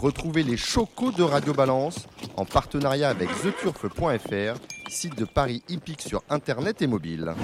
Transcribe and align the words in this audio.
Retrouvez 0.00 0.44
les 0.44 0.56
chocos 0.56 1.10
de 1.10 1.24
Radio 1.24 1.52
Balance 1.52 2.06
en 2.36 2.44
partenariat 2.44 3.08
avec 3.08 3.28
theturf.fr, 3.42 4.60
site 4.88 5.18
de 5.18 5.24
Paris 5.24 5.60
hippique 5.68 6.02
sur 6.02 6.22
internet 6.30 6.80
et 6.82 6.86
mobile. 6.86 7.34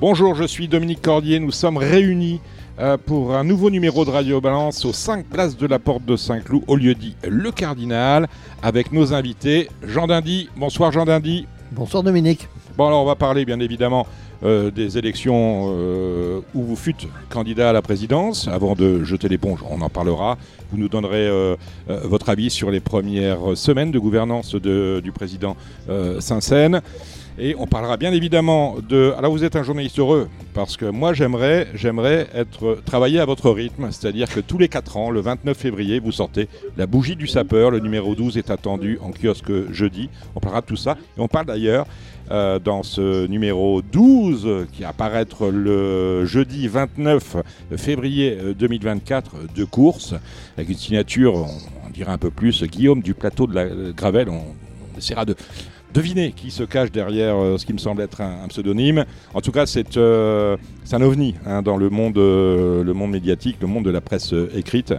Bonjour, 0.00 0.34
je 0.34 0.44
suis 0.44 0.66
Dominique 0.66 1.02
Cordier. 1.02 1.38
Nous 1.38 1.50
sommes 1.50 1.76
réunis 1.76 2.40
euh, 2.78 2.96
pour 2.96 3.34
un 3.34 3.44
nouveau 3.44 3.68
numéro 3.68 4.06
de 4.06 4.10
Radio 4.10 4.40
Balance 4.40 4.86
aux 4.86 4.94
5 4.94 5.26
places 5.26 5.58
de 5.58 5.66
la 5.66 5.78
Porte 5.78 6.06
de 6.06 6.16
Saint-Cloud, 6.16 6.62
au 6.68 6.76
lieu 6.76 6.94
dit 6.94 7.16
Le 7.28 7.50
Cardinal, 7.50 8.28
avec 8.62 8.92
nos 8.92 9.12
invités. 9.12 9.68
Jean 9.82 10.06
Dindy. 10.06 10.48
Bonsoir 10.56 10.90
Jean 10.90 11.04
Dindy. 11.04 11.46
Bonsoir 11.72 12.02
Dominique. 12.02 12.48
Bon, 12.76 12.88
alors 12.88 13.02
on 13.02 13.06
va 13.06 13.14
parler 13.14 13.46
bien 13.46 13.58
évidemment 13.60 14.06
euh, 14.42 14.70
des 14.70 14.98
élections 14.98 15.72
euh, 15.74 16.40
où 16.54 16.62
vous 16.62 16.76
fûtes 16.76 17.08
candidat 17.30 17.70
à 17.70 17.72
la 17.72 17.80
présidence. 17.80 18.48
Avant 18.48 18.74
de 18.74 19.02
jeter 19.02 19.28
l'éponge, 19.28 19.60
on 19.70 19.80
en 19.80 19.88
parlera. 19.88 20.36
Vous 20.70 20.76
nous 20.76 20.88
donnerez 20.88 21.30
votre 21.86 22.28
avis 22.28 22.50
sur 22.50 22.72
les 22.72 22.80
premières 22.80 23.56
semaines 23.56 23.92
de 23.92 23.98
gouvernance 24.00 24.56
du 24.56 25.12
président 25.12 25.56
Saint-Saëns. 26.18 26.82
Et 27.38 27.54
on 27.58 27.66
parlera 27.66 27.98
bien 27.98 28.12
évidemment 28.12 28.76
de. 28.88 29.12
Alors 29.18 29.30
vous 29.30 29.44
êtes 29.44 29.56
un 29.56 29.62
journaliste 29.62 29.98
heureux 29.98 30.28
parce 30.54 30.78
que 30.78 30.86
moi 30.86 31.12
j'aimerais, 31.12 31.68
j'aimerais 31.74 32.28
être 32.34 32.78
travailler 32.86 33.20
à 33.20 33.26
votre 33.26 33.50
rythme, 33.50 33.88
c'est-à-dire 33.90 34.26
que 34.32 34.40
tous 34.40 34.56
les 34.56 34.68
4 34.68 34.96
ans, 34.96 35.10
le 35.10 35.20
29 35.20 35.54
février, 35.54 36.00
vous 36.00 36.12
sortez 36.12 36.48
la 36.78 36.86
bougie 36.86 37.14
du 37.14 37.26
sapeur. 37.26 37.70
Le 37.70 37.80
numéro 37.80 38.14
12 38.14 38.38
est 38.38 38.50
attendu 38.50 38.98
en 39.02 39.10
kiosque 39.10 39.70
jeudi. 39.70 40.08
On 40.34 40.40
parlera 40.40 40.62
de 40.62 40.66
tout 40.66 40.76
ça 40.76 40.96
et 41.18 41.20
on 41.20 41.28
parle 41.28 41.44
d'ailleurs 41.44 41.86
euh, 42.30 42.58
dans 42.58 42.82
ce 42.82 43.26
numéro 43.26 43.82
12 43.82 44.66
qui 44.72 44.84
apparaître 44.84 45.48
le 45.48 46.24
jeudi 46.24 46.68
29 46.68 47.36
février 47.76 48.38
2024 48.58 49.34
euh, 49.34 49.46
de 49.54 49.64
course 49.64 50.14
avec 50.56 50.68
une 50.68 50.76
signature, 50.76 51.34
on, 51.34 51.90
dirait 51.90 52.12
un 52.12 52.18
peu 52.18 52.30
plus 52.30 52.64
Guillaume 52.64 53.00
du 53.00 53.14
plateau 53.14 53.46
de 53.46 53.54
la 53.54 53.66
Gravel. 53.92 54.28
on 54.28 54.98
essaiera 54.98 55.24
de 55.24 55.34
Devinez 55.96 56.32
qui 56.32 56.50
se 56.50 56.62
cache 56.62 56.92
derrière 56.92 57.36
euh, 57.36 57.56
ce 57.56 57.64
qui 57.64 57.72
me 57.72 57.78
semble 57.78 58.02
être 58.02 58.20
un, 58.20 58.48
pseudonyme. 58.48 59.06
En 59.32 59.40
tout 59.40 59.50
cas, 59.50 59.64
c'est 59.64 59.96
euh, 59.96 60.54
un 60.92 61.00
ovni 61.00 61.36
hein, 61.46 61.62
dans 61.62 61.78
le 61.78 61.88
monde, 61.88 62.18
euh, 62.18 62.84
le 62.84 62.92
monde 62.92 63.12
médiatique, 63.12 63.56
le 63.62 63.66
monde 63.66 63.86
de 63.86 63.90
la 63.90 64.02
presse 64.02 64.34
écrite. 64.54 64.92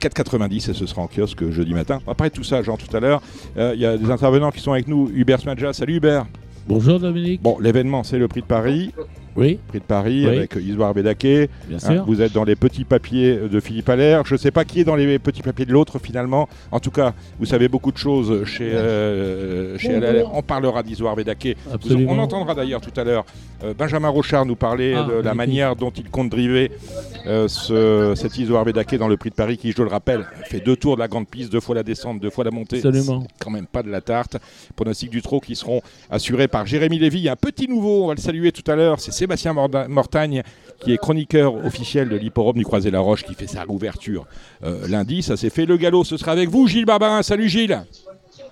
4,90 0.00 0.70
et 0.70 0.74
ce 0.74 0.86
sera 0.86 1.02
en 1.02 1.06
kiosque 1.06 1.48
jeudi 1.50 1.74
matin. 1.74 2.00
De 2.06 2.28
tout 2.28 2.42
ça, 2.42 2.60
Jean, 2.62 2.76
tout 2.76 2.96
à 2.96 2.98
l'heure. 2.98 3.22
Il 3.56 3.78
y 3.78 3.86
a 3.86 3.96
des 3.96 4.10
intervenants 4.10 4.50
qui 4.50 4.60
sont 4.60 4.72
avec 4.72 4.88
nous. 4.88 5.10
Hubert 5.14 5.38
Smadja, 5.38 5.72
salut 5.72 5.96
Hubert. 5.96 6.26
Bonjour 6.68 6.98
Dominique. 6.98 7.42
Bon, 7.42 7.58
l'événement, 7.60 8.02
c'est 8.02 8.18
le 8.18 8.26
prix 8.26 8.40
de 8.40 8.46
Paris. 8.46 8.92
Oui. 9.36 9.58
Prix 9.68 9.80
de 9.80 9.84
Paris 9.84 10.26
avec 10.26 10.56
Isoire 10.56 10.94
Bédaké. 10.94 11.48
Bien 11.68 11.78
sûr. 11.78 12.04
vous 12.06 12.22
êtes 12.22 12.32
dans 12.32 12.44
les 12.44 12.56
petits 12.56 12.84
papiers 12.84 13.36
de 13.36 13.60
Philippe 13.60 13.88
Allaire. 13.88 14.24
Je 14.24 14.34
ne 14.34 14.38
sais 14.38 14.50
pas 14.50 14.64
qui 14.64 14.80
est 14.80 14.84
dans 14.84 14.96
les 14.96 15.18
petits 15.18 15.42
papiers 15.42 15.66
de 15.66 15.72
l'autre 15.72 15.98
finalement. 15.98 16.48
En 16.70 16.80
tout 16.80 16.90
cas, 16.90 17.14
vous 17.38 17.46
savez 17.46 17.68
beaucoup 17.68 17.92
de 17.92 17.98
choses 17.98 18.44
chez, 18.44 18.72
euh, 18.72 19.78
chez 19.78 19.94
Allaire. 19.94 20.30
On 20.32 20.42
parlera 20.42 20.82
d'Isoire 20.82 21.16
Bédaké. 21.16 21.56
On 22.08 22.18
entendra 22.18 22.54
d'ailleurs 22.54 22.80
tout 22.80 22.98
à 22.98 23.04
l'heure 23.04 23.24
euh, 23.64 23.74
Benjamin 23.74 24.08
Rochard 24.08 24.44
nous 24.44 24.56
parler 24.56 24.94
ah, 24.94 25.04
de 25.04 25.14
la 25.14 25.34
manière 25.34 25.76
dont 25.76 25.90
il 25.90 26.08
compte 26.10 26.28
driver 26.28 26.70
euh, 27.26 27.48
ce, 27.48 28.12
cet 28.14 28.36
Isoire 28.36 28.64
Bédaké 28.64 28.98
dans 28.98 29.08
le 29.08 29.16
prix 29.16 29.30
de 29.30 29.34
Paris 29.34 29.56
qui, 29.56 29.72
je 29.72 29.82
le 29.82 29.88
rappelle, 29.88 30.26
fait 30.44 30.60
deux 30.60 30.76
tours 30.76 30.96
de 30.96 31.00
la 31.00 31.08
grande 31.08 31.26
piste, 31.26 31.50
deux 31.50 31.60
fois 31.60 31.74
la 31.74 31.82
descente, 31.82 32.20
deux 32.20 32.30
fois 32.30 32.44
la 32.44 32.50
montée. 32.50 32.76
Absolument. 32.76 33.26
Quand 33.40 33.50
même 33.50 33.66
pas 33.66 33.82
de 33.82 33.90
la 33.90 34.00
tarte. 34.00 34.36
Pronostic 34.74 35.10
du 35.10 35.22
trot 35.22 35.40
qui 35.40 35.56
seront 35.56 35.80
assurés 36.10 36.48
par 36.48 36.66
Jérémy 36.66 36.98
Lévy. 36.98 37.18
Il 37.18 37.24
y 37.24 37.28
a 37.28 37.32
un 37.32 37.36
petit 37.36 37.68
nouveau, 37.68 38.04
on 38.04 38.08
va 38.08 38.14
le 38.14 38.20
saluer 38.20 38.52
tout 38.52 38.68
à 38.70 38.76
l'heure. 38.76 39.00
C'est 39.00 39.12
Sébastien 39.26 39.54
Mortagne, 39.88 40.42
qui 40.80 40.92
est 40.92 40.98
chroniqueur 40.98 41.54
officiel 41.64 42.08
de 42.08 42.16
l'hipporome 42.16 42.56
du 42.56 42.64
Croisé-la-Roche, 42.64 43.24
qui 43.24 43.34
fait 43.34 43.48
sa 43.48 43.64
ouverture 43.68 44.24
euh, 44.64 44.86
lundi. 44.86 45.22
Ça 45.22 45.36
s'est 45.36 45.50
fait. 45.50 45.66
Le 45.66 45.76
galop, 45.76 46.04
ce 46.04 46.16
sera 46.16 46.30
avec 46.30 46.48
vous, 46.48 46.68
Gilles 46.68 46.84
Barbarin. 46.84 47.22
Salut 47.22 47.48
Gilles. 47.48 47.82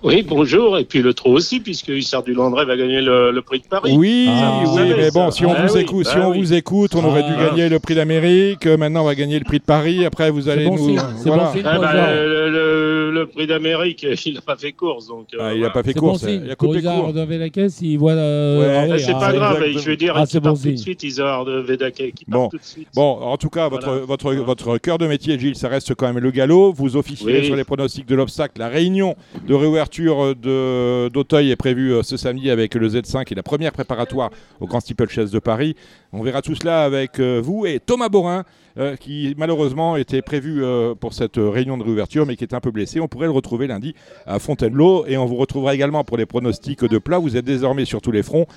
Oui, 0.03 0.21
bonjour. 0.27 0.77
Et 0.77 0.83
puis 0.83 1.01
le 1.01 1.13
trot 1.13 1.31
aussi, 1.31 1.61
puisque 1.61 1.87
Hussard 1.87 2.23
du 2.23 2.33
Landré 2.33 2.65
va 2.65 2.75
gagner 2.75 3.01
le, 3.01 3.39
prix 3.41 3.59
de 3.59 3.67
Paris. 3.67 3.95
Oui, 3.97 4.27
ah, 4.29 4.63
oui, 4.67 4.93
mais 4.97 5.11
bon, 5.11 5.31
si 5.31 5.45
on, 5.45 5.53
ah 5.53 5.65
vous, 5.65 5.77
écoute, 5.77 6.05
si 6.07 6.15
bah 6.15 6.27
on 6.27 6.33
vous 6.33 6.53
écoute, 6.53 6.93
on 6.93 7.05
aurait 7.05 7.23
dû 7.23 7.31
ah. 7.37 7.45
gagner 7.45 7.69
le 7.69 7.79
prix 7.79 7.95
d'Amérique. 7.95 8.67
Maintenant, 8.67 9.03
on 9.03 9.05
va 9.05 9.15
gagner 9.15 9.39
le 9.39 9.45
prix 9.45 9.59
de 9.59 9.63
Paris. 9.63 10.05
Après, 10.05 10.29
vous 10.29 10.49
allez 10.49 10.69
nous. 10.69 10.97
voilà. 11.23 11.53
Bah, 11.63 12.13
le, 12.13 12.49
prix 13.23 13.47
d'Amérique, 13.47 14.05
il 14.25 14.33
n'a 14.33 14.41
pas 14.41 14.55
fait 14.55 14.73
course. 14.73 15.07
Donc, 15.07 15.27
euh, 15.33 15.53
il 15.55 15.61
n'a 15.61 15.69
pas 15.69 15.83
fait 15.83 15.93
course. 15.93 16.23
il 16.27 16.51
a 16.51 16.55
coupé 16.55 16.81
court. 16.81 17.13
de 17.13 17.21
Vedake, 17.21 17.71
il 17.81 17.97
voit. 17.97 18.11
Euh, 18.11 18.97
c'est 18.97 19.13
pas 19.13 19.33
grave. 19.33 19.63
Je 19.69 19.89
veux 19.89 19.97
dire, 19.97 20.13
il 20.17 20.41
part 20.41 20.53
tout 20.53 20.61
de 20.71 20.75
suite. 20.75 20.99
Tout 22.49 22.57
de 22.57 22.63
suite. 22.63 22.87
Bon, 22.93 23.19
en 23.21 23.37
tout 23.37 23.49
cas, 23.49 23.69
votre, 23.69 23.93
votre, 23.99 24.33
votre 24.33 24.77
cœur 24.77 24.97
de 24.97 25.07
métier, 25.07 25.39
Gilles, 25.39 25.55
ça 25.55 25.69
reste 25.69 25.95
quand 25.95 26.07
même 26.11 26.21
le 26.21 26.31
galop. 26.31 26.73
Vous 26.73 26.97
officiez 26.97 27.43
sur 27.43 27.55
les 27.55 27.63
pronostics 27.63 28.05
de 28.05 28.15
l'obstacle. 28.15 28.59
La 28.59 28.67
réunion 28.67 29.15
de 29.47 29.53
réouverture 29.53 30.35
d'Auteuil 30.35 31.51
est 31.51 31.55
prévu 31.55 31.93
euh, 31.93 32.03
ce 32.03 32.17
samedi 32.17 32.49
avec 32.49 32.75
le 32.75 32.87
Z5 32.87 33.31
et 33.31 33.35
la 33.35 33.43
première 33.43 33.71
préparatoire 33.71 34.29
au 34.59 34.67
Grand 34.67 34.79
Steeplechase 34.79 35.31
de 35.31 35.39
Paris. 35.39 35.75
On 36.13 36.23
verra 36.23 36.41
tout 36.41 36.55
cela 36.55 36.83
avec 36.83 37.19
euh, 37.19 37.41
vous 37.43 37.65
et 37.65 37.79
Thomas 37.79 38.09
Borin, 38.09 38.43
euh, 38.77 38.95
qui 38.95 39.33
malheureusement 39.37 39.95
était 39.95 40.21
prévu 40.21 40.63
pour 40.99 41.13
cette 41.13 41.37
réunion 41.37 41.77
de 41.77 41.83
réouverture, 41.83 42.25
mais 42.25 42.35
qui 42.35 42.43
est 42.43 42.53
un 42.53 42.59
peu 42.59 42.71
blessé. 42.71 42.99
On 42.99 43.07
pourrait 43.07 43.27
le 43.27 43.31
retrouver 43.31 43.67
lundi 43.67 43.95
à 44.25 44.39
Fontainebleau 44.39 45.05
et 45.07 45.17
on 45.17 45.25
vous 45.25 45.35
retrouvera 45.35 45.75
également 45.75 46.03
pour 46.03 46.17
les 46.17 46.25
pronostics 46.25 46.83
de 46.83 46.97
plat. 46.97 47.17
Vous 47.17 47.37
êtes 47.37 47.45
désormais 47.45 47.85
sur 47.85 48.01
tous 48.01 48.11
les 48.11 48.23
fronts. 48.23 48.47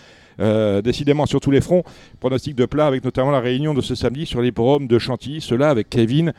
décidément 0.83 1.27
sur 1.27 1.41
tous 1.41 1.51
les 1.51 1.61
fronts. 1.61 1.83
Pronostics 2.21 2.57
de 2.57 2.67
plat 2.67 2.87
avec 2.87 3.05
notamment 3.05 3.31
la 3.31 3.41
réunion 3.41 3.75
de 3.75 3.81
ce 3.81 3.95
samedi 3.95 4.27
sur 4.27 4.41
les 4.41 4.51
de 4.51 4.99
Chantilly. 4.99 5.41
Cela 5.41 5.71
avec 5.71 5.89
Kevin, 5.89 6.33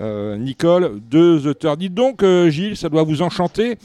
Nicole, 0.00 1.00
deux 1.10 1.46
auteurs. 1.46 1.76
Dites 1.76 1.94
donc, 1.94 2.24
Gilles, 2.48 2.76
ça 2.76 2.88
doit 2.88 3.02
vous 3.02 3.22
enchanter 3.22 3.76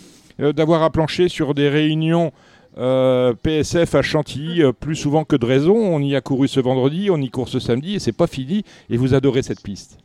euh, 0.42 0.54
d'avoir 0.54 0.84
à 0.84 0.90
plancher 0.90 1.30
sur 1.30 1.54
des 1.54 1.70
réunions 1.70 2.32
euh, 2.78 3.34
PSF 3.34 3.96
à 3.96 4.02
Chantilly 4.02 4.64
euh, 4.64 4.72
plus 4.72 4.96
souvent 4.96 5.24
que 5.24 5.36
de 5.36 5.46
raison. 5.46 5.76
On 5.76 6.00
y 6.00 6.16
a 6.16 6.22
couru 6.22 6.48
ce 6.48 6.60
vendredi, 6.60 7.10
on 7.10 7.18
y 7.18 7.30
court 7.30 7.50
ce 7.50 7.60
samedi 7.60 7.96
et 7.96 8.00
c'est 8.00 8.12
pas 8.12 8.28
fini. 8.28 8.64
Et 8.90 8.98
vous 8.98 9.14
adorez 9.14 9.44
cette 9.44 9.62
piste. 9.62 9.98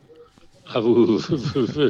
Ah, 0.75 0.81
vous, 0.81 1.19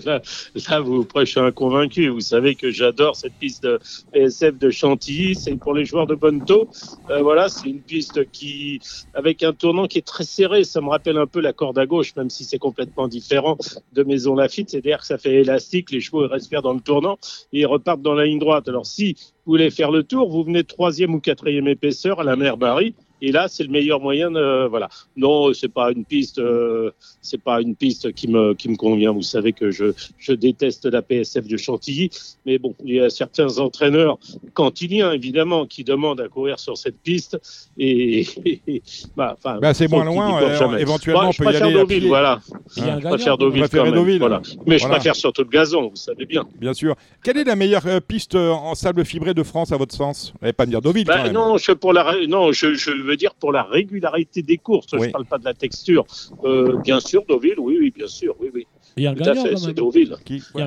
là, 0.05 0.81
vous 0.81 1.05
prêchez 1.05 1.41
un 1.41 1.51
convaincu. 1.51 2.09
Vous 2.09 2.21
savez 2.21 2.55
que 2.55 2.71
j'adore 2.71 3.17
cette 3.17 3.33
piste 3.35 3.63
de 3.63 3.79
PSF 4.13 4.59
de 4.59 4.71
Chantilly. 4.71 5.35
C'est 5.35 5.57
pour 5.57 5.73
les 5.73 5.85
joueurs 5.85 6.07
de 6.07 6.15
Bonto. 6.15 6.69
Euh, 7.11 7.23
voilà, 7.23 7.49
c'est 7.49 7.69
une 7.69 7.81
piste 7.81 8.31
qui, 8.33 8.81
avec 9.15 9.43
un 9.43 9.53
tournant 9.53 9.87
qui 9.87 9.99
est 9.99 10.07
très 10.07 10.25
serré. 10.25 10.65
Ça 10.65 10.81
me 10.81 10.89
rappelle 10.89 11.17
un 11.17 11.27
peu 11.27 11.41
la 11.41 11.55
corde 11.55 11.79
à 11.79 11.87
gauche, 11.87 12.15
même 12.17 12.29
si 12.29 12.45
c'est 12.45 12.59
complètement 12.59 13.09
différent 13.09 13.57
de 13.95 14.03
Maison 14.03 14.35
Lafitte. 14.35 14.71
C'est-à-dire 14.71 14.99
que 14.99 15.07
ça 15.07 15.17
fait 15.17 15.37
élastique. 15.37 15.91
Les 15.91 16.01
chevaux 16.01 16.27
respirent 16.29 16.63
dans 16.63 16.75
le 16.75 16.81
tournant 16.81 17.19
et 17.53 17.61
ils 17.61 17.67
repartent 17.67 18.03
dans 18.03 18.15
la 18.15 18.27
ligne 18.27 18.39
droite. 18.39 18.69
Alors, 18.69 18.87
si 18.87 19.15
vous 19.47 19.53
voulez 19.53 19.71
faire 19.71 19.91
le 19.91 20.03
tour, 20.03 20.29
vous 20.29 20.45
venez 20.45 20.65
troisième 20.65 21.15
ou 21.15 21.21
quatrième 21.21 21.69
épaisseur 21.69 22.21
à 22.21 22.25
la 22.25 22.37
mer 22.37 22.59
Barry 22.59 22.95
et 23.23 23.33
là, 23.33 23.49
c'est 23.49 23.65
le 23.65 23.71
meilleur 23.71 24.01
moyen. 24.01 24.31
De, 24.31 24.67
voilà. 24.67 24.89
Non, 25.17 25.53
c'est 25.55 25.73
pas 25.73 25.91
une 25.91 26.05
piste. 26.05 26.39
Euh, 26.39 26.91
c'est 27.23 27.43
pas 27.43 27.61
une 27.61 27.75
piste 27.75 28.13
qui 28.13 28.29
me 28.29 28.55
qui 28.55 28.69
me 28.69 28.77
convient. 28.77 29.13
Vous 29.13 29.23
savez 29.23 29.53
que 29.53 29.71
je 29.71 29.93
je 30.19 30.33
déteste 30.33 30.87
la 30.87 31.03
PSF 31.03 31.47
de 31.47 31.57
Chantilly, 31.57 32.11
mais 32.45 32.59
bon, 32.59 32.75
il 32.85 32.95
y 32.95 33.01
a 33.01 33.11
certains 33.11 33.59
entraîneurs 33.59 34.19
cantiliens 34.55 35.13
évidemment 35.13 35.67
qui 35.67 35.85
demandent 35.85 36.21
à 36.21 36.29
courir 36.29 36.59
sur 36.59 36.77
cette 36.77 36.99
piste 37.01 37.39
et, 37.79 38.27
bah, 39.17 39.37
bah, 39.43 39.75
c'est 39.75 39.89
moins 39.89 40.05
loin. 40.05 40.43
Euh, 40.43 40.77
éventuellement, 40.77 41.33
je 41.33 41.43
préfère 41.43 41.71
Deauville, 41.71 42.07
voilà. 42.07 42.41
je 42.77 43.01
préfère 43.01 43.39
Deauville, 43.39 43.69
quand 43.69 43.85
même, 43.85 44.19
voilà. 44.19 44.43
Mais 44.67 44.79
je 44.79 44.87
préfère 44.87 45.17
surtout 45.17 45.43
le 45.43 45.49
gazon, 45.49 45.89
vous 45.89 45.97
savez 45.97 46.27
bien. 46.27 46.45
Bien 46.59 46.75
sûr. 46.75 46.97
Quelle 47.23 47.39
est 47.39 47.45
la 47.45 47.57
meilleure 47.57 47.87
euh, 47.87 48.01
piste 48.01 48.35
en 48.35 48.75
sable 48.75 49.05
fibré 49.05 49.35
de 49.35 49.43
France 49.43 49.73
à 49.73 49.77
votre 49.77 49.95
sens? 49.95 50.33
Vous 50.43 50.53
pas 50.53 50.67
me 50.67 50.71
dire 50.71 50.83
Deauville. 50.83 51.07
Bah, 51.07 51.19
quand 51.19 51.25
même. 51.25 51.33
Non, 51.33 51.57
je 51.57 51.73
pour 51.73 51.93
la 51.93 52.15
non, 52.29 52.53
je, 52.53 52.75
je 52.75 52.91
veux 53.07 53.17
dire 53.17 53.35
pour 53.35 53.53
la 53.53 53.63
régularité 53.63 54.43
des 54.43 54.59
courses. 54.59 54.87
Je 54.93 54.97
ne 54.97 55.11
parle 55.11 55.27
pas 55.27 55.39
de 55.39 55.45
la 55.45 55.55
texture. 55.55 56.05
Euh, 56.45 56.77
bien 56.83 57.01
sûr, 57.01 57.25
Deauville, 57.29 57.59
oui, 57.59 57.77
oui, 57.81 57.91
bien 57.91 58.07
sûr, 58.07 58.35
oui, 58.41 58.51
oui. 58.53 58.66
Il 58.99 59.15
Tout 59.15 59.29
à 59.29 59.35
fait, 59.35 59.57
c'est 59.59 59.75
Deauville. 59.75 60.17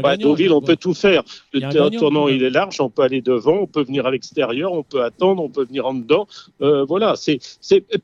Bah, 0.03 0.15
Deauville, 0.15 0.51
on 0.51 0.61
peut 0.61 0.75
tout 0.75 0.93
faire. 0.93 1.23
Le 1.51 1.97
tournant, 1.97 2.27
il 2.27 2.43
est 2.43 2.51
large, 2.51 2.79
on 2.79 2.91
peut 2.91 3.01
aller 3.01 3.21
devant, 3.21 3.61
on 3.61 3.65
peut 3.65 3.81
venir 3.81 4.05
à 4.05 4.11
l'extérieur, 4.11 4.71
on 4.71 4.83
peut 4.83 5.01
attendre, 5.01 5.41
on 5.41 5.49
peut 5.49 5.65
venir 5.65 5.87
en 5.87 5.95
dedans. 5.95 6.27
Euh, 6.61 6.85
voilà, 6.85 7.15
c'est 7.15 7.39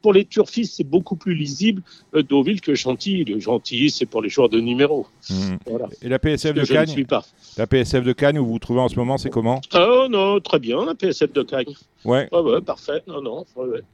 pour 0.02 0.14
les 0.14 0.26
turfistes, 0.26 0.78
c'est 0.78 0.84
beaucoup 0.84 1.16
plus 1.16 1.36
lisible 1.36 1.84
euh, 2.16 2.24
Deauville 2.24 2.60
que 2.60 2.74
Chantilly. 2.74 3.24
Le 3.24 3.40
Chantilly, 3.40 3.92
c'est 3.92 4.08
pour 4.08 4.24
les 4.24 4.30
joueurs 4.30 4.50
de 4.50 4.60
numéro. 4.60 5.06
Mmh. 5.30 5.56
Voilà. 5.68 5.90
Et 6.02 6.10
la 6.10 6.18
PSF 6.18 6.56
de 6.56 6.66
Cagnes 6.66 6.92
Je 6.96 7.00
ne 7.00 7.06
pas. 7.06 7.24
La 7.58 7.68
PSF 7.68 8.04
de 8.04 8.14
Cagnes, 8.14 8.40
où 8.40 8.46
vous 8.46 8.54
vous 8.54 8.60
trouvez 8.60 8.82
en 8.82 8.90
ce 8.90 8.96
moment, 8.96 9.20
c'est 9.20 9.30
comment? 9.30 9.62
Oh 9.76 10.08
non, 10.10 10.40
très 10.40 10.58
bien, 10.58 10.84
la 10.86 10.96
PSF 10.96 11.34
de 11.34 11.44
Cagnes. 11.44 11.76
Ouais. 12.04 12.28
ouais, 12.32 12.62
parfait. 12.62 13.02
Non, 13.08 13.22
non. 13.22 13.46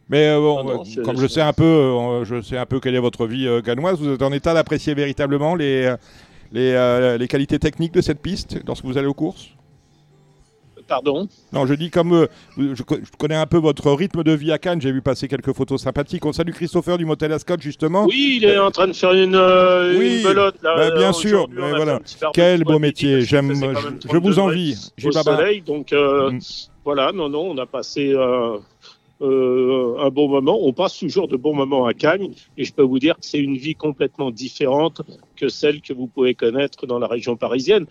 Mais 0.09 0.29
euh, 0.29 0.39
bon, 0.39 0.83
comme 1.03 1.17
je 1.17 1.27
sais 1.27 1.41
un 1.41 1.53
peu, 1.53 2.23
je 2.23 2.41
sais 2.41 2.57
un 2.57 2.65
peu 2.65 2.79
quelle 2.79 2.95
est 2.95 2.99
votre 2.99 3.25
vie 3.25 3.47
ganoise, 3.63 3.99
vous 3.99 4.13
êtes 4.13 4.21
en 4.21 4.31
état 4.31 4.53
d'apprécier 4.53 4.93
véritablement 4.93 5.55
les 5.55 5.93
les, 6.51 6.73
euh, 6.73 7.17
les 7.17 7.27
qualités 7.27 7.59
techniques 7.59 7.93
de 7.93 8.01
cette 8.01 8.21
piste 8.21 8.59
lorsque 8.65 8.85
vous 8.85 8.97
allez 8.97 9.07
aux 9.07 9.13
courses? 9.13 9.49
Pardon? 10.91 11.25
Non, 11.53 11.65
je 11.65 11.73
dis 11.73 11.89
comme 11.89 12.11
euh, 12.11 12.27
je, 12.57 12.83
connais 13.17 13.35
un 13.35 13.45
peu 13.45 13.55
votre 13.55 13.89
rythme 13.93 14.25
de 14.25 14.33
vie 14.33 14.51
à 14.51 14.57
Cannes, 14.57 14.81
j'ai 14.81 14.91
vu 14.91 15.01
passer 15.01 15.29
quelques 15.29 15.53
photos 15.53 15.81
sympathiques. 15.81 16.25
On 16.25 16.33
salue 16.33 16.51
Christopher 16.51 16.97
du 16.97 17.05
Motel 17.05 17.31
Ascot, 17.31 17.55
justement. 17.61 18.03
Oui, 18.07 18.39
il 18.41 18.45
est 18.45 18.57
en 18.57 18.71
train 18.71 18.87
de 18.87 18.93
faire 18.93 19.13
une, 19.13 19.35
euh, 19.35 19.97
oui, 19.97 20.21
belote. 20.21 20.55
Là, 20.61 20.75
bah, 20.75 20.97
bien 20.97 21.13
sûr, 21.13 21.47
mais 21.49 21.71
voilà. 21.71 21.99
Quel 22.33 22.65
beau 22.65 22.77
métier, 22.77 23.21
j'aime, 23.21 23.53
je, 23.55 24.17
vous 24.17 24.39
envie. 24.39 24.91
Au 25.01 25.11
soleil, 25.13 25.61
donc 25.61 25.93
euh, 25.93 26.31
mm. 26.31 26.39
voilà, 26.83 27.13
non, 27.13 27.29
non, 27.29 27.51
on 27.51 27.57
a 27.57 27.65
passé 27.65 28.13
euh, 29.21 29.95
un 29.99 30.09
bon 30.09 30.27
moment. 30.27 30.57
On 30.61 30.73
passe 30.73 30.97
toujours 30.97 31.27
de 31.27 31.37
bons 31.37 31.53
moments 31.53 31.85
à 31.85 31.93
Cagnes 31.93 32.31
et 32.57 32.63
je 32.63 32.73
peux 32.73 32.83
vous 32.83 32.99
dire 32.99 33.15
que 33.15 33.25
c'est 33.25 33.39
une 33.39 33.55
vie 33.55 33.75
complètement 33.75 34.31
différente 34.31 35.01
que 35.35 35.49
celle 35.49 35.81
que 35.81 35.93
vous 35.93 36.07
pouvez 36.07 36.35
connaître 36.35 36.85
dans 36.85 36.99
la 36.99 37.07
région 37.07 37.35
parisienne, 37.35 37.85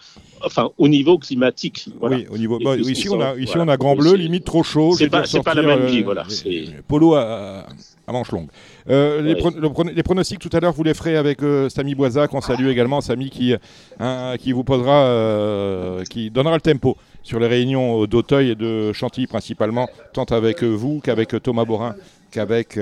enfin 0.44 0.70
au 0.78 0.88
niveau 0.88 1.18
climatique. 1.18 1.88
Oui, 2.00 2.26
au 2.30 2.38
niveau. 2.38 2.58
Bah, 2.58 2.76
ici, 2.76 3.08
on 3.10 3.20
a, 3.20 3.36
ici 3.36 3.54
on 3.56 3.68
a 3.68 3.76
Grand 3.76 3.96
Bleu, 3.96 4.14
limite 4.14 4.44
trop 4.44 4.62
chaud. 4.62 4.92
C'est 4.96 5.08
pas, 5.08 5.24
pas, 5.44 5.54
la 5.54 5.62
même 5.62 5.86
vie, 5.86 6.02
voilà. 6.02 6.26
Polo 6.88 7.14
à, 7.14 7.66
à 8.10 8.12
manche 8.12 8.32
longue. 8.32 8.48
Euh, 8.88 9.22
les, 9.22 10.02
pronostics 10.02 10.40
tout 10.40 10.50
à 10.52 10.60
l'heure, 10.60 10.72
vous 10.72 10.82
les 10.82 10.94
ferez 10.94 11.16
avec 11.16 11.42
euh, 11.42 11.68
Samy 11.68 11.94
Boisac. 11.94 12.34
On 12.34 12.40
salue 12.40 12.66
également 12.68 13.00
Samy 13.00 13.30
qui, 13.30 13.54
hein, 14.00 14.34
qui 14.38 14.52
vous 14.52 14.64
posera, 14.64 15.04
euh, 15.04 16.04
qui 16.04 16.30
donnera 16.30 16.56
le 16.56 16.60
tempo 16.60 16.96
sur 17.22 17.38
les 17.38 17.46
réunions 17.46 18.04
d'Auteuil 18.06 18.50
et 18.50 18.54
de 18.54 18.92
Chantilly 18.92 19.26
principalement, 19.26 19.88
tant 20.12 20.24
avec 20.24 20.62
vous 20.62 21.00
qu'avec 21.00 21.40
Thomas 21.42 21.64
Borin, 21.64 21.94
qu'avec 22.30 22.78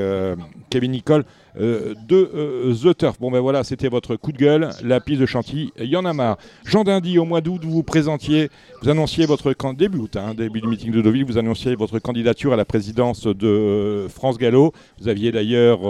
Kevin 0.71 0.91
Nicole 0.93 1.25
de 1.59 2.73
The 2.73 2.97
Turf. 2.97 3.19
Bon 3.19 3.31
ben 3.31 3.41
voilà, 3.41 3.65
c'était 3.65 3.89
votre 3.89 4.17
coup 4.17 4.33
de 4.33 4.39
gueule, 4.39 4.71
la 4.85 5.00
piste 5.00 5.21
de 5.21 5.27
Chantilly, 5.27 5.73
il 5.79 5.87
y 5.87 5.97
en 5.97 6.05
a 6.05 6.12
marre. 6.12 6.39
Jean 6.65 6.85
Dindy, 6.85 7.19
au 7.19 7.25
mois 7.25 7.41
d'août, 7.41 7.62
vous 7.65 7.83
présentiez, 7.83 8.50
vous 8.83 8.89
annonciez 8.89 9.27
votre 9.27 9.55
début 9.75 10.03
hein, 10.17 10.35
début 10.35 10.62
meeting 10.62 10.93
de 10.93 11.03
Deauville, 11.03 11.25
vous 11.25 11.39
annonciez 11.39 11.75
votre 11.75 11.99
candidature 11.99 12.53
à 12.53 12.56
la 12.56 12.65
présidence 12.65 13.27
de 13.27 14.06
France 14.09 14.39
Gallo. 14.39 14.73
Vous 15.00 15.09
aviez 15.09 15.33
d'ailleurs 15.33 15.81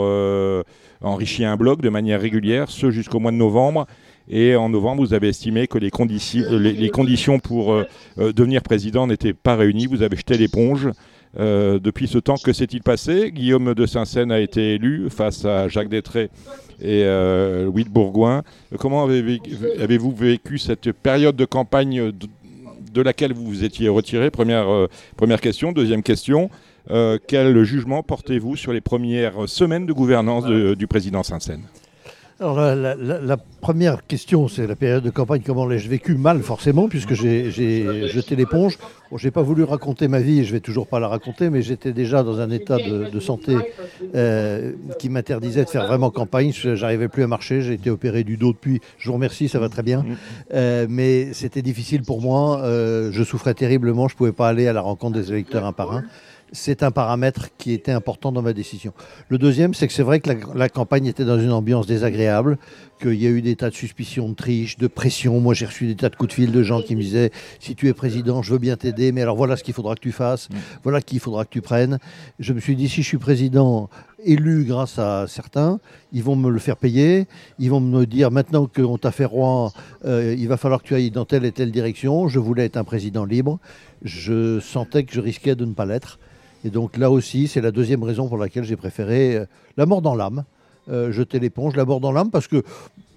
enrichi 1.03 1.45
un 1.45 1.57
blog 1.57 1.81
de 1.81 1.89
manière 1.89 2.21
régulière, 2.21 2.71
ce 2.71 2.91
jusqu'au 2.91 3.21
mois 3.21 3.33
de 3.33 3.37
novembre. 3.37 3.87
Et 4.31 4.57
en 4.57 4.69
novembre, 4.69 5.03
vous 5.03 5.15
avez 5.15 5.29
estimé 5.29 5.67
que 5.67 5.79
les, 5.79 5.91
conditions 5.91 7.39
pour 7.39 7.73
euh, 7.73 7.87
euh, 8.19 8.33
devenir 8.33 8.63
président 8.63 9.07
n'étaient 9.07 9.33
pas 9.33 9.57
réunies. 9.57 9.87
Vous 9.87 10.03
avez 10.03 10.17
jeté 10.17 10.37
l'éponge. 10.37 10.91
Euh, 11.39 11.79
depuis 11.79 12.09
ce 12.09 12.19
temps, 12.19 12.37
que 12.37 12.53
s'est-il 12.53 12.83
passé? 12.83 13.31
Guillaume 13.33 13.75
de 13.75 13.87
Saint-Seine 13.87 14.33
a 14.33 14.41
été 14.41 14.75
élu 14.75 15.09
face 15.11 15.45
à 15.45 15.69
Jacques 15.69 15.89
Détré 15.89 16.31
et 16.81 17.05
Louis 17.65 17.85
de 17.85 17.89
Bourgoin. 17.89 18.43
Comment 18.79 19.05
avez-vous 19.05 20.13
vécu 20.13 20.59
cette 20.59 20.93
période 20.93 21.35
de 21.35 21.45
campagne 21.45 22.13
de, 22.93 23.03
laquelle 23.03 23.33
vous 23.33 23.47
vous 23.47 23.65
étiez 23.65 23.89
retiré? 23.89 24.31
Première, 24.31 24.87
première 25.17 25.41
question. 25.41 25.73
Deuxième 25.73 26.05
question, 26.05 26.51
quel 27.27 27.65
jugement 27.65 28.05
portez-vous 28.05 28.55
sur 28.55 28.73
les 28.73 28.81
premières 28.81 29.49
semaines 29.49 29.87
de 29.87 29.93
gouvernance 29.93 30.45
du 30.47 30.87
président 30.87 31.25
Saint-Seine? 31.25 31.63
Alors 32.41 32.61
la, 32.61 33.37
première 33.61 34.07
question, 34.07 34.47
c'est 34.47 34.69
la 34.69 34.77
période 34.77 35.03
de 35.03 35.11
campagne, 35.11 35.43
comment 35.45 35.67
l'ai-je 35.67 35.89
vécu 35.89 36.15
Mal 36.15 36.41
forcément, 36.43 36.89
puisque 36.89 37.15
j'ai 37.15 37.51
jeté 37.51 38.37
l'éponge. 38.37 38.79
Bon, 39.11 39.17
j'ai 39.17 39.33
pas 39.33 39.43
voulu 39.43 39.65
raconter 39.65 40.07
ma 40.07 40.21
vie, 40.21 40.45
je 40.45 40.53
vais 40.53 40.61
toujours 40.61 40.87
pas 40.87 41.01
la 41.01 41.09
raconter, 41.09 41.51
mais 41.51 41.63
j'étais 41.63 41.93
déjà 41.93 42.23
dans 42.23 42.41
un 42.41 42.51
état 42.51 42.77
de, 42.77 43.19
santé 43.19 43.57
euh, 44.15 44.73
qui 45.01 45.09
m'interdisait 45.09 45.65
de 45.65 45.71
faire 45.71 45.89
vraiment 45.89 46.11
campagne. 46.11 46.53
J'arrivais 46.53 47.09
plus 47.09 47.25
à 47.25 47.27
marcher, 47.27 47.61
j'ai 47.61 47.73
été 47.73 47.91
opéré 47.91 48.23
du 48.23 48.37
dos 48.37 48.53
depuis. 48.53 48.81
Je 48.99 49.09
vous 49.09 49.15
remercie, 49.15 49.49
ça 49.49 49.59
va 49.59 49.69
très 49.69 49.83
bien. 49.83 50.05
Euh, 50.55 50.87
mais 50.89 51.33
c'était 51.33 51.63
difficile 51.63 52.03
pour 52.03 52.21
moi. 52.21 52.61
Euh, 52.61 53.11
je 53.11 53.25
souffrais 53.25 53.55
terriblement, 53.55 54.07
je 54.07 54.15
pouvais 54.15 54.33
pas 54.33 54.49
aller 54.49 54.69
à 54.69 54.73
la 54.73 54.81
rencontre 54.81 55.19
des 55.19 55.33
électeurs 55.33 55.67
un 55.67 55.73
par 55.73 55.93
un 55.93 56.05
c'est 56.53 56.83
un 56.83 56.91
paramètre 56.91 57.49
qui 57.59 57.73
était 57.73 57.93
important 57.93 58.33
dans 58.33 58.43
ma 58.43 58.53
décision. 58.53 58.93
Le 59.29 59.39
deuxième, 59.39 59.75
c'est 59.75 59.87
que 59.87 59.93
c'est 59.93 60.03
vrai 60.03 60.21
que 60.21 60.31
la, 60.55 60.69
campagne 60.69 61.07
était 61.07 61.25
dans 61.25 61.39
une 61.39 61.53
ambiance 61.53 61.87
désagréable, 61.87 62.59
qu'il 63.01 63.15
y 63.15 63.27
a 63.27 63.31
eu 63.31 63.43
des 63.43 63.57
tas 63.57 63.71
de 63.71 63.75
suspicions 63.75 64.29
de 64.29 64.35
triche, 64.35 64.77
de 64.77 64.87
pression. 64.87 65.41
Moi, 65.41 65.55
j'ai 65.55 65.67
reçu 65.67 65.87
des 65.87 65.95
tas 65.95 66.09
de 66.09 66.17
coups 66.17 66.31
de 66.31 66.35
fil 66.35 66.53
de 66.53 66.63
gens 66.63 66.83
qui 66.83 66.97
me 66.97 67.01
disaient 67.01 67.31
si 67.61 67.75
tu 67.75 67.89
es 67.89 67.93
président, 67.93 68.43
je 68.43 68.53
veux 68.53 68.59
bien 68.59 68.77
t'aider, 68.77 69.13
mais 69.13 69.23
alors 69.23 69.37
voilà 69.37 69.57
ce 69.57 69.65
qu'il 69.65 69.75
faudra 69.75 69.95
que 69.95 70.01
tu 70.01 70.13
fasses, 70.13 70.51
mm. 70.51 70.57
voilà 70.83 71.01
qu'il 71.01 71.21
faudra 71.21 71.45
que 71.45 71.51
tu 71.51 71.61
prennes. 71.61 71.99
Je 72.39 72.53
me 72.53 72.61
suis 72.61 72.77
dit 72.77 72.89
si 72.89 73.03
je 73.03 73.09
suis 73.09 73.19
président 73.19 73.89
élu 74.25 74.65
grâce 74.65 74.99
à 74.99 75.27
certains, 75.29 75.79
ils 76.13 76.23
vont 76.23 76.37
me 76.37 76.51
le 76.51 76.59
faire 76.59 76.77
payer, 76.77 77.27
ils 77.59 77.71
vont 77.71 77.81
me 77.81 78.05
dire 78.05 78.31
maintenant 78.31 78.67
qu'on 78.67 78.99
t'a 78.99 79.13
fait 79.13 79.25
roi, 79.25 79.73
euh, 80.05 80.35
il 80.37 80.49
va 80.49 80.57
falloir 80.57 80.83
que 80.83 80.89
tu 80.89 80.95
ailles 80.95 81.11
dans 81.11 81.25
telle 81.25 81.45
et 81.45 81.53
telle 81.53 81.71
direction. 81.71 82.29
Je 82.29 82.39
voulais 82.39 82.65
être 82.65 82.77
un 82.77 82.85
président 82.85 83.25
libre. 83.25 83.59
Je 84.03 84.61
sentais 84.61 85.05
que 85.05 85.13
je 85.13 85.21
risquais 85.21 85.55
de 85.55 85.65
ne 85.65 85.75
pas 85.75 85.87
l'être. 85.87 86.19
Et 86.65 86.71
donc 86.71 86.97
là 86.97 87.11
aussi, 87.11 87.49
c'est 87.49 87.61
la 87.61 87.71
deuxième 87.71 88.03
raison 88.03 88.29
pour 88.29 88.39
laquelle 88.39 88.65
j'ai 88.65 88.77
préféré 88.77 89.37
euh, 89.37 89.45
la 89.77 89.87
mort 89.87 90.03
dans 90.03 90.15
l'âme. 90.15 90.45
Euh, 90.91 91.13
jeter 91.13 91.39
l'éponge, 91.39 91.77
la 91.77 91.85
mort 91.85 92.01
dans 92.01 92.13
l'âme, 92.13 92.31
parce 92.31 92.49
que 92.49 92.63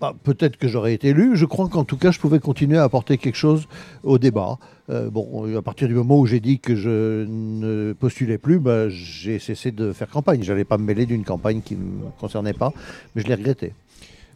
bah, 0.02 0.14
peut-être 0.24 0.58
que 0.58 0.68
j'aurais 0.68 0.94
été 0.94 1.10
élu. 1.10 1.38
Je 1.38 1.46
crois 1.46 1.70
qu'en 1.70 1.86
tout 1.86 1.96
cas, 1.96 2.12
je 2.12 2.20
pouvais 2.20 2.40
continuer 2.40 2.78
à 2.78 2.84
apporter 2.84 3.18
quelque 3.18 3.38
chose 3.38 3.66
au 4.04 4.18
débat. 4.18 4.58
Euh, 4.90 5.10
bon, 5.10 5.58
à 5.58 5.62
partir 5.62 5.88
du 5.88 5.94
moment 5.94 6.20
où 6.20 6.26
j'ai 6.26 6.42
dit 6.42 6.60
que 6.60 6.76
je 6.76 7.26
ne 7.26 7.94
postulais 7.94 8.38
plus, 8.38 8.60
bah, 8.60 8.90
j'ai 8.90 9.40
cessé 9.40 9.72
de 9.72 9.94
faire 9.94 10.10
campagne. 10.10 10.44
Je 10.44 10.52
n'allais 10.52 10.66
pas 10.66 10.78
me 10.78 10.84
mêler 10.84 11.06
d'une 11.06 11.24
campagne 11.24 11.62
qui 11.62 11.76
ne 11.76 11.84
me 11.84 12.10
concernait 12.20 12.54
pas, 12.54 12.74
mais 13.16 13.22
je 13.22 13.28
l'ai 13.28 13.36
regretté. 13.36 13.74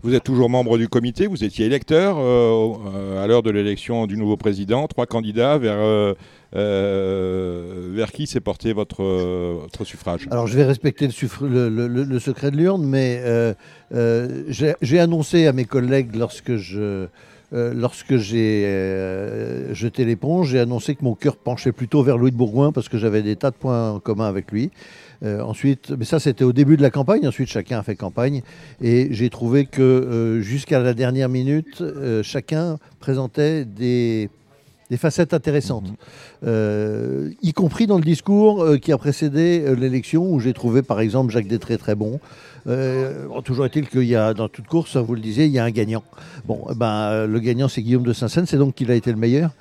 Vous 0.03 0.13
êtes 0.13 0.23
toujours 0.23 0.49
membre 0.49 0.77
du 0.77 0.87
comité, 0.87 1.25
vous 1.25 1.43
étiez 1.43 1.65
électeur 1.65 2.17
à 2.17 3.25
l'heure 3.25 3.41
de 3.41 3.49
l'élection 3.49 4.05
du 4.05 4.17
nouveau 4.17 4.37
président, 4.37 4.87
trois 4.87 5.07
candidats 5.07 5.57
vers 5.57 6.15
euh, 6.55 7.89
vers 7.93 8.13
qui 8.13 8.27
s'est 8.27 8.39
porté 8.39 8.71
votre, 8.71 9.03
votre, 9.03 9.83
suffrage 9.83 10.25
Alors 10.31 10.47
je 10.47 10.55
vais 10.55 10.63
respecter 10.63 11.09
le, 11.41 11.67
le, 11.67 12.19
secret 12.19 12.49
de 12.49 12.55
l'urne, 12.55 12.85
mais 12.85 13.19
euh, 13.25 13.53
euh, 13.93 14.43
j'ai 14.49 14.99
annoncé 14.99 15.47
à 15.47 15.53
mes 15.53 15.65
collègues 15.65 16.15
lorsque 16.15 16.55
je... 16.55 17.07
lorsque 17.51 18.15
j'ai 18.15 18.63
jeté 19.73 20.05
l'éponge, 20.05 20.51
j'ai 20.51 20.59
annoncé 20.59 20.95
que 20.95 21.03
mon 21.03 21.15
cœur 21.15 21.35
penchait 21.35 21.73
plutôt 21.73 22.03
vers 22.03 22.17
Louis 22.17 22.31
de 22.31 22.37
Bourgoin 22.37 22.71
parce 22.71 22.87
que 22.87 22.97
j'avais 22.97 23.21
des 23.21 23.35
tas 23.35 23.51
de 23.51 23.57
points 23.57 23.91
en 23.91 23.99
commun 23.99 24.27
avec 24.27 24.49
lui. 24.51 24.71
Ensuite, 25.23 25.91
mais 25.97 26.05
ça 26.05 26.19
c'était 26.19 26.43
au 26.43 26.53
début 26.53 26.77
de 26.77 26.81
la 26.81 26.89
campagne, 26.89 27.27
ensuite 27.27 27.49
chacun 27.49 27.79
a 27.79 27.83
fait 27.83 27.95
campagne 27.95 28.41
et 28.81 29.07
j'ai 29.11 29.29
trouvé 29.29 29.65
que 29.65 30.39
jusqu'à 30.41 30.79
la 30.79 30.93
dernière 30.93 31.29
minute, 31.29 31.83
chacun 32.23 32.77
présentait 32.99 33.65
des, 33.65 34.29
des 34.89 34.97
facettes 34.97 35.33
intéressantes, 35.33 35.89
mhm. 35.89 35.95
euh, 36.45 37.31
y 37.41 37.53
compris 37.53 37.87
dans 37.87 37.97
le 37.97 38.03
discours 38.03 38.63
euh, 38.63 38.77
qui 38.77 38.91
a 38.91 38.97
précédé 38.97 39.63
euh, 39.65 39.73
l'élection, 39.73 40.31
où 40.31 40.39
j'ai 40.39 40.53
trouvé 40.53 40.81
par 40.81 40.99
exemple 40.99 41.31
Jacques 41.31 41.47
Détré 41.47 41.77
très 41.77 41.95
bon. 41.95 42.19
toujours 43.43 43.65
est-il 43.65 43.87
qu'il 43.87 44.03
y 44.03 44.15
a 44.15 44.33
dans 44.33 44.49
toute 44.49 44.67
course, 44.67 44.97
vous 44.97 45.15
le 45.15 45.21
disiez, 45.21 45.45
il 45.45 45.51
y 45.51 45.59
a 45.59 45.63
un 45.63 45.71
gagnant. 45.71 46.03
Bon, 46.45 46.65
ben, 46.75 47.25
le 47.25 47.39
gagnant 47.39 47.67
c'est 47.67 47.81
Guillaume 47.81 48.03
de 48.03 48.13
Saint-Seine, 48.13 48.45
c'est 48.45 48.57
donc 48.57 48.75
qu'il 48.75 48.91
a 48.91 48.95
été 48.95 49.11
le 49.11 49.17
meilleur. 49.17 49.51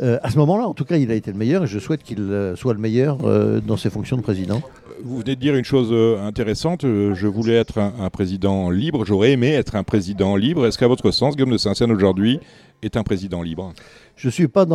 À 0.00 0.30
ce 0.30 0.38
moment-là, 0.38 0.66
en 0.66 0.74
tout 0.74 0.84
cas, 0.84 0.96
il 0.96 1.10
a 1.10 1.14
été 1.14 1.30
le 1.30 1.38
meilleur 1.38 1.64
et 1.64 1.66
je 1.66 1.78
souhaite 1.78 2.02
qu'il 2.02 2.54
soit 2.56 2.74
le 2.74 2.80
meilleur 2.80 3.18
dans 3.62 3.76
ses 3.76 3.90
fonctions 3.90 4.16
de 4.16 4.22
président. 4.22 4.62
Vous 5.04 5.18
venez 5.18 5.34
de 5.34 5.40
dire 5.40 5.54
une 5.54 5.64
chose 5.64 5.94
intéressante. 6.20 6.82
Je 6.82 7.26
voulais 7.26 7.54
être 7.54 7.78
un, 7.78 8.10
président 8.10 8.70
libre. 8.70 9.04
J'aurais 9.04 9.32
aimé 9.32 9.50
être 9.50 9.76
un 9.76 9.82
président 9.82 10.36
libre. 10.36 10.66
Est-ce 10.66 10.78
qu'à 10.78 10.88
votre 10.88 11.10
sens, 11.10 11.36
Guillaume 11.36 11.52
de 11.52 11.58
Saint-Seine 11.58 11.92
aujourd'hui 11.92 12.40
est 12.82 12.96
un 12.96 13.02
président 13.02 13.42
libre? 13.42 13.72
Je 14.20 14.28
ne 14.28 14.32
suis 14.32 14.48
pas 14.48 14.66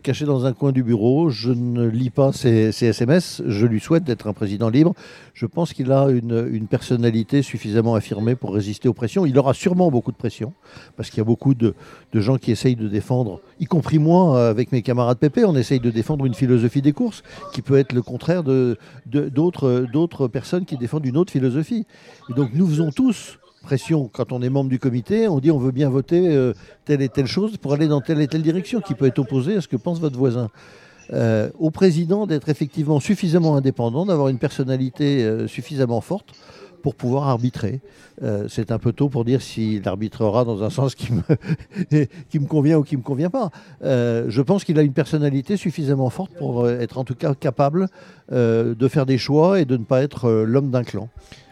caché 0.00 0.26
dans 0.26 0.46
un 0.46 0.52
coin 0.52 0.70
du 0.70 0.84
bureau, 0.84 1.28
je 1.28 1.50
ne 1.50 1.88
lis 1.88 2.10
pas 2.10 2.30
ses, 2.30 2.70
SMS, 2.70 3.42
je 3.44 3.66
lui 3.66 3.80
souhaite 3.80 4.04
d'être 4.04 4.28
un 4.28 4.32
président 4.32 4.68
libre. 4.68 4.94
Je 5.34 5.44
pense 5.46 5.72
qu'il 5.72 5.90
a 5.90 6.06
une, 6.08 6.68
personnalité 6.70 7.42
suffisamment 7.42 7.96
affirmée 7.96 8.36
pour 8.36 8.54
résister 8.54 8.88
aux 8.88 8.92
pressions. 8.92 9.26
Il 9.26 9.36
aura 9.40 9.54
sûrement 9.54 9.90
beaucoup 9.90 10.12
de 10.12 10.16
pression, 10.16 10.52
parce 10.96 11.10
qu'il 11.10 11.18
y 11.18 11.20
a 11.20 11.24
beaucoup 11.24 11.54
de, 11.54 11.74
gens 12.14 12.36
qui 12.36 12.52
essayent 12.52 12.76
de 12.76 12.86
défendre, 12.86 13.40
y 13.58 13.64
compris 13.64 13.98
moi 13.98 14.46
avec 14.46 14.70
mes 14.70 14.82
camarades 14.82 15.18
PP, 15.18 15.40
on 15.44 15.56
essaye 15.56 15.80
de 15.80 15.90
défendre 15.90 16.24
une 16.24 16.34
philosophie 16.34 16.80
des 16.80 16.92
courses 16.92 17.24
qui 17.52 17.62
peut 17.62 17.78
être 17.78 17.92
le 17.92 18.02
contraire 18.02 18.44
de, 18.44 18.78
d'autres 19.04 20.28
personnes 20.28 20.64
qui 20.64 20.76
défendent 20.76 21.06
une 21.06 21.16
autre 21.16 21.32
philosophie. 21.32 21.86
Et 22.30 22.34
donc 22.34 22.50
nous 22.54 22.68
faisons 22.68 22.92
tous 22.92 23.36
quand 24.12 24.32
on 24.32 24.42
est 24.42 24.48
membre 24.48 24.70
du 24.70 24.78
comité, 24.78 25.28
on 25.28 25.40
dit 25.40 25.50
on 25.50 25.58
veut 25.58 25.72
bien 25.72 25.88
voter 25.88 26.28
euh, 26.28 26.52
telle 26.84 27.02
et 27.02 27.08
telle 27.08 27.26
chose 27.26 27.56
pour 27.56 27.72
aller 27.72 27.88
dans 27.88 28.00
telle 28.00 28.20
et 28.20 28.28
telle 28.28 28.42
direction 28.42 28.80
qui 28.80 28.94
peut 28.94 29.06
être 29.06 29.18
opposée 29.18 29.56
à 29.56 29.60
ce 29.60 29.68
que 29.68 29.76
pense 29.76 30.00
votre 30.00 30.18
voisin. 30.18 30.50
Euh, 31.12 31.50
au 31.58 31.70
président 31.70 32.26
d'être 32.26 32.48
effectivement 32.48 32.98
suffisamment 32.98 33.56
indépendant, 33.56 34.06
d'avoir 34.06 34.28
une 34.28 34.38
personnalité 34.38 35.24
euh, 35.24 35.46
suffisamment 35.46 36.00
forte 36.00 36.32
pour 36.82 36.94
pouvoir 36.94 37.26
arbitrer. 37.28 37.80
c'est 38.48 38.70
un 38.70 38.78
peu 38.78 38.92
tôt 38.92 39.08
pour 39.08 39.24
dire 39.24 39.42
s'il 39.42 39.88
arbitrera 39.88 40.44
dans 40.44 40.62
un 40.62 40.70
sens 40.70 40.94
qui 40.94 41.08
me 41.12 42.46
convient 42.46 42.78
ou 42.78 42.84
qui 42.84 42.94
ne 42.94 43.00
me 43.00 43.04
convient 43.04 43.30
pas. 43.30 43.50
je 43.82 44.40
pense 44.40 44.62
qu'il 44.62 44.78
a 44.78 44.82
une 44.82 44.92
personnalité 44.92 45.56
suffisamment 45.56 46.10
forte 46.10 46.32
pour 46.38 46.68
être 46.68 46.98
en 46.98 47.04
tout 47.04 47.16
cas 47.16 47.34
capable 47.34 47.88
de 48.30 48.88
faire 48.88 49.04
des 49.04 49.18
choix 49.18 49.58
et 49.58 49.64
de 49.64 49.76
ne 49.76 49.82
pas 49.82 50.00
être 50.00 50.30
l'homme 50.30 50.70
d'un 50.70 50.84
clan. 50.84 51.08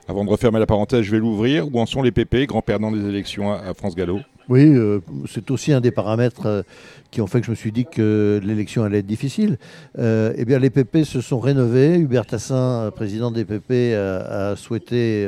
Avant 0.06 0.24
de 0.24 0.28
refermer 0.28 0.58
la 0.58 0.66
parenthèse, 0.66 1.02
je 1.02 1.10
vais 1.10 1.18
l'ouvrir. 1.18 1.66
Où 1.72 1.80
en 1.80 1.86
sont 1.86 2.02
les 2.02 2.12
PP, 2.12 2.46
grands 2.46 2.60
perdants 2.60 2.92
des 2.92 3.08
élections 3.08 3.52
à, 3.52 3.72
France 3.72 3.94
Gallo? 3.94 4.20
Oui, 4.50 4.66
euh, 4.66 5.00
c'est 5.26 5.50
aussi 5.50 5.72
un 5.72 5.80
des 5.80 5.90
paramètres 5.90 6.44
euh, 6.44 6.62
qui 7.10 7.22
ont 7.22 7.26
fait 7.26 7.40
que 7.40 7.46
je 7.46 7.50
me 7.50 7.56
suis 7.56 7.72
dit 7.72 7.86
que 7.86 8.38
l'élection 8.44 8.84
allait 8.84 8.98
être 8.98 9.06
difficile. 9.06 9.56
Euh, 9.98 10.34
eh 10.36 10.44
bien, 10.44 10.58
les 10.58 10.68
PP 10.68 11.04
se 11.04 11.22
sont 11.22 11.40
rénovés. 11.40 11.96
Hubert 11.96 12.26
Tassin, 12.26 12.92
président 12.94 13.30
des 13.30 13.46
PP, 13.46 13.94
a, 13.94 14.54
souhaité, 14.56 15.26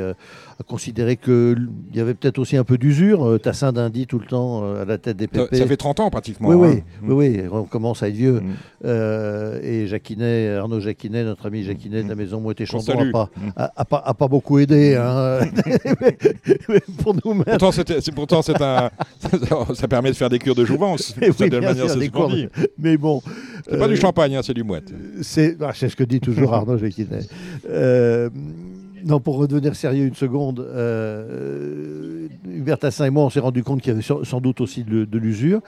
a 0.59 0.63
considéré 0.63 1.17
qu'il 1.17 1.69
y 1.93 1.99
avait 1.99 2.13
peut-être 2.13 2.39
aussi 2.39 2.57
un 2.57 2.63
peu 2.63 2.77
d'usure. 2.77 3.39
Tassin 3.41 3.71
d'Indy 3.71 4.07
tout 4.07 4.19
le 4.19 4.25
temps 4.25 4.63
à 4.75 4.85
la 4.85 4.97
tête 4.97 5.17
des 5.17 5.27
PP. 5.27 5.55
Ça, 5.55 5.67
fait 5.67 5.77
30 5.77 5.99
ans 5.99 6.09
pratiquement. 6.09 6.49
Oui, 6.49 6.55
oui, 6.55 6.83
hein. 7.03 7.05
oui, 7.09 7.41
on 7.51 7.63
commence 7.63 8.03
à 8.03 8.09
être 8.09 8.15
vieux. 8.15 8.41
Mm. 8.41 9.63
et 9.63 9.87
Jacquinet, 9.87 10.55
Arnaud 10.55 10.79
Jacquinet, 10.79 11.23
notre 11.23 11.45
ami 11.47 11.63
Jacquinet 11.63 12.03
de 12.03 12.09
la 12.09 12.15
maison 12.15 12.41
Moët 12.41 12.59
et 12.61 12.65
Chambon, 12.65 13.05
n'a 13.05 13.11
pas, 13.11 13.29
mm. 13.37 14.13
pas, 14.17 14.27
beaucoup 14.27 14.59
aidé. 14.59 14.95
Hein. 14.95 15.39
pour 17.03 17.13
nous 17.13 17.43
Pourtant, 17.43 18.39
un, 18.39 18.89
ça 19.75 19.87
permet 19.87 20.11
de 20.11 20.15
faire 20.15 20.29
des 20.29 20.39
cures 20.39 20.55
de 20.55 20.65
jouvence. 20.65 21.15
Oui, 21.21 21.49
de 21.49 21.59
manière, 21.59 21.95
des 21.95 22.09
cours, 22.09 22.31
mais 22.77 22.97
bon. 22.97 23.21
C'est 23.69 23.77
pas 23.77 23.87
du 23.87 23.93
euh, 23.93 23.97
champagne, 23.97 24.35
hein, 24.35 24.41
c'est 24.43 24.53
du 24.53 24.63
mouette. 24.63 24.91
Ah, 25.61 25.71
c'est 25.73 25.89
ce 25.89 25.95
que 25.95 26.03
dit 26.03 26.19
toujours 26.19 26.53
Arnaud 26.53 26.77
Jacquinet. 26.77 27.19
Euh, 27.69 28.29
non, 29.07 29.19
pour 29.19 29.37
redevenir 29.37 29.75
sérieux 29.75 30.05
une 30.05 30.15
seconde, 30.15 30.59
euh, 30.59 32.27
Hubert 32.45 32.77
Tassin 32.77 33.05
et 33.05 33.09
moi, 33.09 33.23
on 33.23 33.29
s'est 33.29 33.39
rendu 33.39 33.63
compte 33.63 33.81
qu'il 33.81 33.93
y 33.93 33.95
avait 33.95 34.25
sans 34.25 34.41
doute 34.41 34.61
aussi 34.61 34.83
de 34.83 35.17
l'usure 35.17 35.61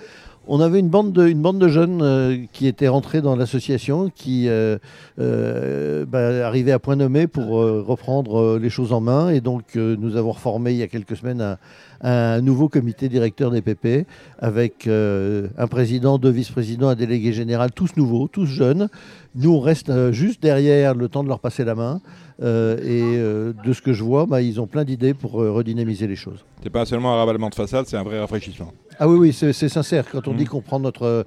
on 0.52 0.62
avait 0.62 0.80
une 0.80 0.90
bande 0.90 1.14
de, 1.14 1.68
jeunes 1.68 2.02
euh, 2.02 2.38
qui 2.52 2.66
étaient 2.66 2.88
rentrés 2.88 3.22
dans 3.22 3.36
l'association, 3.36 4.10
qui 4.14 4.50
euh, 4.50 4.80
euh, 5.20 6.06
bah, 6.08 6.48
arrivaient 6.48 6.72
à 6.72 6.80
point 6.80 6.96
nommé 6.96 7.28
pour 7.28 7.50
reprendre 7.50 8.58
les 8.58 8.72
choses 8.72 8.92
en 8.92 9.00
main. 9.00 9.30
Et 9.30 9.42
donc, 9.42 9.76
nous 9.76 10.16
avons 10.16 10.32
reformé 10.32 10.72
il 10.72 10.78
y 10.78 10.84
a 10.84 10.88
quelques 10.88 11.16
semaines 11.16 11.42
un, 11.42 11.58
un 12.02 12.42
nouveau 12.42 12.68
comité 12.68 13.10
directeur 13.10 13.52
des 13.52 13.62
PP 13.62 14.08
avec 14.40 14.88
un 14.88 15.68
président, 15.68 16.18
deux 16.18 16.32
vice-présidents, 16.32 16.90
un 16.90 16.96
délégué 16.96 17.32
général, 17.32 17.72
tous 17.72 17.96
nouveaux, 17.96 18.28
tous 18.28 18.48
jeunes. 18.48 18.90
Nous, 19.36 19.54
on 19.54 19.60
reste 19.60 20.12
juste 20.12 20.42
derrière 20.42 20.96
le 20.96 21.08
temps 21.10 21.24
de 21.24 21.30
leur 21.30 21.40
passer 21.40 21.64
la 21.64 21.76
main. 21.76 22.02
Et 22.42 23.12
de 23.12 23.74
ce 23.74 23.82
que 23.82 23.94
je 23.94 24.04
vois, 24.04 24.26
bah, 24.26 24.42
ils 24.42 24.62
ont 24.62 24.68
plein 24.68 24.86
d'idées 24.86 25.14
pour 25.14 25.34
redynamiser 25.34 26.08
les 26.08 26.16
choses. 26.16 26.46
C'est 26.64 26.70
pas 26.70 26.86
seulement 26.86 27.14
un 27.14 27.18
ravalement 27.18 27.50
de 27.50 27.56
façade, 27.56 27.86
c'est 27.88 27.98
un 27.98 28.04
vrai 28.04 28.20
rafraîchissement. 28.20 28.74
Ah 28.98 29.08
oui, 29.08 29.18
oui, 29.18 29.34
c'est 29.34 29.70
sincère. 29.70 30.06
Quand 30.10 30.28
on 30.28 30.34
dit 30.34 30.44
mmh. 30.44 30.48
qu'on 30.48 30.62
prend 30.62 30.80
notre, 30.80 31.26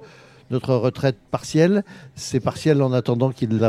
notre 0.51 0.75
retraite 0.75 1.17
partielle, 1.31 1.83
c'est 2.15 2.39
partiel 2.39 2.81
en 2.81 2.93
attendant 2.93 3.31
qu'ils 3.31 3.59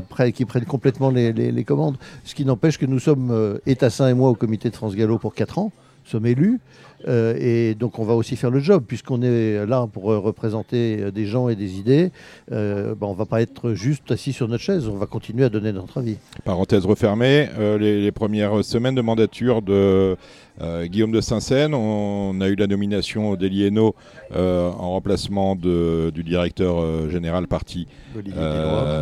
prennent 0.47 0.65
complètement 0.65 1.11
les, 1.11 1.65
commandes. 1.65 1.97
Ce 2.25 2.35
qui 2.35 2.45
n'empêche 2.45 2.79
que 2.79 2.87
nous 2.87 2.99
sommes, 2.99 3.31
euh, 3.31 3.59
Étassin 3.67 4.09
et 4.09 4.15
moi, 4.15 4.31
au 4.31 4.35
comité 4.35 4.71
de 4.71 4.77
France 4.77 4.95
Gallo 4.95 5.19
pour 5.19 5.35
4 5.35 5.59
ans, 5.59 5.73
sommes 6.09 6.27
élus. 6.27 6.61
Euh, 7.07 7.35
et 7.39 7.75
donc 7.75 7.99
on 7.99 8.05
va 8.05 8.15
aussi 8.15 8.37
faire 8.37 8.51
le 8.51 8.61
job, 8.61 8.85
puisqu'on 8.87 9.21
est 9.23 9.67
là 9.67 9.87
pour 9.93 10.05
représenter 10.05 11.11
des 11.11 11.27
gens 11.27 11.49
et 11.49 11.57
des 11.57 11.79
idées. 11.79 12.11
Euh, 12.51 12.95
ben, 12.95 13.09
on 13.09 13.13
ne 13.13 13.19
va 13.19 13.27
pas 13.27 13.43
être 13.43 13.75
juste 13.75 14.11
assis 14.11 14.33
sur 14.33 14.49
notre 14.49 14.63
chaise, 14.63 14.89
on 14.89 14.97
va 14.97 15.07
continuer 15.07 15.45
à 15.45 15.49
donner 15.51 15.73
notre 15.73 15.99
avis. 15.99 16.17
Parenthèse 16.45 16.87
refermée, 16.87 17.49
les, 17.79 18.13
premières 18.13 18.65
semaines 18.65 18.95
de 18.95 19.03
mandature 19.03 19.61
de 19.61 20.17
euh, 20.61 20.87
Guillaume 20.87 21.11
de 21.11 21.21
Saint-Seine, 21.21 21.75
on 21.75 22.41
a 22.41 22.49
eu 22.49 22.55
la 22.55 22.69
nomination 22.69 23.35
d'Elieno 23.35 23.97
euh, 24.37 24.71
en 24.71 24.91
remplacement 24.91 25.57
du 25.57 26.23
directeur 26.25 26.81
euh, 26.81 27.11
général 27.11 27.49
parti, 27.49 27.89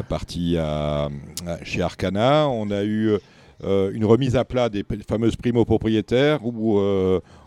parti 0.08 0.56
chez 1.62 1.82
Arcana. 1.82 2.48
On 2.48 2.70
a 2.70 2.84
eu 2.84 3.18
une 3.62 4.04
remise 4.04 4.36
à 4.36 4.44
plat 4.44 4.68
des 4.68 4.84
fameuses 5.08 5.36
primo-propriétaires 5.36 6.44
où 6.44 6.80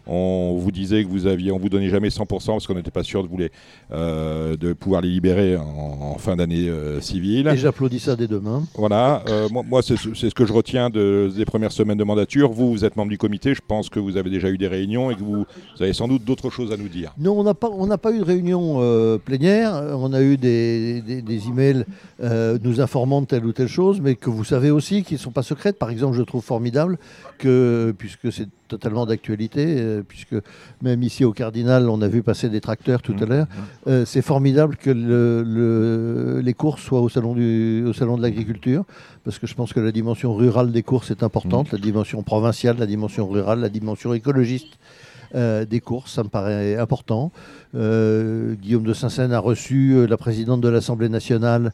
on 0.07 0.57
vous 0.57 0.71
disait 0.71 1.03
que 1.03 1.09
vous 1.09 1.27
aviez, 1.27 1.51
on 1.51 1.57
vous 1.57 1.69
donnait 1.69 1.89
jamais 1.89 2.09
100% 2.09 2.27
parce 2.27 2.67
qu'on 2.67 2.75
n'était 2.75 2.91
pas 2.91 3.03
sûr 3.03 3.24
de, 3.24 3.27
vous 3.27 3.38
euh, 3.91 4.55
de 4.57 4.74
pouvoir 4.74 5.01
les 5.01 5.09
libérer 5.09 5.57
en, 5.57 6.17
fin 6.17 6.35
d'année 6.35 6.69
euh, 6.69 7.01
civile. 7.01 7.47
Et 7.47 7.57
j'applaudis 7.57 8.00
ça 8.00 8.15
dès 8.15 8.27
demain. 8.27 8.63
Voilà, 8.75 9.24
euh, 9.29 9.47
moi, 9.50 9.81
c'est 9.81 9.97
ce 9.97 10.33
que 10.33 10.45
je 10.45 10.53
retiens 10.53 10.89
des 10.89 11.45
premières 11.45 11.71
semaines 11.71 11.97
de 11.97 12.03
mandature. 12.03 12.51
Vous, 12.51 12.71
vous 12.71 12.85
êtes 12.85 12.95
membre 12.95 13.09
du 13.09 13.17
comité, 13.17 13.53
je 13.53 13.62
pense 13.65 13.89
que 13.89 14.00
vous 14.00 14.17
avez 14.17 14.29
déjà 14.29 14.50
eu 14.50 14.57
des 14.57 14.67
réunions 14.67 15.12
et 15.12 15.15
que 15.15 15.24
vous, 15.24 15.45
avez 15.79 15.93
sans 15.93 16.07
doute 16.07 16.24
d'autres 16.24 16.50
choses 16.50 16.71
à 16.71 16.77
nous 16.77 16.89
dire. 16.89 17.13
Non, 17.17 17.39
on 17.39 17.43
n'a 17.43 17.53
pas, 17.53 17.69
on 17.69 17.88
pas 17.97 18.12
eu 18.12 18.19
de 18.19 18.24
réunion 18.24 19.19
plénière. 19.24 19.74
On 19.97 20.13
a 20.13 20.21
eu 20.21 20.38
des, 20.38 21.01
des, 21.01 21.47
emails 21.47 21.85
nous 22.21 22.81
informant 22.81 23.21
de 23.21 23.27
telle 23.27 23.45
ou 23.45 23.53
telle 23.53 23.67
chose, 23.67 24.00
mais 24.01 24.15
que 24.15 24.29
vous 24.29 24.43
savez 24.43 24.71
aussi 24.71 25.03
qui 25.03 25.15
ne 25.15 25.19
sont 25.19 25.31
pas 25.31 25.43
secrètes. 25.43 25.79
Par 25.79 25.89
exemple, 25.89 26.15
je 26.15 26.24
trouve 26.24 26.43
formidable 26.43 26.97
que, 27.38 27.94
puisque 27.98 28.32
c'est 28.32 28.48
totalement 28.68 29.06
d'actualité, 29.06 29.63
euh, 29.68 30.01
puisque 30.08 30.36
même 30.82 31.04
ici 31.04 31.24
au 31.24 31.34
Cardinal, 31.34 31.89
on 31.89 32.01
a 32.01 32.08
vu 32.08 32.24
passer 32.24 32.50
des 32.50 32.62
tracteurs 32.62 33.01
tout 33.01 33.15
à 33.20 33.25
mmh, 33.25 33.30
l'heure. 33.30 33.46
Mmh. 33.46 33.89
Euh, 33.89 34.06
c'est 34.06 34.22
formidable 34.22 34.75
que 34.77 34.92
les 36.44 36.54
courses 36.54 36.82
soient 36.82 37.01
au 37.01 37.10
salon, 37.10 37.34
du, 37.34 37.84
au 37.86 37.94
salon 37.94 38.18
de 38.18 38.22
l'agriculture, 38.22 38.84
parce 39.24 39.39
que 39.39 39.48
je 39.48 39.56
pense 39.56 39.74
que 39.74 39.80
la 39.80 39.92
dimension 39.92 40.34
rurale 40.34 40.72
des 40.72 40.84
courses 40.84 41.12
est 41.12 41.24
importante, 41.24 41.72
mmh. 41.72 41.75
la 41.75 41.82
dimension 41.82 42.24
provinciale, 42.24 42.77
la 42.80 42.88
dimension 42.88 43.27
rurale, 43.27 43.60
la 43.60 43.70
dimension 43.70 44.13
écologiste. 44.13 44.77
Euh, 45.36 45.65
des 45.65 45.82
courses, 45.82 46.13
ça 46.13 46.24
me 46.24 46.30
paraît 46.30 46.77
important. 46.77 47.32
Euh, 47.75 48.56
Guillaume 48.56 48.84
de 48.84 48.94
Saint-Seine 48.94 49.34
a 49.34 49.39
reçu 49.39 49.92
euh, 49.92 50.08
la 50.08 50.15
présidente 50.15 50.62
de 50.62 50.70
l'Assemblée 50.70 51.10
nationale 51.10 51.74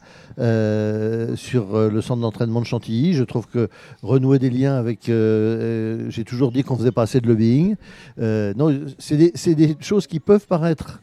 sur 1.36 1.78
le 1.78 2.02
centre 2.02 2.22
d'entraînement 2.22 2.62
de 2.62 2.66
Chantilly. 2.66 3.14
Je 3.14 3.24
trouve 3.24 3.48
que 3.48 3.70
renouer 4.02 4.40
des 4.40 4.50
liens 4.50 4.76
avec... 4.76 5.06
J'ai 5.06 6.24
toujours 6.26 6.52
dit 6.52 6.64
qu'on 6.64 6.76
faisait 6.76 6.92
pas 6.92 7.04
assez 7.04 7.22
de 7.22 7.28
lobbying. 7.28 7.76
non, 8.18 8.80
c'est 8.98 9.18
des, 9.18 9.56
des, 9.56 9.78
choses 9.80 10.08
qui 10.08 10.20
peuvent 10.20 10.48
paraître... 10.48 11.02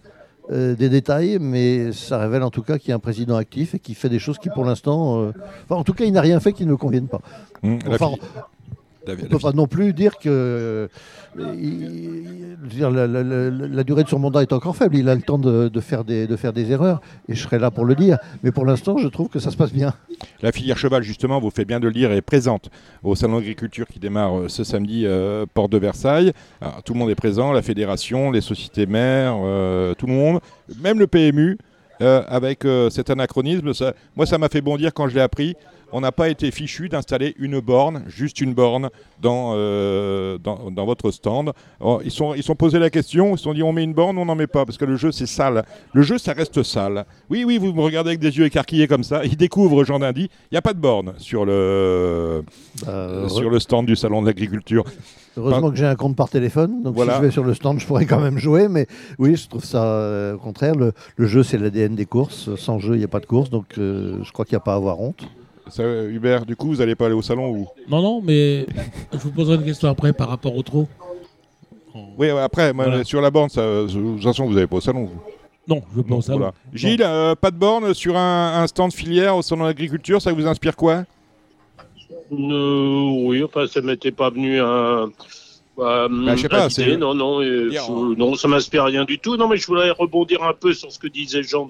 des 0.50 0.88
détails, 0.88 1.38
mais 1.38 1.92
ça 1.92 2.18
révèle 2.18 2.42
en 2.42 2.50
tout 2.50 2.62
cas 2.62 2.78
qu'il 2.78 2.88
y 2.88 2.92
a 2.92 2.96
un 2.96 3.00
président 3.00 3.36
actif 3.36 3.74
et 3.74 3.78
qui 3.78 3.94
fait 3.94 4.08
des 4.08 4.18
choses 4.18 4.38
qui, 4.38 4.48
pour 4.48 4.64
l'instant, 4.64 5.30
en 5.68 5.84
tout 5.84 5.94
cas, 5.94 6.04
il 6.04 6.12
n'a 6.12 6.22
rien 6.22 6.40
fait 6.40 6.52
qui 6.52 6.66
ne 6.66 6.74
convienne 6.74 7.06
pas. 7.06 7.20
Mmh, 7.62 7.78
on 9.08 9.22
ne 9.22 9.28
peut 9.28 9.38
pas 9.38 9.52
non 9.52 9.66
plus 9.66 9.92
dire 9.92 10.18
que 10.18 10.88
la, 11.36 11.54
durée 13.84 14.04
de 14.04 14.08
son 14.08 14.18
mandat 14.18 14.42
est 14.42 14.52
encore 14.52 14.76
faible. 14.76 14.96
Il 14.96 15.08
a 15.08 15.14
le 15.14 15.22
temps 15.22 15.38
de, 15.38 15.80
faire 15.80 16.04
des, 16.04 16.26
de 16.26 16.36
faire 16.36 16.52
des 16.52 16.70
erreurs, 16.70 17.00
et 17.28 17.34
je 17.34 17.42
serai 17.42 17.58
là 17.58 17.70
pour 17.70 17.84
le 17.84 17.94
dire. 17.94 18.18
Mais 18.42 18.52
pour 18.52 18.64
l'instant, 18.64 18.98
je 18.98 19.08
trouve 19.08 19.28
que 19.28 19.38
ça 19.38 19.50
se 19.50 19.56
passe 19.56 19.72
bien. 19.72 19.94
La 20.42 20.52
filière 20.52 20.78
cheval, 20.78 21.02
justement, 21.02 21.40
vous 21.40 21.50
fait 21.50 21.64
bien 21.64 21.80
de 21.80 21.86
le 21.86 21.92
dire, 21.92 22.12
est 22.12 22.22
présente 22.22 22.70
au 23.02 23.14
Salon 23.14 23.36
d'agriculture 23.36 23.86
qui 23.86 23.98
démarre 23.98 24.38
euh, 24.38 24.48
ce 24.48 24.64
samedi, 24.64 25.04
euh, 25.06 25.46
porte 25.52 25.70
de 25.72 25.78
Versailles. 25.78 26.32
tout 26.84 26.94
le 26.94 26.98
monde 26.98 27.10
est 27.10 27.14
présent, 27.14 27.52
la 27.52 27.62
fédération, 27.62 28.30
les 28.30 28.40
sociétés 28.40 28.86
mères, 28.86 29.36
euh, 29.38 29.94
tout 29.94 30.06
le 30.06 30.12
monde, 30.12 30.40
même 30.82 30.98
le 30.98 31.06
PMU. 31.06 31.58
avec 32.00 32.64
cet 32.90 33.10
anachronisme, 33.10 33.72
moi 34.14 34.24
ça 34.24 34.38
m'a 34.38 34.48
fait 34.48 34.60
bondir 34.60 34.94
quand 34.94 35.08
je 35.08 35.16
l'ai 35.16 35.20
appris 35.20 35.56
on 35.92 36.00
n'a 36.00 36.12
pas 36.12 36.28
été 36.28 36.50
fichu 36.50 36.88
d'installer 36.88 37.34
une 37.38 37.60
borne, 37.60 38.02
juste 38.06 38.40
une 38.40 38.54
borne, 38.54 38.90
dans, 39.20 39.52
euh, 39.54 40.38
dans, 40.38 40.86
votre 40.86 41.10
stand. 41.10 41.52
ils, 42.04 42.10
sont, 42.10 42.34
ils 42.34 42.42
sont 42.42 42.54
posé 42.54 42.78
la 42.78 42.90
question, 42.90 43.34
ils 43.34 43.38
se 43.38 43.44
sont 43.44 43.54
dit 43.54 43.62
on 43.62 43.72
met 43.72 43.84
une 43.84 43.94
borne, 43.94 44.18
on 44.18 44.24
n'en 44.24 44.34
met 44.34 44.46
pas, 44.46 44.64
parce 44.64 44.78
que 44.78 44.84
le 44.84 44.96
jeu 44.96 45.12
c'est 45.12 45.26
sale. 45.26 45.64
Le 45.92 46.02
jeu 46.02 46.18
ça 46.18 46.32
reste 46.32 46.62
sale. 46.62 47.04
Oui, 47.30 47.44
oui, 47.44 47.58
vous 47.58 47.72
me 47.72 47.82
regardez 47.82 48.10
avec 48.10 48.20
des 48.20 48.36
yeux 48.36 48.46
écarquillés 48.46 48.86
comme 48.86 49.04
ça. 49.04 49.24
Ils 49.24 49.36
découvrent, 49.36 49.84
Jean 49.84 49.98
Dindy, 49.98 50.24
il 50.24 50.54
n'y 50.54 50.58
a 50.58 50.62
pas 50.62 50.72
de 50.74 50.80
borne 50.80 51.14
sur 51.18 51.44
le, 51.44 52.44
bah, 52.86 53.28
sur 53.28 53.50
le 53.50 53.58
stand 53.58 53.86
du 53.86 53.96
salon 53.96 54.22
de 54.22 54.26
l'agriculture. 54.26 54.84
Heureusement 55.38 55.70
que 55.70 55.76
j'ai 55.76 55.86
un 55.86 55.94
compte 55.94 56.16
par 56.16 56.28
téléphone, 56.28 56.82
donc 56.82 56.96
si 56.98 57.04
je 57.04 57.20
vais 57.20 57.30
sur 57.30 57.44
le 57.44 57.54
stand, 57.54 57.78
je 57.78 57.86
pourrais 57.86 58.06
quand 58.06 58.20
même 58.20 58.38
jouer. 58.38 58.68
Mais 58.68 58.86
oui, 59.18 59.36
je 59.36 59.48
trouve 59.48 59.64
ça 59.64 59.84
euh, 59.84 60.34
au 60.34 60.38
contraire. 60.38 60.74
Le, 60.74 60.92
jeu, 61.26 61.42
c'est 61.42 61.58
l'ADN 61.58 61.94
des 61.94 62.06
courses. 62.06 62.54
Sans 62.56 62.78
jeu, 62.78 62.94
il 62.94 62.98
n'y 62.98 63.04
a 63.04 63.08
pas 63.08 63.20
de 63.20 63.26
course, 63.26 63.50
donc 63.50 63.66
euh, 63.78 64.18
je 64.22 64.32
crois 64.32 64.44
qu'il 64.44 64.54
n'y 64.54 64.58
a 64.58 64.64
pas 64.64 64.72
à 64.72 64.76
avoir 64.76 65.00
honte. 65.00 65.28
Hubert, 65.78 66.46
du 66.46 66.56
coup, 66.56 66.68
vous 66.68 66.76
n'allez 66.76 66.94
pas 66.94 67.06
aller 67.06 67.14
au 67.14 67.22
salon 67.22 67.50
ou 67.50 67.66
Non, 67.88 68.02
non, 68.02 68.20
mais 68.22 68.66
je 69.12 69.18
vous 69.18 69.30
poserai 69.30 69.56
une 69.56 69.64
question 69.64 69.88
après 69.88 70.12
par 70.12 70.28
rapport 70.28 70.56
au 70.56 70.62
trot. 70.62 70.88
Oui, 72.16 72.30
après, 72.30 72.72
sur 73.04 73.20
la 73.20 73.30
borne, 73.30 73.48
de 73.48 73.86
toute 73.86 74.22
façon, 74.22 74.46
vous 74.46 74.54
n'allez 74.54 74.66
pas 74.66 74.76
au 74.76 74.80
salon. 74.80 75.04
Vous. 75.04 75.20
Non, 75.68 75.82
je 75.94 76.00
pense 76.00 76.26
pas 76.26 76.34
au 76.34 76.38
salon. 76.38 76.52
Gilles, 76.72 77.02
euh, 77.02 77.34
pas 77.34 77.50
de 77.50 77.56
borne 77.56 77.92
sur 77.92 78.16
un, 78.16 78.66
stand 78.66 78.92
filière 78.92 79.36
au 79.36 79.42
salon 79.42 79.64
d'agriculture, 79.64 80.20
ça 80.22 80.32
vous 80.32 80.46
inspire 80.46 80.74
quoi? 80.76 81.04
Euh, 82.32 83.26
Oui, 83.26 83.42
enfin, 83.42 83.66
ça 83.66 83.80
m'était 83.80 84.10
pas 84.10 84.30
venu 84.30 84.60
un. 84.60 85.10
Bah, 85.78 86.08
bah, 86.10 86.34
je 86.34 86.42
sais 86.42 86.48
pas, 86.48 86.66
non, 86.96 87.14
non, 87.14 87.40
euh, 87.40 87.70
non, 88.16 88.34
ça 88.34 88.48
m'inspire 88.48 88.82
rien 88.86 89.04
du 89.04 89.20
tout. 89.20 89.36
Non, 89.36 89.46
mais 89.46 89.56
je 89.56 89.66
voulais 89.68 89.92
rebondir 89.92 90.42
un 90.42 90.52
peu 90.52 90.72
sur 90.74 90.90
ce 90.90 90.98
que 90.98 91.06
disait 91.06 91.44
Jean 91.44 91.68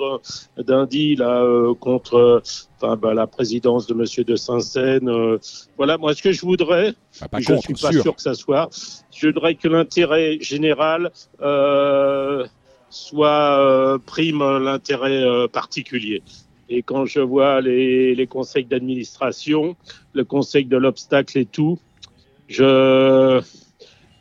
d'Indy 0.57 1.15
là 1.17 1.43
euh, 1.43 1.75
contre, 1.75 2.43
enfin, 2.81 2.97
bah, 2.97 3.13
la 3.13 3.27
présidence 3.27 3.87
de 3.87 3.93
Monsieur 3.93 4.25
de 4.25 4.35
Saint-Seine. 4.35 5.11
Euh, 5.11 5.37
voilà, 5.77 5.99
moi, 5.99 6.15
ce 6.15 6.23
que 6.23 6.33
je 6.33 6.41
voudrais, 6.41 6.95
bah, 7.31 7.39
je 7.39 7.53
ne 7.53 7.59
suis 7.59 7.75
pas 7.75 7.93
sûr. 7.93 8.17
que 8.17 8.23
ça 8.23 8.33
soit, 8.33 8.71
je 9.15 9.27
voudrais 9.27 9.57
que 9.57 9.69
l'intérêt 9.69 10.39
général 10.41 11.13
soit 12.89 13.99
prime 14.07 14.59
l'intérêt 14.59 15.49
particulier. 15.49 16.23
Et 16.71 16.83
quand 16.83 17.05
je 17.05 17.21
vois 17.21 17.61
les, 17.61 18.15
les 18.15 18.27
conseils 18.27 18.65
d'administration, 18.65 19.77
le 20.15 20.25
conseil 20.25 20.65
de 20.65 20.79
l'obstacle 20.79 21.37
et 21.37 21.45
tout, 21.45 21.79
je 22.49 23.43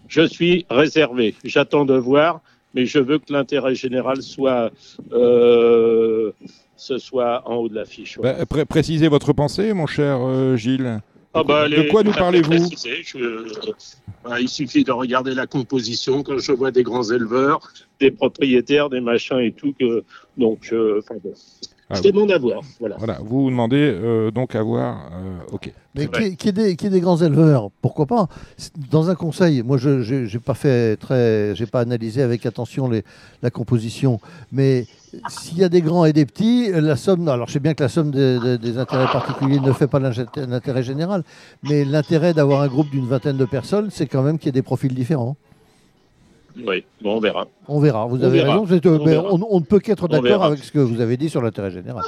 je 0.07 0.21
suis 0.27 0.65
réservé. 0.69 1.35
J'attends 1.43 1.85
de 1.85 1.95
voir. 1.95 2.41
mais 2.73 2.85
je 2.85 2.99
veux 2.99 3.17
que 3.17 3.31
l'intérêt 3.33 3.73
général 3.73 4.21
soit, 4.21 4.69
euh, 5.13 6.31
ce 6.75 6.97
soit 6.97 7.41
en 7.49 7.55
haut 7.55 7.69
de 7.69 7.75
l'affiche. 7.75 8.19
Bah, 8.21 8.45
pré- 8.45 8.65
précisez 8.65 9.07
votre 9.07 9.33
pensée, 9.33 9.73
mon 9.73 9.87
cher 9.87 10.19
euh, 10.21 10.55
Gilles. 10.57 11.01
Ah 11.33 11.43
bah, 11.43 11.67
de 11.67 11.89
quoi 11.89 12.03
nous 12.03 12.11
parlez-vous. 12.13 12.53
Je- 12.53 13.53
bah, 14.23 14.39
Il 14.39 14.49
suffit 14.49 14.83
de 14.83 14.91
regarder 14.91 15.33
la 15.33 15.47
composition. 15.47 16.23
Quand 16.23 16.37
je 16.39 16.51
vois 16.51 16.71
des 16.71 16.83
grands 16.83 17.03
éleveurs, 17.11 17.59
des 17.99 18.11
propriétaires, 18.11 18.89
des 18.89 19.01
machins 19.01 19.39
et 19.39 19.51
tout, 19.51 19.73
que, 19.79 20.03
donc, 20.37 20.69
euh, 20.71 21.01
bon. 21.23 21.33
Ah, 21.89 21.95
je 21.95 22.01
demande 22.09 22.29
à 22.31 22.37
voir. 22.37 22.61
Voilà. 22.81 22.95
Voilà, 22.97 23.19
vous 23.23 23.43
vous 23.43 23.49
demandez 23.49 23.77
euh, 23.77 24.29
donc 24.29 24.55
à 24.55 24.61
voir. 24.61 25.09
euh, 25.13 25.37
ok. 25.53 25.71
Mais 25.95 26.07
qui, 26.07 26.35
qui 26.35 26.49
est 26.49 26.51
des, 26.51 26.75
qui 26.75 26.87
est 26.87 26.89
des 26.89 26.99
grands 26.99 27.17
éleveurs, 27.17 27.69
pourquoi 27.81 28.05
pas? 28.05 28.27
Dans 28.91 29.09
un 29.09 29.15
conseil, 29.15 29.63
moi 29.63 29.77
je 29.77 29.89
n'ai 30.33 30.39
pas 30.39 30.53
fait 30.53 30.97
très, 30.97 31.55
j'ai 31.55 31.65
pas 31.65 31.79
analysé 31.79 32.21
avec 32.21 32.45
attention 32.45 32.89
les, 32.89 33.03
la 33.41 33.49
composition, 33.49 34.19
mais 34.51 34.85
s'il 35.29 35.57
y 35.59 35.63
a 35.63 35.69
des 35.69 35.81
grands 35.81 36.03
et 36.05 36.11
des 36.13 36.25
petits, 36.25 36.69
la 36.71 36.97
somme, 36.97 37.27
alors 37.29 37.47
je 37.47 37.53
sais 37.53 37.59
bien 37.61 37.73
que 37.73 37.83
la 37.83 37.89
somme 37.89 38.11
des, 38.11 38.37
des- 38.39 38.57
des 38.57 38.77
intérêts 38.77 39.05
particuliers 39.11 39.59
ne 39.61 39.71
fait 39.71 39.87
pas 39.87 39.99
l'intérêt 39.99 40.83
général, 40.83 41.23
mais 41.63 41.85
l'intérêt 41.85 42.33
d'avoir 42.33 42.61
un 42.61 42.67
groupe 42.67 42.89
d'une 42.91 43.07
vingtaine 43.07 43.37
de 43.37 43.45
personnes, 43.45 43.87
c'est 43.91 44.07
quand 44.07 44.21
même 44.23 44.37
qu'il 44.37 44.47
y 44.47 44.49
ait 44.49 44.51
des 44.51 44.61
profils 44.61 44.93
différents. 44.93 45.37
Oui, 46.65 46.83
bon, 47.01 47.17
on 47.17 47.19
verra. 47.19 47.47
On 47.67 47.79
verra, 47.79 48.05
vous 48.07 48.17
On 48.17 48.23
avez 48.23 48.39
verra. 48.39 48.53
raison, 48.53 48.65
c'est, 48.67 48.85
euh, 48.85 48.97
On 48.99 49.05
mais 49.05 49.11
verra. 49.11 49.27
on, 49.33 49.47
on 49.49 49.59
ne 49.59 49.65
peut 49.65 49.79
qu'être 49.79 50.07
d'accord 50.07 50.43
avec 50.43 50.59
ce 50.63 50.71
que 50.71 50.79
vous 50.79 51.01
avez 51.01 51.17
dit 51.17 51.29
sur 51.29 51.41
l'intérêt 51.41 51.71
général. 51.71 52.03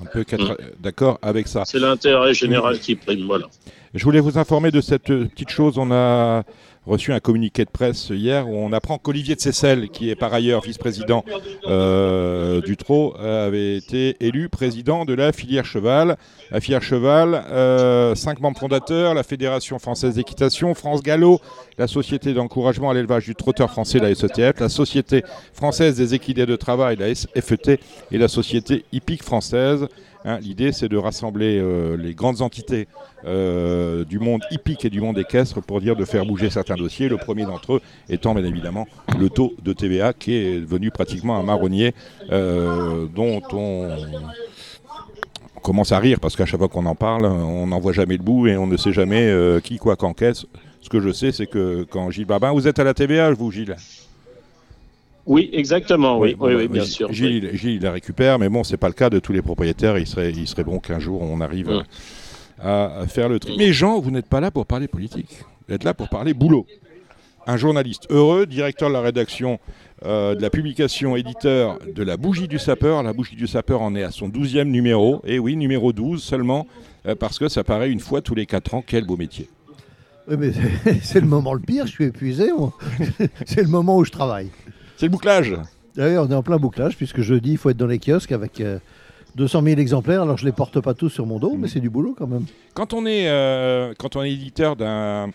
On 0.00 0.04
peut 0.04 0.24
qu'être 0.24 0.52
euh, 0.52 0.70
d'accord 0.80 1.18
avec 1.22 1.48
ça. 1.48 1.62
C'est 1.64 1.78
l'intérêt 1.78 2.34
général 2.34 2.78
qui 2.78 2.94
prime. 2.96 3.24
Voilà. 3.26 3.46
Je 3.94 4.04
voulais 4.04 4.20
vous 4.20 4.38
informer 4.38 4.70
de 4.70 4.80
cette 4.80 5.10
euh, 5.10 5.24
petite 5.26 5.48
chose. 5.50 5.78
On 5.78 5.90
a 5.90 6.42
reçu 6.86 7.12
un 7.12 7.20
communiqué 7.20 7.64
de 7.64 7.70
presse 7.70 8.10
hier 8.10 8.48
où 8.48 8.54
on 8.54 8.72
apprend 8.72 8.98
qu'Olivier 8.98 9.34
de 9.34 9.40
Seyssel, 9.40 9.88
qui 9.88 10.10
est 10.10 10.14
par 10.14 10.32
ailleurs 10.32 10.62
vice-président 10.62 11.24
euh, 11.66 12.60
du 12.60 12.76
TRO, 12.76 13.14
avait 13.18 13.76
été 13.76 14.16
élu 14.20 14.48
président 14.48 15.04
de 15.04 15.14
la 15.14 15.32
filière 15.32 15.64
cheval. 15.64 16.16
La 16.50 16.60
filière 16.60 16.82
cheval, 16.82 17.44
euh, 17.50 18.14
cinq 18.14 18.40
membres 18.40 18.58
fondateurs, 18.58 19.14
la 19.14 19.22
Fédération 19.22 19.78
française 19.78 20.14
d'équitation, 20.14 20.74
France 20.74 21.02
Gallo, 21.02 21.40
la 21.76 21.88
Société 21.88 22.32
d'encouragement 22.32 22.90
à 22.90 22.94
l'élevage 22.94 23.24
du 23.24 23.34
trotteur 23.34 23.70
français, 23.70 23.98
la 23.98 24.14
SETF, 24.14 24.60
la 24.60 24.68
Société 24.68 25.24
française 25.52 25.96
des 25.96 26.14
équidés 26.14 26.46
de 26.46 26.56
travail, 26.56 26.96
la 26.96 27.14
FET, 27.42 27.80
et 28.12 28.18
la 28.18 28.28
Société 28.28 28.84
hippique 28.92 29.22
française. 29.22 29.88
Hein, 30.26 30.40
L'idée, 30.40 30.72
c'est 30.72 30.88
de 30.88 30.96
rassembler 30.96 31.60
euh, 31.60 31.96
les 31.96 32.12
grandes 32.12 32.42
entités 32.42 32.88
euh, 33.24 34.04
du 34.04 34.18
monde 34.18 34.42
hippique 34.50 34.84
et 34.84 34.90
du 34.90 35.00
monde 35.00 35.16
équestre 35.18 35.62
pour 35.62 35.80
dire 35.80 35.94
de 35.94 36.04
faire 36.04 36.26
bouger 36.26 36.50
certains 36.50 36.74
dossiers. 36.74 37.08
Le 37.08 37.16
premier 37.16 37.44
d'entre 37.44 37.74
eux 37.74 37.80
étant 38.08 38.34
bien 38.34 38.44
évidemment 38.44 38.88
le 39.16 39.30
taux 39.30 39.54
de 39.62 39.72
TVA 39.72 40.12
qui 40.12 40.34
est 40.34 40.60
devenu 40.60 40.90
pratiquement 40.90 41.36
un 41.38 41.44
marronnier 41.44 41.94
euh, 42.32 43.06
dont 43.14 43.40
on 43.52 43.88
commence 45.62 45.92
à 45.92 46.00
rire 46.00 46.18
parce 46.18 46.34
qu'à 46.34 46.44
chaque 46.44 46.58
fois 46.58 46.68
qu'on 46.68 46.86
en 46.86 46.96
parle, 46.96 47.24
on 47.24 47.68
n'en 47.68 47.78
voit 47.78 47.92
jamais 47.92 48.16
le 48.16 48.22
bout 48.22 48.48
et 48.48 48.56
on 48.56 48.66
ne 48.66 48.76
sait 48.76 48.92
jamais 48.92 49.32
qui 49.62 49.78
quoi 49.78 49.94
qu'encaisse. 49.94 50.44
Ce 50.80 50.88
que 50.88 51.00
je 51.00 51.12
sais, 51.12 51.30
c'est 51.30 51.46
que 51.46 51.86
quand 51.88 52.10
Gilles 52.10 52.26
Babin, 52.26 52.52
vous 52.52 52.66
êtes 52.66 52.80
à 52.80 52.84
la 52.84 52.94
TVA, 52.94 53.30
vous 53.30 53.52
Gilles? 53.52 53.76
Oui, 55.26 55.50
exactement. 55.52 56.18
Oui, 56.18 56.36
oui, 56.38 56.54
oui, 56.54 56.68
bien 56.68 56.82
Gilles- 56.84 56.92
sûr. 56.92 57.12
Gilles, 57.12 57.50
Gilles, 57.54 57.74
il 57.74 57.82
la 57.82 57.90
récupère, 57.92 58.38
mais 58.38 58.48
bon, 58.48 58.62
c'est 58.64 58.76
pas 58.76 58.88
le 58.88 58.94
cas 58.94 59.10
de 59.10 59.18
tous 59.18 59.32
les 59.32 59.42
propriétaires. 59.42 59.98
Il 59.98 60.06
serait, 60.06 60.30
il 60.30 60.46
serait 60.46 60.64
bon 60.64 60.78
qu'un 60.78 60.98
jour 61.00 61.20
on 61.22 61.40
arrive 61.40 61.68
Mm. 61.70 61.82
à, 62.62 62.98
à 63.00 63.06
faire 63.06 63.28
le 63.28 63.38
tri. 63.40 63.56
Mais 63.58 63.72
Jean, 63.72 64.00
vous 64.00 64.10
n'êtes 64.10 64.28
pas 64.28 64.40
là 64.40 64.50
pour 64.50 64.66
parler 64.66 64.86
politique. 64.88 65.40
Vous 65.68 65.74
êtes 65.74 65.84
là 65.84 65.94
pour 65.94 66.08
parler 66.08 66.32
boulot. 66.32 66.66
Un 67.48 67.56
journaliste 67.56 68.06
heureux, 68.10 68.46
directeur 68.46 68.88
de 68.88 68.94
la 68.94 69.00
rédaction 69.00 69.58
euh, 70.04 70.34
de 70.34 70.42
la 70.42 70.50
publication, 70.50 71.16
éditeur 71.16 71.78
de 71.94 72.02
La 72.02 72.16
Bougie 72.16 72.48
du 72.48 72.58
Sapeur. 72.58 73.02
La 73.02 73.12
Bougie 73.12 73.36
du 73.36 73.46
Sapeur 73.46 73.82
en 73.82 73.94
est 73.94 74.02
à 74.02 74.10
son 74.10 74.28
12e 74.28 74.64
numéro. 74.68 75.22
Et 75.24 75.38
oui, 75.38 75.56
numéro 75.56 75.92
12 75.92 76.22
seulement, 76.22 76.66
euh, 77.06 77.14
parce 77.14 77.38
que 77.38 77.48
ça 77.48 77.64
paraît 77.64 77.90
une 77.90 78.00
fois 78.00 78.20
tous 78.20 78.34
les 78.34 78.46
4 78.46 78.74
ans. 78.74 78.84
Quel 78.86 79.04
beau 79.06 79.16
métier. 79.16 79.48
Oui, 80.28 80.36
mais 80.38 80.50
c'est 81.02 81.20
le 81.20 81.26
moment 81.28 81.54
le 81.54 81.60
pire, 81.60 81.86
je 81.86 81.92
suis 81.92 82.04
épuisé, 82.04 82.50
c'est 83.46 83.62
le 83.62 83.68
moment 83.68 83.96
où 83.96 84.04
je 84.04 84.10
travaille. 84.10 84.50
C'est 84.96 85.06
le 85.06 85.10
bouclage. 85.10 85.54
D'ailleurs, 85.94 86.26
on 86.28 86.30
est 86.30 86.34
en 86.34 86.42
plein 86.42 86.58
bouclage, 86.58 86.96
puisque 86.96 87.20
jeudi, 87.22 87.52
il 87.52 87.58
faut 87.58 87.70
être 87.70 87.76
dans 87.76 87.86
les 87.86 87.98
kiosques 87.98 88.32
avec 88.32 88.60
euh, 88.60 88.78
200 89.36 89.62
000 89.62 89.78
exemplaires. 89.80 90.22
Alors, 90.22 90.36
je 90.36 90.44
ne 90.44 90.48
les 90.50 90.52
porte 90.54 90.80
pas 90.80 90.94
tous 90.94 91.08
sur 91.08 91.26
mon 91.26 91.38
dos, 91.38 91.56
mais 91.58 91.68
c'est 91.68 91.80
du 91.80 91.88
boulot 91.90 92.14
quand 92.18 92.26
même. 92.26 92.44
Quand 92.74 92.92
on 92.92 93.06
est, 93.06 93.28
euh, 93.28 93.94
quand 93.98 94.16
on 94.16 94.22
est 94.22 94.32
éditeur 94.32 94.76
d'un, 94.76 95.30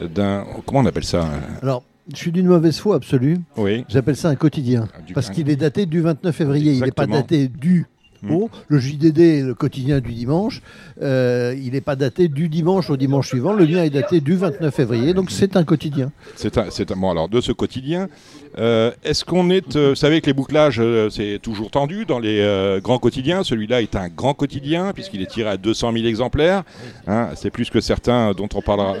d'un, 0.00 0.44
comment 0.66 0.80
on 0.80 0.86
appelle 0.86 1.04
ça 1.04 1.22
hein 1.24 1.40
Alors, 1.62 1.84
je 2.12 2.16
suis 2.16 2.32
d'une 2.32 2.46
mauvaise 2.46 2.78
foi 2.78 2.96
absolue. 2.96 3.38
Oui. 3.56 3.84
J'appelle 3.88 4.16
ça 4.16 4.28
un 4.28 4.34
quotidien. 4.36 4.88
Ah, 4.94 5.00
du- 5.00 5.14
Parce 5.14 5.30
qu'il 5.30 5.48
est 5.48 5.56
daté 5.56 5.86
du 5.86 6.00
29 6.00 6.34
février. 6.34 6.72
Il 6.72 6.80
n'est 6.82 6.90
pas 6.90 7.06
daté 7.06 7.48
du. 7.48 7.86
Au. 8.30 8.48
Le 8.68 8.78
JDD, 8.78 9.42
le 9.44 9.52
quotidien 9.52 10.00
du 10.00 10.14
dimanche, 10.14 10.62
euh, 11.02 11.54
il 11.62 11.72
n'est 11.72 11.82
pas 11.82 11.94
daté 11.94 12.28
du 12.28 12.48
dimanche 12.48 12.88
au 12.88 12.96
dimanche 12.96 13.28
suivant. 13.28 13.52
Le 13.52 13.66
mien 13.66 13.82
est 13.84 13.90
daté 13.90 14.22
du 14.22 14.34
29 14.34 14.74
février, 14.74 15.12
donc 15.12 15.30
c'est 15.30 15.58
un 15.58 15.64
quotidien. 15.64 16.10
C'est 16.34 16.56
un, 16.56 16.70
c'est 16.70 16.90
un- 16.90 16.96
bon, 16.96 17.10
alors 17.10 17.28
de 17.28 17.42
ce 17.42 17.52
quotidien. 17.52 18.08
Euh, 18.58 18.92
est-ce 19.02 19.24
qu'on 19.24 19.50
est, 19.50 19.76
euh, 19.76 19.90
vous 19.90 19.94
savez 19.94 20.20
que 20.20 20.26
les 20.26 20.32
bouclages, 20.32 20.78
euh, 20.80 21.10
c'est 21.10 21.38
toujours 21.42 21.70
tendu 21.70 22.04
dans 22.04 22.18
les 22.18 22.78
grands 22.82 22.98
quotidiens. 22.98 23.42
Celui-là 23.42 23.82
est 23.82 23.96
un 23.96 24.08
grand 24.08 24.34
quotidien 24.34 24.92
puisqu'il 24.92 25.22
est 25.22 25.26
tiré 25.26 25.50
à 25.50 25.56
200 25.56 25.92
000 25.92 26.06
exemplaires. 26.06 26.62
Hein, 27.06 27.30
c'est 27.34 27.50
plus 27.50 27.70
que 27.70 27.80
certains 27.80 28.32
dont 28.32 28.48
on 28.54 28.62
parlera, 28.62 28.94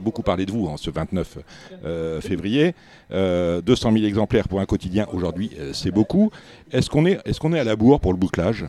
beaucoup 0.00 0.22
parler 0.22 0.46
de 0.46 0.52
vous 0.52 0.66
en 0.66 0.76
ce 0.76 0.90
29 0.90 1.38
euh, 1.84 2.20
février. 2.20 2.74
Euh, 3.12 3.60
200 3.60 3.92
000 3.92 4.04
exemplaires 4.04 4.48
pour 4.48 4.60
un 4.60 4.66
quotidien 4.66 5.06
aujourd'hui, 5.12 5.50
c'est 5.72 5.90
beaucoup. 5.90 6.30
Est-ce 6.72 6.88
qu'on 6.88 7.06
est, 7.06 7.18
est-ce 7.24 7.40
qu'on 7.40 7.52
est 7.52 7.60
à 7.60 7.64
la 7.64 7.76
bourre 7.76 8.00
pour 8.00 8.12
le 8.12 8.18
bouclage? 8.18 8.64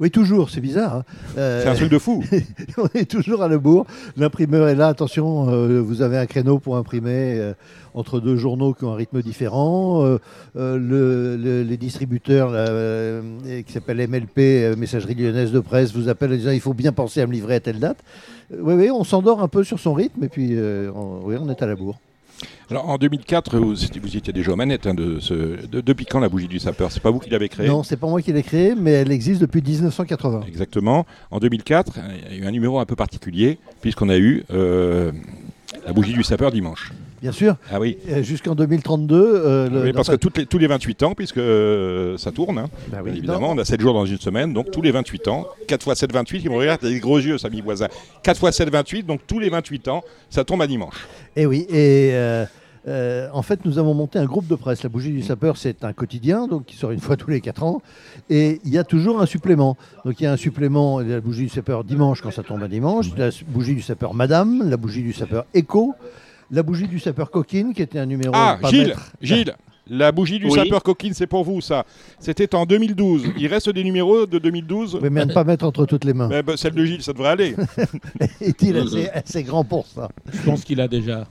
Oui, 0.00 0.10
toujours, 0.10 0.48
c'est 0.48 0.62
bizarre. 0.62 0.96
hein. 0.96 1.04
Euh, 1.36 1.62
C'est 1.62 1.68
un 1.68 1.74
truc 1.74 1.90
de 1.90 1.98
fou. 1.98 2.24
on 2.78 2.86
est 2.98 3.04
toujours 3.08 3.42
à 3.42 3.48
la 3.48 3.58
bourre. 3.58 3.84
L'imprimeur 4.16 4.66
est 4.68 4.74
là. 4.74 4.88
Attention, 4.88 5.50
euh, 5.50 5.80
vous 5.80 6.00
avez 6.00 6.16
un 6.16 6.24
créneau 6.24 6.58
pour 6.58 6.76
imprimer 6.78 7.36
euh, 7.38 7.52
entre 7.92 8.18
deux 8.18 8.36
journaux 8.36 8.72
qui 8.72 8.84
ont 8.84 8.92
un 8.92 8.96
rythme 8.96 9.20
différent. 9.20 10.02
Euh, 10.04 10.18
euh, 10.56 10.78
le- 10.78 11.36
le- 11.36 11.62
les 11.62 11.76
distributeurs 11.76 12.50
là, 12.50 12.60
euh, 12.70 13.20
qui 13.66 13.72
s'appellent 13.72 14.00
MLP, 14.08 14.38
euh, 14.38 14.74
Messagerie 14.76 15.14
Lyonnaise 15.14 15.52
de 15.52 15.60
Presse, 15.60 15.92
vous 15.94 16.08
appellent 16.08 16.32
en 16.32 16.36
disant 16.36 16.50
il 16.52 16.60
faut 16.60 16.72
bien 16.74 16.92
penser 16.92 17.20
à 17.20 17.26
me 17.26 17.32
livrer 17.32 17.56
à 17.56 17.60
telle 17.60 17.78
date. 17.78 17.98
oui, 18.58 18.72
oui, 18.74 18.90
on 18.90 19.04
s'endort 19.04 19.42
un 19.42 19.48
peu 19.48 19.64
sur 19.64 19.78
son 19.78 19.92
rythme 19.92 20.24
et 20.24 20.28
puis 20.28 20.52
euh, 20.52 20.90
on, 20.94 21.20
oui, 21.24 21.36
on 21.38 21.50
est 21.50 21.62
à 21.62 21.66
la 21.66 21.76
bourre. 21.76 21.98
Alors 22.70 22.88
en 22.88 22.96
2004, 22.98 23.58
vous, 23.58 23.84
étiez- 23.84 24.00
vous 24.00 24.16
étiez 24.16 24.32
déjà 24.32 24.52
aux 24.52 24.56
manettes 24.56 24.86
hein, 24.86 24.94
de 24.94 25.18
ce, 25.20 25.34
de- 25.66 25.80
depuis 25.80 26.06
quand 26.06 26.20
la 26.20 26.28
bougie 26.28 26.48
du 26.48 26.58
sapeur? 26.58 26.90
C'est 26.92 27.00
pas 27.02 27.10
vous 27.10 27.18
qui 27.18 27.30
l'avez 27.30 27.48
créée? 27.48 27.66
Non, 27.68 27.82
c'est 27.82 27.96
pas 27.96 28.06
moi 28.06 28.22
qui 28.22 28.32
l'ai 28.32 28.42
créée, 28.42 28.74
mais 28.74 28.92
elle 28.92 29.12
existe 29.12 29.40
depuis 29.40 29.60
1980. 29.62 30.42
Exactement. 30.48 31.04
En 31.30 31.38
2004, 31.38 31.98
il 32.30 32.36
y 32.36 32.40
a 32.40 32.44
eu 32.44 32.46
un 32.46 32.50
numéro 32.52 32.78
un 32.78 32.84
peu 32.86 32.96
particulier, 32.96 33.58
puisqu'on 33.80 34.08
a 34.08 34.16
eu 34.18 34.44
euh, 34.52 35.12
la 35.86 35.92
bougie 35.92 36.12
du 36.12 36.22
sapeur 36.22 36.50
dimanche. 36.52 36.92
Bien 37.20 37.32
sûr, 37.32 37.56
Ah 37.70 37.78
oui, 37.78 37.98
jusqu'en 38.22 38.54
2032. 38.54 39.14
euh, 39.20 39.68
le- 39.68 39.82
Oui, 39.82 39.92
parce 39.92 40.08
que 40.08 40.16
toutes 40.16 40.38
les- 40.38 40.46
tous 40.46 40.56
les 40.56 40.66
28 40.66 41.02
ans, 41.02 41.14
puisque 41.14 41.36
euh, 41.36 42.16
ça 42.16 42.32
tourne, 42.32 42.56
hein, 42.58 42.70
bah 42.90 42.98
oui, 43.04 43.10
bien 43.10 43.12
non, 43.12 43.16
évidemment, 43.18 43.50
on 43.50 43.58
a 43.58 43.64
7 43.66 43.80
jours 43.80 43.92
dans 43.92 44.06
une 44.06 44.18
semaine, 44.18 44.54
donc 44.54 44.70
tous 44.70 44.80
les 44.80 44.90
28 44.90 45.28
ans, 45.28 45.46
4 45.66 45.82
fois 45.82 45.94
7, 45.94 46.12
28, 46.12 46.40
il 46.44 46.50
me 46.50 46.56
regarde, 46.56 46.80
des 46.80 46.98
gros 46.98 47.18
yeux, 47.18 47.36
Samy 47.36 47.60
Voisin. 47.60 47.88
4 48.22 48.38
fois 48.38 48.52
7, 48.52 48.70
28, 48.70 49.02
donc 49.06 49.20
tous 49.26 49.38
les 49.38 49.50
28 49.50 49.88
ans, 49.88 50.02
ça 50.30 50.44
tombe 50.44 50.62
à 50.62 50.66
dimanche. 50.66 50.94
Et 51.36 51.44
oui, 51.44 51.66
et 51.68 52.10
euh, 52.14 52.46
euh, 52.88 53.28
en 53.34 53.42
fait, 53.42 53.66
nous 53.66 53.78
avons 53.78 53.92
monté 53.92 54.18
un 54.18 54.24
groupe 54.24 54.46
de 54.46 54.54
presse. 54.54 54.82
La 54.82 54.88
bougie 54.88 55.10
du 55.10 55.20
sapeur, 55.20 55.58
c'est 55.58 55.84
un 55.84 55.92
quotidien, 55.92 56.46
donc 56.46 56.64
qui 56.64 56.76
sort 56.78 56.90
une 56.90 57.00
fois 57.00 57.16
tous 57.18 57.28
les 57.28 57.42
quatre 57.42 57.62
ans. 57.62 57.82
Et 58.30 58.60
il 58.64 58.72
y 58.72 58.78
a 58.78 58.84
toujours 58.84 59.20
un 59.20 59.26
supplément. 59.26 59.76
Donc 60.06 60.18
il 60.20 60.24
y 60.24 60.26
a 60.26 60.32
un 60.32 60.38
supplément, 60.38 61.00
la 61.00 61.20
bougie 61.20 61.42
du 61.42 61.48
sapeur 61.50 61.84
dimanche 61.84 62.22
quand 62.22 62.30
ça 62.30 62.42
tombe 62.42 62.62
à 62.62 62.68
dimanche, 62.68 63.08
la 63.18 63.28
bougie 63.48 63.74
du 63.74 63.82
sapeur 63.82 64.14
Madame, 64.14 64.70
la 64.70 64.78
bougie 64.78 65.02
du 65.02 65.12
sapeur 65.12 65.44
Écho, 65.52 65.94
la 66.50 66.62
bougie 66.62 66.88
du 66.88 66.98
sapeur 66.98 67.30
Coquine, 67.30 67.72
qui 67.74 67.82
était 67.82 67.98
un 67.98 68.06
numéro. 68.06 68.32
Ah, 68.34 68.58
pas 68.60 68.70
Gilles, 68.70 68.94
Gilles 69.20 69.54
la 69.90 70.12
bougie 70.12 70.38
du 70.38 70.46
Oui. 70.46 70.52
sapeur 70.52 70.82
coquine, 70.82 71.12
c'est 71.14 71.26
pour 71.26 71.42
vous, 71.44 71.60
ça. 71.60 71.84
C'était 72.20 72.54
en 72.54 72.64
2012. 72.64 73.32
Il 73.36 73.48
reste 73.48 73.70
des 73.70 73.82
numéros 73.82 74.24
de 74.24 74.38
2012 74.38 75.00
Oui, 75.02 75.08
mais 75.10 75.22
à 75.22 75.26
ne 75.26 75.34
pas 75.34 75.42
mettre 75.42 75.64
entre 75.64 75.84
toutes 75.84 76.04
les 76.04 76.14
mains. 76.14 76.30
Eh 76.32 76.42
ben, 76.42 76.56
Celle 76.56 76.74
de 76.74 76.84
Gilles, 76.84 77.02
ça 77.02 77.12
devrait 77.12 77.30
aller. 77.30 77.56
Est-il 78.40 78.76
assez, 78.76 79.08
assez 79.08 79.42
grand 79.42 79.64
pour 79.64 79.86
ça 79.86 80.08
Je 80.32 80.42
pense 80.42 80.64
qu'il 80.64 80.80
a 80.80 80.86
déjà. 80.86 81.26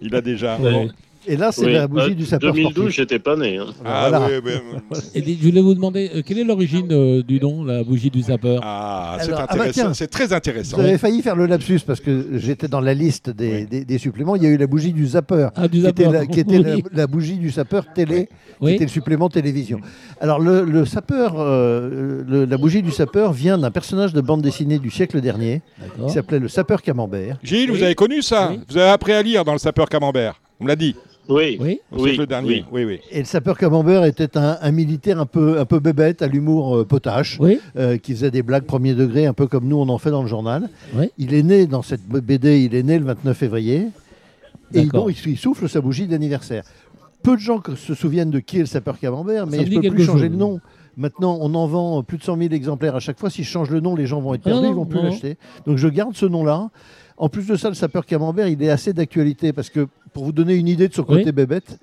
Il 0.00 0.14
a 0.14 0.20
déjà. 0.20 0.56
Bon. 0.56 0.88
Et 1.28 1.36
là, 1.36 1.50
c'est 1.52 1.66
Oui, 1.66 1.72
la 1.72 1.88
bougie 1.88 2.12
euh, 2.12 2.14
du 2.14 2.24
sapeur 2.24 2.52
2012, 2.52 2.72
sportif. 2.72 2.94
j'étais 2.96 3.18
pas 3.18 3.36
né. 3.36 3.58
hein. 3.58 3.66
Ah, 3.84 4.06
Voilà. 4.08 4.26
oui, 4.44 4.52
oui. 4.92 4.98
Et 5.14 5.22
je 5.40 5.42
voulais 5.48 5.60
vous 5.60 5.74
demander, 5.74 6.10
euh, 6.14 6.22
quelle 6.24 6.38
est 6.38 6.44
l'origine 6.44 6.86
euh, 6.92 7.22
du 7.22 7.40
nom, 7.40 7.64
la 7.64 7.82
bougie 7.82 8.10
du 8.10 8.22
sapeur 8.22 8.60
Ah, 8.62 9.16
c'est 9.20 9.32
ah 9.32 9.36
bah 9.36 9.46
intéressant. 9.64 9.94
c'est 9.94 10.06
très 10.06 10.32
intéressant. 10.32 10.76
Vous 10.76 10.84
avez 10.84 10.98
failli 10.98 11.22
faire 11.22 11.34
le 11.36 11.46
lapsus 11.46 11.80
parce 11.86 12.00
que 12.00 12.38
j'étais 12.38 12.68
dans 12.68 12.80
la 12.80 12.94
liste 12.94 13.30
des, 13.30 13.50
Oui. 13.62 13.66
des- 13.66 13.84
des 13.84 13.98
suppléments. 13.98 14.36
Il 14.36 14.42
y 14.42 14.46
a 14.46 14.50
eu 14.50 14.56
la 14.56 14.66
bougie 14.66 14.92
du 14.92 15.06
zapper, 15.06 15.48
Ah, 15.56 15.68
du 15.68 15.80
qui 15.80 15.86
était, 15.86 16.04
sapeur. 16.04 16.12
la, 16.12 16.26
qui 16.26 16.40
était 16.40 16.58
la- 16.58 16.74
Oui. 16.76 16.84
la 16.92 17.06
bougie 17.06 17.36
du 17.38 17.50
sapeur 17.50 17.92
télé, 17.92 18.28
qui 18.60 18.70
était 18.70 18.84
le 18.84 18.90
supplément 18.90 19.28
télévision. 19.28 19.80
Alors 20.20 20.38
le, 20.38 20.64
le 20.64 20.84
sapeur, 20.84 21.34
euh, 21.38 22.22
le- 22.26 22.44
la 22.44 22.56
bougie 22.56 22.82
du 22.82 22.90
sapeur 22.92 23.32
vient 23.32 23.58
d'un 23.58 23.70
personnage 23.70 24.12
de 24.12 24.20
bande 24.20 24.42
dessinée 24.42 24.78
du 24.78 24.90
siècle 24.90 25.20
dernier 25.20 25.62
qui 26.06 26.12
s'appelait 26.12 26.38
le 26.38 26.48
sapeur 26.48 26.82
camembert. 26.82 27.38
Gilles, 27.42 27.70
Oui. 27.70 27.78
vous 27.78 27.82
avez 27.82 27.94
connu 27.94 28.22
ça? 28.22 28.50
Oui. 28.52 28.60
Vous 28.68 28.76
avez 28.76 28.90
appris 28.90 29.12
à 29.12 29.22
lire 29.22 29.44
dans 29.44 29.52
le 29.52 29.58
sapeur 29.58 29.88
camembert. 29.88 30.40
On 30.60 30.64
me 30.64 30.68
l'a 30.68 30.76
dit. 30.76 30.94
Oui. 31.28 31.56
Oui. 31.60 31.80
Oui, 31.92 32.10
siècle 32.14 32.26
dernier. 32.26 32.48
oui. 32.48 32.64
Oui, 32.72 32.84
oui. 32.84 33.00
Et 33.10 33.18
le 33.20 33.24
sapeur 33.24 33.58
camembert 33.58 34.04
était 34.04 34.36
un, 34.36 34.58
un 34.60 34.70
militaire 34.70 35.18
un 35.20 35.26
peu, 35.26 35.58
un 35.58 35.64
peu 35.64 35.80
bébête, 35.80 36.22
à 36.22 36.26
l'humour 36.26 36.76
euh, 36.78 36.84
potache, 36.84 37.38
Oui. 37.40 37.58
euh, 37.76 37.96
qui 37.98 38.12
faisait 38.12 38.30
des 38.30 38.42
blagues 38.42 38.64
premier 38.64 38.94
degré, 38.94 39.26
un 39.26 39.32
peu 39.32 39.46
comme 39.46 39.66
nous 39.66 39.76
on 39.76 39.88
en 39.88 39.98
fait 39.98 40.10
dans 40.10 40.22
le 40.22 40.28
journal. 40.28 40.68
Oui. 40.94 41.10
Il 41.18 41.34
est 41.34 41.42
né 41.42 41.66
dans 41.66 41.82
cette 41.82 42.02
BD, 42.06 42.60
il 42.62 42.74
est 42.74 42.82
né 42.82 42.98
le 42.98 43.04
29 43.06 43.36
février. 43.36 43.88
Et 44.74 44.82
D'accord. 44.84 45.04
bon, 45.04 45.10
il, 45.10 45.30
il 45.30 45.38
souffle 45.38 45.68
sa 45.68 45.80
bougie 45.80 46.06
d'anniversaire. 46.06 46.64
Peu 47.22 47.36
de 47.36 47.40
gens 47.40 47.58
que- 47.58 47.74
se 47.74 47.94
souviennent 47.94 48.30
de 48.30 48.38
qui 48.40 48.56
est 48.58 48.60
le 48.60 48.66
sapeur 48.66 48.98
camembert, 48.98 49.46
mais 49.46 49.56
Ça 49.58 49.62
me 49.62 49.66
je 49.66 49.70
dit 49.70 49.76
ne 49.76 49.80
peux 49.80 49.82
quelque 49.82 49.94
plus 49.96 50.04
changer 50.04 50.24
chose. 50.24 50.30
le 50.30 50.36
nom. 50.36 50.60
Maintenant, 50.96 51.36
on 51.42 51.54
en 51.54 51.66
vend 51.66 52.02
plus 52.02 52.16
de 52.18 52.22
100 52.22 52.38
000 52.38 52.54
exemplaires 52.54 52.96
à 52.96 53.00
chaque 53.00 53.18
fois. 53.18 53.28
Si 53.30 53.44
je 53.44 53.50
change 53.50 53.68
le 53.70 53.80
nom, 53.80 53.94
les 53.96 54.06
gens 54.06 54.20
vont 54.20 54.32
être 54.32 54.40
Ah 54.46 54.50
perdus, 54.50 54.62
non, 54.64 54.70
ils 54.72 54.74
vont 54.76 54.86
plus 54.86 55.02
l'acheter. 55.02 55.36
Donc 55.66 55.76
je 55.76 55.88
garde 55.88 56.16
ce 56.16 56.24
nom-là. 56.24 56.70
En 57.18 57.28
plus 57.28 57.46
de 57.46 57.56
ça, 57.56 57.68
le 57.68 57.74
sapeur 57.74 58.04
camembert, 58.06 58.48
il 58.48 58.62
est 58.62 58.70
assez 58.70 58.92
d'actualité 58.92 59.52
parce 59.52 59.68
que, 59.70 59.88
pour 60.16 60.24
vous 60.24 60.32
donner 60.32 60.54
une 60.54 60.66
idée 60.66 60.88
de 60.88 60.94
son 60.94 61.04
Oui. 61.10 61.18
côté 61.18 61.30
bébête, 61.30 61.78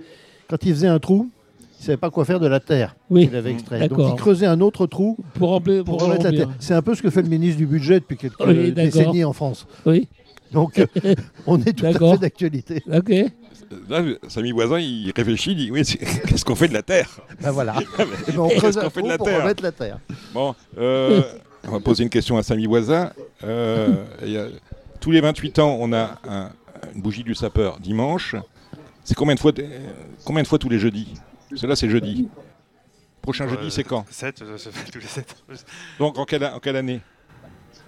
quand 0.50 0.58
il 0.66 0.74
faisait 0.74 0.88
un 0.88 0.98
trou, 0.98 1.30
il 1.60 1.82
ne 1.82 1.86
savait 1.86 1.98
pas 1.98 2.10
quoi 2.10 2.26
faire 2.26 2.40
de 2.40 2.48
la 2.48 2.60
terre 2.60 2.96
Oui. 3.12 3.28
qu'il 3.28 3.36
avait 3.36 3.52
extrait. 3.52 3.88
Donc 3.88 4.00
il 4.10 4.16
creusait 4.16 4.48
un 4.48 4.60
autre 4.60 4.88
trou 4.88 5.18
Pour 5.36 5.50
remplir. 5.50 5.84
pour 5.84 6.08
la 6.08 6.18
terre. 6.18 6.50
C'est 6.58 6.74
un 6.74 6.82
peu 6.82 6.96
ce 6.96 7.04
que 7.04 7.12
fait 7.12 7.22
le 7.22 7.30
ministre 7.30 7.58
du 7.60 7.68
budget 7.68 8.00
depuis 8.00 8.18
quelques 8.18 8.40
Oui, 8.40 8.72
d'accord. 8.72 8.92
décennies 8.92 9.24
en 9.24 9.34
France. 9.34 9.68
Oui. 9.86 10.08
Donc 10.52 10.80
euh, 10.80 10.88
on 11.46 11.62
est 11.62 11.74
tout 11.74 11.86
à 11.86 11.94
fait 11.94 12.18
d'actualité. 12.18 12.82
Ok. 12.92 13.14
Là, 13.88 14.02
Samy 14.30 14.52
Voisin, 14.52 14.80
il 14.80 15.12
réfléchit, 15.16 15.52
il 15.52 15.58
dit 15.58 15.70
Oui, 15.72 15.86
c'est- 15.86 15.98
qu'est-ce 16.28 16.44
qu'on 16.44 16.56
fait 16.56 16.68
de 16.70 16.74
la 16.74 16.82
terre? 16.82 17.12
Ben 17.40 17.52
voilà. 17.52 17.76
Eh 18.00 18.32
ben, 18.32 18.40
on 18.40 18.48
Qu'est-ce 18.48 18.58
creuse 18.60 18.76
qu'on 18.78 18.82
un 18.88 18.90
fait 18.90 19.02
de 19.02 19.06
trou 19.06 19.10
la 19.10 19.18
pour 19.20 19.28
terre? 19.28 19.42
remettre 19.44 19.62
la 19.62 19.72
terre. 19.72 20.00
Bon, 20.34 20.56
euh, 20.80 21.22
on 21.68 21.72
va 21.74 21.80
poser 21.82 22.02
une 22.02 22.10
question 22.10 22.36
à 22.38 22.42
Samy 22.42 22.66
Voisin. 22.66 23.12
Euh, 23.44 23.90
il 24.24 24.32
y 24.32 24.38
a- 24.38 24.48
tous 25.00 25.12
les 25.12 25.22
28 25.22 25.60
ans, 25.60 25.78
on 25.80 25.94
a 25.94 26.18
un- 26.28 26.50
une 26.96 27.02
bougie 27.02 27.24
du 27.24 27.36
sapeur 27.36 27.80
dimanche. 27.80 28.36
C'est 29.04 29.16
combien 29.16 29.36
de 29.36 29.40
fois, 29.40 29.52
euh, 29.58 29.80
combien 30.26 30.44
de 30.44 30.48
fois 30.48 30.58
tous 30.60 30.70
les 30.70 30.80
jeudis? 30.80 31.14
Cela, 31.56 31.76
c'est 31.76 31.90
jeudi. 31.90 32.30
Prochain 33.22 33.48
jeudi, 33.48 33.70
c'est 33.72 33.84
quand? 33.84 34.06
7, 34.10 34.44
tous 34.92 35.00
les 35.00 35.06
7. 35.08 35.36
Donc, 36.00 36.18
en 36.18 36.26
quelle, 36.26 36.44
en 36.46 36.60
quelle 36.60 36.76
année? 36.76 37.00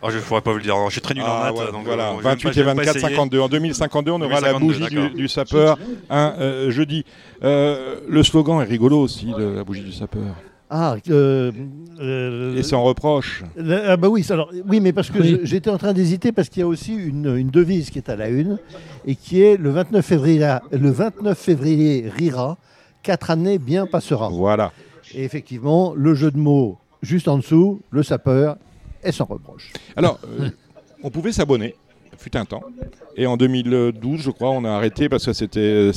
Oh, 0.02 0.10
je 0.10 0.18
ne 0.18 0.22
pourrais 0.22 0.42
pas 0.42 0.52
vous 0.52 0.58
le 0.58 0.64
dire, 0.64 0.76
je 0.88 0.92
suis 0.92 1.02
très 1.02 1.14
nul 1.14 1.24
en 1.24 1.28
Ah, 1.28 1.44
maths. 1.52 1.58
ouais, 1.66 1.72
donc, 1.72 1.86
voilà, 1.86 2.10
euh, 2.10 2.18
je 2.18 2.18
vais 2.18 2.24
même 2.24 2.32
28 2.34 2.44
pas- 2.44 2.50
et 2.50 2.54
je 2.54 2.60
vais 2.60 2.66
même 2.68 2.76
pas 2.76 2.82
24, 2.84 2.96
essayer. 2.98 3.16
52. 3.16 3.40
En 3.40 3.48
2052, 3.50 4.12
on 4.12 4.22
aura 4.22 4.42
la 4.42 4.54
2052, 4.54 5.02
bougie 5.02 5.16
du, 5.16 5.28
sapeur 5.30 5.78
un 6.10 6.34
euh, 6.38 6.70
jeudi. 6.70 7.06
Euh, 7.44 8.02
le 8.08 8.24
slogan 8.24 8.62
est 8.62 8.66
rigolo 8.66 9.00
aussi, 9.00 9.28
de 9.34 9.44
la 9.44 9.64
bougie 9.64 9.84
du 9.84 9.94
sapeur. 9.94 10.36
Ah, 10.70 10.96
euh, 11.10 11.52
euh, 12.00 12.56
Et 12.58 12.64
sans 12.64 12.84
reproche. 12.84 13.44
ah 13.88 13.98
bah 13.98 14.08
oui, 14.10 14.26
alors, 14.30 14.52
oui, 14.68 14.80
mais 14.80 14.94
parce 14.94 15.12
que 15.12 15.20
Oui. 15.20 15.40
j'étais 15.44 15.70
en 15.70 15.78
train 15.78 15.94
d'hésiter 15.94 16.32
parce 16.32 16.50
qu'il 16.50 16.62
y 16.62 16.64
a 16.64 16.68
aussi 16.68 16.96
une, 16.96 17.36
une 17.38 17.50
devise 17.50 17.92
qui 17.92 18.00
est 18.00 18.10
à 18.10 18.16
la 18.16 18.30
une 18.30 18.58
et 19.06 19.16
qui 19.16 19.42
est 19.42 19.58
le 19.58 19.70
29 19.70 20.04
février, 20.04 20.40
le 20.72 20.90
29 20.90 21.38
février 21.38 22.10
rira, 22.10 22.58
quatre 23.04 23.30
années 23.30 23.60
bien 23.60 23.86
passera. 23.86 24.30
Voilà. 24.30 24.72
Et 25.14 25.24
effectivement, 25.24 25.94
le 25.96 26.16
jeu 26.16 26.32
de 26.32 26.38
mots 26.38 26.80
juste 27.04 27.28
en 27.28 27.38
dessous, 27.38 27.82
le 27.92 28.02
sapeur 28.02 28.58
est 29.04 29.12
sans 29.12 29.26
reproche. 29.26 29.72
Alors, 29.96 30.20
euh, 30.40 30.50
on 31.04 31.12
pouvait 31.12 31.32
s'abonner, 31.32 31.76
fut 32.18 32.36
un 32.36 32.46
temps. 32.46 32.64
Et 33.16 33.28
en 33.28 33.38
2012, 33.38 34.20
je 34.20 34.32
crois, 34.32 34.50
on 34.50 34.66
a 34.66 34.72
arrêté 34.72 35.10
parce 35.10 35.26
que 35.28 35.34
c'était 35.34 35.60
euh, 35.60 35.92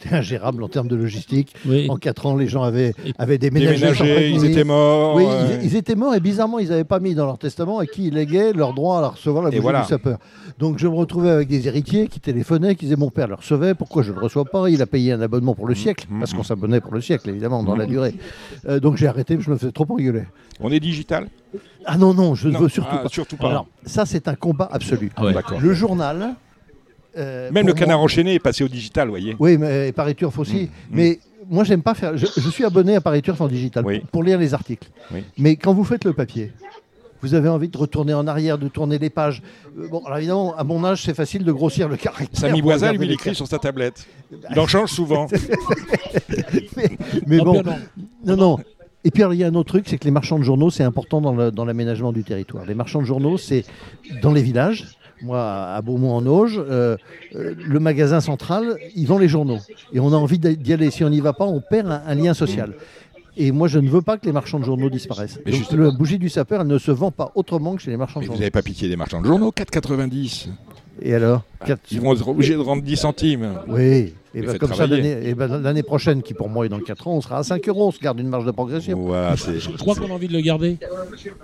C'était 0.00 0.14
ingérable 0.14 0.62
en 0.62 0.68
termes 0.68 0.88
de 0.88 0.96
logistique. 0.96 1.54
Oui. 1.66 1.86
En 1.90 1.96
quatre 1.96 2.26
ans, 2.26 2.36
les 2.36 2.48
gens 2.48 2.62
avaient, 2.62 2.94
avaient 3.18 3.38
déménagé. 3.38 4.30
ils 4.30 4.44
étaient 4.44 4.64
morts. 4.64 5.14
Oui, 5.16 5.24
euh, 5.26 5.58
ils, 5.60 5.66
ils 5.66 5.76
étaient 5.76 5.94
morts 5.94 6.14
et 6.14 6.20
bizarrement, 6.20 6.58
ils 6.58 6.68
n'avaient 6.68 6.84
pas 6.84 6.98
mis 7.00 7.14
dans 7.14 7.26
leur 7.26 7.38
testament 7.38 7.78
à 7.78 7.86
qui 7.86 8.06
ils 8.06 8.14
léguaient 8.14 8.52
leur 8.52 8.72
droit 8.74 8.98
à 9.00 9.08
recevoir 9.08 9.44
la 9.44 9.50
bougie 9.50 9.60
voilà. 9.60 9.82
du 9.82 9.88
sapeur. 9.88 10.18
Donc 10.58 10.78
je 10.78 10.86
me 10.88 10.94
retrouvais 10.94 11.30
avec 11.30 11.48
des 11.48 11.66
héritiers 11.68 12.08
qui 12.08 12.20
téléphonaient, 12.20 12.74
qui 12.74 12.84
disaient 12.86 12.96
mon 12.96 13.10
père 13.10 13.28
le 13.28 13.34
recevait, 13.34 13.74
pourquoi 13.74 14.02
je 14.02 14.10
ne 14.12 14.16
le 14.16 14.22
reçois 14.22 14.44
pas? 14.44 14.68
Il 14.70 14.80
a 14.82 14.86
payé 14.86 15.12
un 15.12 15.20
abonnement 15.20 15.54
pour 15.54 15.66
le 15.66 15.74
siècle, 15.74 16.06
Mhm. 16.10 16.20
parce 16.20 16.32
qu'on 16.34 16.42
s'abonnait 16.42 16.80
pour 16.80 16.94
le 16.94 17.00
siècle, 17.00 17.28
évidemment, 17.30 17.62
dans 17.62 17.76
la 17.76 17.84
Mhm. 17.84 17.90
durée. 17.90 18.14
Euh, 18.68 18.80
donc 18.80 18.96
j'ai 18.96 19.06
arrêté, 19.06 19.36
je 19.40 19.50
me 19.50 19.56
faisais 19.56 19.72
trop 19.72 19.86
engueuler. 19.90 20.24
On 20.60 20.70
est 20.70 20.80
digital? 20.80 21.28
Ah 21.84 21.98
non, 21.98 22.14
non, 22.14 22.34
je 22.34 22.48
ne 22.48 22.56
veux 22.56 22.68
surtout 22.68 22.88
ah, 22.92 22.98
pas. 23.02 23.08
surtout 23.08 23.36
pas. 23.36 23.48
Alors, 23.50 23.66
ça, 23.84 24.06
c'est 24.06 24.28
un 24.28 24.34
combat 24.34 24.68
absolu. 24.72 25.10
Ah 25.16 25.24
ouais. 25.24 25.34
Le 25.60 25.74
journal. 25.74 26.34
Euh, 27.16 27.50
Même 27.50 27.66
le 27.66 27.72
canard 27.74 27.98
moi- 27.98 28.04
enchaîné 28.04 28.34
est 28.34 28.38
passé 28.38 28.64
au 28.64 28.68
digital, 28.68 29.08
vous 29.08 29.12
voyez. 29.12 29.36
Oui, 29.38 29.58
mais 29.58 29.88
et 29.88 29.92
Paris 29.92 30.14
Turf 30.14 30.38
aussi. 30.38 30.62
Mm, 30.62 30.64
mm. 30.64 30.68
Mais 30.90 31.18
moi, 31.50 31.64
j'aime 31.64 31.82
pas 31.82 31.94
faire. 31.94 32.16
Je, 32.16 32.26
je 32.26 32.48
suis 32.50 32.64
abonné 32.64 32.96
à 32.96 33.00
Paris 33.00 33.22
Turf 33.22 33.40
en 33.40 33.48
digital 33.48 33.84
Oui. 33.84 34.00
pour, 34.00 34.08
pour 34.08 34.22
lire 34.22 34.38
les 34.38 34.54
articles. 34.54 34.88
Oui. 35.12 35.24
Mais 35.38 35.56
quand 35.56 35.74
vous 35.74 35.84
faites 35.84 36.04
le 36.04 36.12
papier, 36.12 36.52
vous 37.20 37.34
avez 37.34 37.48
envie 37.48 37.68
de 37.68 37.76
retourner 37.78 38.14
en 38.14 38.26
arrière, 38.26 38.58
de 38.58 38.68
tourner 38.68 38.98
les 38.98 39.10
pages. 39.10 39.42
Euh, 39.78 39.88
bon, 39.88 40.02
alors 40.04 40.18
évidemment, 40.18 40.56
à 40.56 40.64
mon 40.64 40.84
âge, 40.84 41.02
c'est 41.04 41.14
facile 41.14 41.44
de 41.44 41.52
grossir 41.52 41.88
le 41.88 41.96
caractère. 41.96 42.38
Samy 42.40 42.60
regarder 42.60 42.96
lui, 42.98 43.06
il 43.06 43.12
écrit 43.12 43.34
sur 43.34 43.46
sa 43.46 43.58
tablette. 43.58 44.06
Il 44.50 44.58
en 44.58 44.66
change 44.66 44.90
souvent. 44.90 45.26
Mais 47.26 47.38
bon, 47.38 47.62
non. 47.62 47.76
non, 48.24 48.36
non. 48.36 48.58
Et 49.04 49.10
puis 49.10 49.22
alors, 49.22 49.34
il 49.34 49.40
y 49.40 49.44
a 49.44 49.48
un 49.48 49.54
autre 49.54 49.68
truc, 49.68 49.88
c'est 49.88 49.98
que 49.98 50.04
les 50.04 50.10
marchands 50.12 50.38
de 50.38 50.44
journaux, 50.44 50.70
c'est 50.70 50.84
important 50.84 51.20
dans 51.50 51.64
l'aménagement 51.64 52.12
du 52.12 52.22
territoire. 52.22 52.64
Les 52.66 52.74
marchands 52.74 53.00
de 53.00 53.06
journaux, 53.06 53.36
c'est 53.36 53.64
dans 54.22 54.32
les 54.32 54.42
villages. 54.42 54.86
Moi, 55.22 55.40
à 55.40 55.80
Beaumont-en-Auge, 55.82 56.58
euh, 56.58 56.96
euh, 57.36 57.54
le 57.56 57.80
magasin 57.80 58.20
central, 58.20 58.76
ils 58.96 59.06
vendent 59.06 59.20
les 59.20 59.28
journaux. 59.28 59.58
Et 59.92 60.00
on 60.00 60.12
a 60.12 60.16
envie 60.16 60.38
d'y 60.38 60.72
aller. 60.72 60.90
Si 60.90 61.04
on 61.04 61.10
n'y 61.10 61.20
va 61.20 61.32
pas, 61.32 61.44
on 61.46 61.60
perd 61.60 61.88
un, 61.90 62.02
un 62.06 62.14
lien 62.14 62.34
social. 62.34 62.74
Et 63.36 63.50
moi, 63.52 63.66
je 63.68 63.78
ne 63.78 63.88
veux 63.88 64.02
pas 64.02 64.18
que 64.18 64.26
les 64.26 64.32
marchands 64.32 64.58
de 64.60 64.64
journaux 64.64 64.90
disparaissent. 64.90 65.40
Mais 65.46 65.52
Donc, 65.52 65.72
la 65.72 65.90
bougie 65.90 66.18
du 66.18 66.28
sapeur, 66.28 66.60
elle 66.60 66.66
ne 66.66 66.76
se 66.78 66.90
vend 66.90 67.10
pas 67.10 67.32
autrement 67.34 67.76
que 67.76 67.82
chez 67.82 67.90
les 67.90 67.96
marchands 67.96 68.20
de 68.20 68.24
vous 68.24 68.32
journaux. 68.32 68.40
n'avez 68.40 68.50
pas 68.50 68.62
pitié 68.62 68.88
des 68.88 68.96
marchands 68.96 69.22
de 69.22 69.26
journaux 69.26 69.50
4,90. 69.56 70.48
Et 71.00 71.14
alors 71.14 71.42
Quatre- 71.64 71.80
Ils 71.90 72.00
vont 72.00 72.12
être 72.14 72.28
obligés 72.28 72.54
de 72.54 72.58
rendre 72.60 72.82
10 72.82 72.96
centimes. 72.96 73.54
Oui. 73.68 74.14
Et 74.34 74.42
faites 74.42 74.58
comme 74.58 74.72
ça, 74.72 74.86
l'année 74.86 75.34
ben, 75.34 75.58
l'année 75.60 75.82
prochaine, 75.82 76.22
qui 76.22 76.32
pour 76.32 76.48
moi 76.48 76.64
est 76.64 76.70
dans 76.70 76.80
4 76.80 77.06
ans, 77.06 77.12
on 77.16 77.20
sera 77.20 77.38
à 77.38 77.42
5 77.42 77.68
euros. 77.68 77.88
On 77.88 77.90
se 77.90 78.00
garde 78.00 78.18
une 78.18 78.28
marge 78.28 78.46
de 78.46 78.50
progression. 78.50 78.98
Voilà. 78.98 79.34
Je 79.36 79.70
crois 79.76 79.94
qu'on 79.94 80.10
a 80.10 80.14
envie 80.14 80.28
de 80.28 80.32
le 80.32 80.40
garder. 80.40 80.78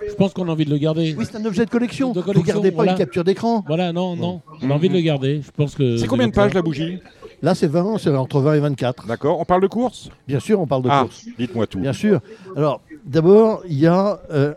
Je 0.07 0.13
pense 0.15 0.33
qu'on 0.33 0.47
a 0.47 0.51
envie 0.51 0.65
de 0.65 0.71
le 0.71 0.77
garder. 0.77 1.15
Oui, 1.17 1.25
c'est 1.29 1.37
un 1.37 1.45
objet 1.45 1.65
de 1.65 1.69
collection. 1.69 2.11
De 2.13 2.21
Vous 2.21 2.33
ne 2.33 2.41
gardez 2.41 2.71
pas 2.71 2.75
voilà. 2.77 2.91
une 2.93 2.97
capture 2.97 3.23
d'écran. 3.23 3.63
Voilà, 3.67 3.93
non, 3.93 4.15
non. 4.15 4.41
On 4.61 4.71
a 4.71 4.73
envie 4.73 4.89
de 4.89 4.93
le 4.95 5.01
garder. 5.01 5.41
Je 5.45 5.51
pense 5.51 5.75
que. 5.75 5.97
C'est 5.97 6.07
combien 6.07 6.27
de 6.27 6.33
pages 6.33 6.53
la 6.53 6.61
bougie? 6.63 6.99
Là, 7.41 7.55
c'est 7.55 7.67
20, 7.67 7.97
c'est 7.99 8.09
entre 8.09 8.41
20 8.41 8.55
et 8.55 8.59
24. 8.59 9.07
D'accord. 9.07 9.39
On 9.39 9.45
parle 9.45 9.61
de 9.61 9.67
course? 9.67 10.09
Bien 10.27 10.39
sûr, 10.41 10.59
on 10.59 10.67
parle 10.67 10.81
de 10.83 10.89
Ah, 10.91 11.03
course. 11.03 11.25
dites-moi 11.37 11.67
tout. 11.67 11.79
Bien 11.79 11.93
sûr. 11.93 12.19
Alors, 12.57 12.81
d'abord, 13.05 13.61
il 13.69 13.79
y 13.79 13.87
a 13.87 14.19
euh, 14.31 14.53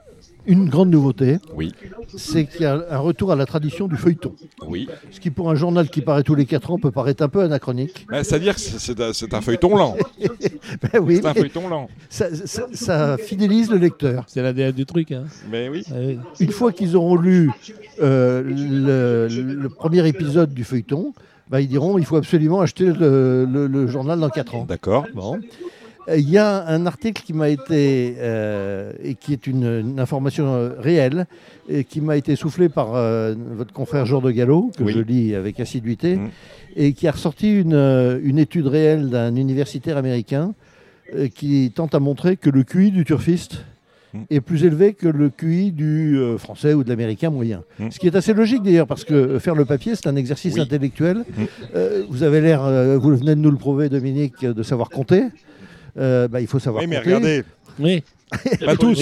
une 0.46 0.68
grande 0.68 0.90
nouveauté. 0.90 1.38
Oui. 1.55 1.72
C'est 2.16 2.44
qu'il 2.46 2.62
y 2.62 2.64
a 2.66 2.85
un 2.90 2.98
retour 2.98 3.33
à 3.33 3.37
la 3.37 3.46
tradition 3.46 3.88
du 3.88 3.96
feuilleton. 3.96 4.35
Oui. 4.66 4.88
Ce 5.11 5.20
qui, 5.20 5.31
pour 5.31 5.50
un 5.50 5.55
journal 5.55 5.88
qui 5.88 6.00
paraît 6.02 6.22
tous 6.22 6.35
les 6.35 6.44
4 6.46 6.70
ans, 6.72 6.78
peut 6.78 6.90
paraître 6.90 7.22
un 7.22 7.28
peu 7.28 7.40
anachronique. 7.42 8.07
Bah, 8.11 8.22
C'est-à-dire 8.24 8.55
que 8.55 8.61
c'est- 8.61 9.00
un- 9.00 9.12
c'est 9.12 9.35
un 9.35 9.40
feuilleton 9.40 9.76
lent. 9.76 9.96
Ben 10.92 11.00
oui, 11.00 11.16
C'est 11.20 11.26
un 11.26 11.35
feuilleton 11.35 11.68
lent. 11.68 11.88
ça, 12.09 12.35
ça- 12.46 12.66
ça 12.72 13.16
fidélise 13.18 13.70
le 13.70 13.76
lecteur. 13.78 14.24
C'est 14.26 14.42
l'ADN 14.42 14.72
du 14.72 14.87
truc. 14.87 15.12
Hein. 15.12 15.24
Mais 15.50 15.68
oui. 15.68 15.85
Ah 15.90 15.94
oui. 15.98 16.18
Une 16.40 16.50
fois 16.52 16.72
qu'ils 16.72 16.96
auront 16.96 17.16
lu 17.16 17.50
euh, 18.00 18.42
le, 18.42 19.28
le 19.55 19.68
premier 19.68 20.07
épisode 20.09 20.52
du 20.55 20.64
feuilleton, 20.64 21.12
ben, 21.50 21.61
ils 21.61 21.68
diront 21.68 21.98
il 21.98 22.05
faut 22.05 22.16
absolument 22.16 22.61
acheter 22.61 22.87
le, 22.87 23.44
le- 23.44 23.66
le 23.66 23.87
journal 23.87 24.18
dans 24.20 24.31
4 24.31 24.55
ans. 24.55 24.64
D'accord. 24.68 25.07
Bon. 25.14 25.38
Euh, 26.09 26.17
Il 26.17 26.29
y 26.29 26.38
a 26.38 26.67
un 26.67 26.87
article 26.87 27.23
qui 27.23 27.33
m'a 27.33 27.49
été, 27.49 28.15
euh, 28.19 28.93
et 29.03 29.15
qui 29.15 29.33
est 29.33 29.47
une, 29.47 29.65
une 29.65 30.01
information 30.01 30.47
euh, 30.55 30.71
réelle, 30.79 31.27
et 31.69 31.85
qui 31.85 32.01
m'a 32.01 32.17
été 32.17 32.35
soufflé 32.37 32.69
par 32.69 32.95
euh, 32.95 33.35
votre 33.57 33.73
confrère 33.73 34.05
Jour 34.07 34.21
de 34.23 34.31
Gallo, 34.31 34.71
que 34.77 34.83
Oui. 34.83 34.93
je 34.93 35.01
lis 35.01 35.35
avec 35.35 35.61
assiduité, 35.61 36.17
Mm. 36.17 36.29
et 36.77 36.93
qui 36.93 37.07
a 37.07 37.12
ressorti 37.12 37.53
une, 37.61 38.21
une 38.23 38.38
étude 38.38 38.67
réelle 38.67 39.11
d'un 39.11 39.35
universitaire 39.37 39.97
américain 39.97 40.55
euh, 41.15 41.29
qui 41.29 41.71
tente 41.75 41.95
à 41.95 42.01
montrer 42.01 42.37
que 42.37 42.51
le 42.51 42.62
QI 42.65 42.91
du 42.91 43.05
turfiste 43.05 43.65
Mm. 44.15 44.19
est 44.29 44.41
plus 44.43 44.65
élevé 44.65 44.93
que 44.93 45.09
le 45.09 45.31
QI 45.31 45.71
du 45.73 46.19
euh, 46.19 46.37
français 46.37 46.75
ou 46.75 46.83
de 46.85 46.88
l'américain 46.91 47.31
moyen. 47.31 47.62
Mm. 47.79 47.91
Ce 47.93 47.99
qui 47.99 48.07
est 48.09 48.17
assez 48.17 48.35
logique 48.35 48.62
d'ailleurs, 48.62 48.87
parce 48.88 49.05
que 49.05 49.38
faire 49.38 49.55
le 49.55 49.65
papier, 49.65 49.95
c'est 49.95 50.07
un 50.09 50.17
exercice 50.17 50.55
Oui. 50.55 50.61
intellectuel. 50.61 51.19
Mm. 51.19 51.43
Euh, 51.77 52.03
vous 52.11 52.23
avez 52.25 52.41
l'air, 52.41 52.62
euh, 52.65 52.99
vous 52.99 53.17
venez 53.17 53.35
de 53.37 53.41
nous 53.41 53.51
le 53.53 53.57
prouver, 53.57 53.88
Dominique, 53.88 54.45
de 54.45 54.62
savoir 54.65 54.91
compter. 54.91 55.23
Euh, 55.98 56.28
bah, 56.28 56.40
il 56.40 56.46
faut 56.46 56.59
savoir 56.59 56.83
Oui, 56.83 56.88
mais 56.88 56.96
compter. 56.96 57.09
regardez, 57.14 57.44
Oui. 57.78 58.02
pas 58.64 58.76
tous. 58.76 58.98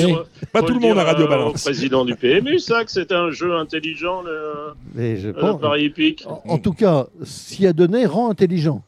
Pas 0.53 0.63
tout 0.63 0.75
le 0.75 0.81
monde 0.81 0.99
à 0.99 1.05
Radio 1.05 1.29
Balance. 1.29 1.51
Au 1.61 1.71
président 1.71 2.05
du 2.05 2.17
PMU, 2.17 2.59
ça, 2.59 2.85
que 2.85 2.91
c'était 2.91 3.15
un 3.15 3.31
jeu 3.31 3.55
intelligent, 3.57 4.23
le, 4.23 4.73
Mais 4.95 5.17
je 5.19 5.29
le 5.29 5.79
Hippique. 5.81 6.25
en, 6.27 6.43
en 6.49 6.59
tout 6.59 6.73
cas, 6.73 7.07
s'y 7.23 7.65
a 7.67 7.73
donné 7.73 8.07
rend 8.07 8.29
intelligent. 8.31 8.83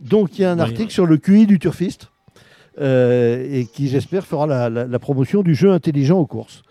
Donc 0.00 0.38
il 0.38 0.42
y 0.42 0.44
a 0.46 0.52
un 0.52 0.56
Oui. 0.56 0.62
article 0.62 0.90
sur 0.90 1.04
le 1.04 1.18
QI 1.18 1.46
du 1.46 1.58
turfiste 1.58 2.08
euh, 2.80 3.46
et 3.52 3.66
qui, 3.66 3.88
j'espère, 3.88 4.26
fera 4.26 4.46
la, 4.46 4.70
la- 4.70 4.86
la 4.86 4.98
promotion 4.98 5.42
du 5.42 5.54
jeu 5.54 5.70
intelligent 5.70 6.18
aux 6.18 6.26
courses. 6.26 6.62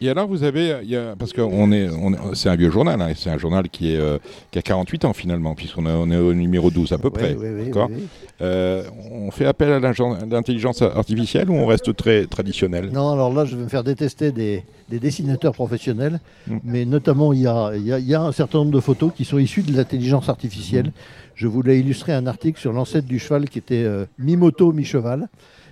Et 0.00 0.08
alors, 0.08 0.28
vous 0.28 0.44
avez, 0.44 0.76
il 0.84 0.90
y 0.90 0.96
a- 0.96 1.16
parce 1.18 1.32
que 1.32 1.40
on 1.40 1.72
est, 1.72 1.88
on 1.88 2.12
est- 2.12 2.34
c'est 2.34 2.48
un 2.48 2.54
vieux 2.54 2.70
journal, 2.70 3.00
hein, 3.02 3.08
c'est 3.16 3.30
un 3.30 3.38
journal 3.38 3.68
qui, 3.68 3.94
est, 3.94 3.96
euh, 3.96 4.18
qui 4.52 4.58
a 4.58 4.62
48 4.62 5.04
ans 5.04 5.12
finalement, 5.12 5.54
puisqu'on 5.56 5.86
est- 5.86 6.16
au 6.16 6.34
numéro 6.34 6.70
12 6.70 6.92
à 6.92 6.98
peu 6.98 7.10
près. 7.10 7.34
Oui, 7.38 7.48
oui. 7.72 8.04
Euh, 8.40 8.84
on 9.10 9.30
fait 9.32 9.46
appel 9.46 9.72
à 9.72 9.80
l'intelligence 9.80 10.82
artificielle 10.82 11.50
ou 11.50 11.54
on 11.54 11.66
reste 11.66 11.96
très 11.96 12.26
traditionnel? 12.26 12.90
Non, 12.92 13.10
alors 13.12 13.32
là, 13.34 13.44
je 13.44 13.56
vais 13.56 13.64
me 13.64 13.68
faire 13.68 13.82
détester 13.82 14.30
des, 14.30 14.62
des 14.88 15.00
dessinateurs 15.00 15.52
professionnels, 15.54 16.20
Mm. 16.46 16.58
mais 16.64 16.84
notamment, 16.84 17.32
il 17.32 17.40
y, 17.40 17.46
a, 17.48 17.72
il 17.74 17.84
y 17.84 17.92
a- 17.92 17.98
il 17.98 18.06
y 18.06 18.14
a 18.14 18.22
un 18.22 18.32
certain 18.32 18.58
nombre 18.58 18.70
de 18.70 18.80
photos 18.80 19.10
qui 19.16 19.24
sont 19.24 19.38
issues 19.38 19.62
de 19.62 19.76
l'intelligence 19.76 20.28
artificielle. 20.28 20.86
Mm. 20.86 20.92
Je 21.34 21.46
voulais 21.48 21.80
illustrer 21.80 22.12
un 22.12 22.26
article 22.28 22.60
sur 22.60 22.72
l'ancêtre 22.72 23.06
du 23.08 23.18
cheval 23.18 23.48
qui 23.48 23.58
était 23.58 23.82
euh, 23.84 24.04
mi-moto, 24.18 24.72
mi-cheval. 24.72 25.28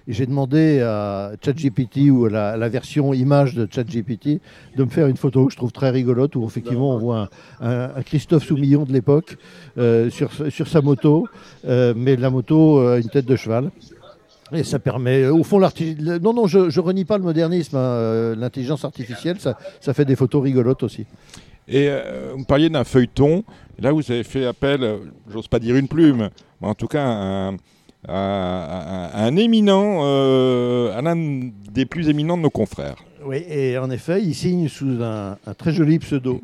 J'ai 0.08 0.26
demandé 0.26 0.80
à 0.82 1.32
ChatGPT 1.44 2.10
ou 2.10 2.26
à 2.26 2.56
la, 2.56 2.68
version 2.68 3.12
image 3.12 3.54
de 3.54 3.66
ChatGPT 3.68 4.40
de 4.76 4.84
me 4.84 4.88
faire 4.88 5.08
une 5.08 5.16
photo 5.16 5.46
que 5.46 5.52
je 5.52 5.56
trouve 5.56 5.72
très 5.72 5.90
rigolote 5.90 6.36
où 6.36 6.44
effectivement 6.46 6.94
on 6.94 6.98
voit 6.98 7.28
un, 7.60 7.88
Christophe 8.04 8.44
Soumillon 8.44 8.84
de 8.84 8.92
l'époque 8.92 9.36
euh, 9.78 10.08
sur, 10.10 10.30
sur 10.50 10.68
sa 10.68 10.80
moto, 10.80 11.26
euh, 11.66 11.92
mais 11.96 12.14
la 12.14 12.30
moto 12.30 12.78
a 12.78 12.98
une 12.98 13.08
tête 13.08 13.26
de 13.26 13.34
cheval. 13.34 13.70
Et 14.52 14.62
ça 14.62 14.78
permet, 14.78 15.26
au 15.26 15.42
fond, 15.42 15.58
l'arti- 15.58 15.96
le- 15.98 16.20
non, 16.20 16.32
non, 16.32 16.46
je, 16.46 16.70
je 16.70 16.78
renie 16.78 17.04
pas 17.04 17.18
le 17.18 17.24
modernisme, 17.24 17.76
hein, 17.76 17.80
euh, 17.80 18.36
l'intelligence 18.36 18.84
artificielle, 18.84 19.40
ça, 19.40 19.58
ça 19.80 19.92
fait 19.92 20.04
des 20.04 20.14
photos 20.14 20.40
rigolotes 20.44 20.84
aussi. 20.84 21.04
Et 21.66 21.88
euh, 21.88 22.32
vous 22.36 22.44
parliez 22.44 22.68
d'un 22.70 22.84
feuilleton. 22.84 23.42
Là, 23.80 23.90
vous 23.90 24.08
avez 24.12 24.22
fait 24.22 24.46
appel, 24.46 24.88
j'ose 25.28 25.48
pas 25.48 25.58
dire 25.58 25.74
une 25.74 25.88
plume, 25.88 26.28
mais 26.60 26.68
en 26.68 26.74
tout 26.74 26.86
cas 26.86 27.04
un- 27.04 27.56
à- 28.08 28.64
à- 29.14 29.22
à 29.22 29.24
un 29.26 29.36
éminent, 29.36 30.00
euh, 30.04 30.96
à 30.96 31.02
l'un 31.02 31.16
des 31.72 31.86
plus 31.86 32.08
éminents 32.08 32.36
de 32.36 32.42
nos 32.42 32.50
confrères. 32.50 32.96
Oui, 33.24 33.42
et 33.48 33.76
en 33.78 33.90
effet, 33.90 34.22
il 34.22 34.34
signe 34.34 34.68
sous 34.68 35.02
un, 35.02 35.36
un 35.46 35.54
très 35.54 35.72
joli 35.72 35.98
pseudo 35.98 36.40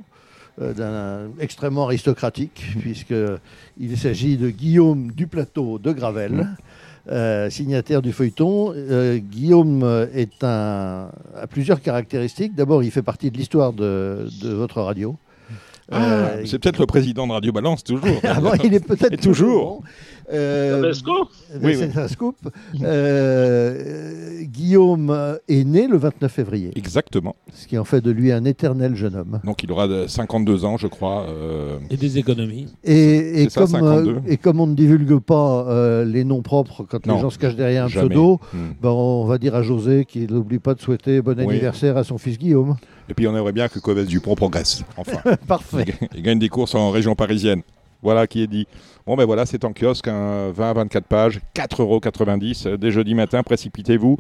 euh, 0.61 0.73
d'un 0.75 1.31
extrêmement 1.41 1.85
aristocratique, 1.85 2.63
puisqu'il 2.81 3.97
s'agit 3.97 4.37
de 4.37 4.51
Guillaume 4.51 5.13
Duplateau 5.13 5.79
de 5.79 5.93
Gravel, 5.93 6.49
euh, 7.11 7.49
signataire 7.51 8.03
du 8.03 8.13
feuilleton. 8.13 8.73
Euh, 8.77 9.19
Guillaume 9.19 10.09
est 10.15 10.43
un, 10.45 11.09
a 11.37 11.47
plusieurs 11.49 11.81
caractéristiques. 11.81 12.55
D'abord, 12.55 12.83
il 12.83 12.91
fait 12.91 13.03
partie 13.03 13.31
de 13.31 13.37
l'histoire 13.39 13.73
de, 13.73 14.27
de 14.43 14.51
votre 14.53 14.81
radio. 14.83 15.17
Euh, 15.93 16.43
c'est 16.47 16.59
peut-être 16.59 16.79
le 16.81 16.87
président 16.87 17.27
de 17.27 17.33
Radio 17.33 17.53
Balance, 17.53 17.85
toujours. 17.85 18.07
Ah 18.25 18.41
bon, 18.41 18.53
il 18.65 18.75
est 18.75 18.85
peut-être 18.87 19.21
toujours. 19.21 19.81
bon. 19.81 19.83
Euh, 20.33 20.93
Oui, 21.63 21.75
c'est 21.77 21.97
un 21.99 22.09
scoop. 22.09 22.37
Euh, 22.83 24.43
Guillaume 24.45 25.39
est 25.49 25.65
né 25.65 25.87
le 25.87 25.97
29 25.97 26.33
février, 26.33 26.71
Exactement. 26.77 27.37
ce 27.53 27.67
qui 27.67 27.77
en 27.77 27.85
fait 27.85 28.01
de 28.01 28.11
lui 28.11 28.33
un 28.33 28.45
éternel 28.45 28.95
jeune 28.97 29.17
homme. 29.17 29.41
Donc 29.45 29.63
il 29.63 29.71
aura 29.73 29.89
de 29.89 30.07
52 30.07 30.65
ans, 30.65 30.77
je 30.77 30.87
crois. 30.87 31.27
euh, 31.29 31.79
Et 31.91 31.97
des 31.97 32.19
économies. 32.19 32.69
Et, 32.85 33.43
et 33.43 33.45
C'est 33.45 33.51
ça, 33.51 33.61
comme, 33.63 33.71
52. 33.71 34.17
et 34.29 34.37
comme 34.37 34.61
on 34.61 34.67
ne 34.67 34.75
divulgue 34.75 35.19
pas 35.19 35.67
euh, 35.69 36.05
les 36.05 36.25
noms 36.25 36.43
propres 36.43 36.85
quand 36.89 37.05
Non, 37.07 37.17
les 37.17 37.21
gens 37.21 37.31
se 37.31 37.39
cachent 37.39 37.57
derrière 37.57 37.85
un 37.85 37.89
jamais. 37.89 38.09
pseudo, 38.09 38.41
hmm. 38.55 38.59
ben, 38.81 38.91
on 38.91 39.25
va 39.25 39.39
dire 39.39 39.55
à 39.55 39.63
José 39.63 40.05
qu'il 40.05 40.33
n'oublie 40.33 40.59
pas 40.61 40.75
de 40.75 40.81
souhaiter 40.81 41.21
bon 41.21 41.35
Oui. 41.37 41.45
anniversaire 41.51 41.97
à 41.97 42.05
son 42.05 42.17
fils 42.19 42.39
Guillaume. 42.39 42.77
Et 43.13 43.15
puis 43.15 43.29
on 43.29 43.37
aimerait 43.37 43.53
bien 43.53 43.69
que 43.69 43.79
Covès 43.79 44.07
Dupont 44.07 44.35
progresse, 44.35 44.85
enfin. 44.97 45.19
Parfait. 45.47 45.85
Il 46.15 46.23
gagne 46.23 46.39
des 46.39 46.49
courses 46.49 46.75
en 46.75 46.91
région 46.91 47.15
parisienne. 47.15 47.61
Voilà 48.01 48.27
qui 48.27 48.43
est 48.43 48.47
dit. 48.47 48.67
Bon 49.07 49.17
ben 49.17 49.27
voilà, 49.27 49.45
c'est 49.45 49.67
en 49.67 49.75
kiosque, 49.75 50.09
un 50.09 50.51
20 50.51 50.71
à 50.71 50.73
24 50.73 51.05
pages, 51.05 51.41
4,90 51.55 51.83
euros 51.83 52.01
euh, 52.73 52.77
dès 52.79 52.91
jeudi 52.91 53.15
matin, 53.15 53.43
précipitez-vous. 53.43 54.19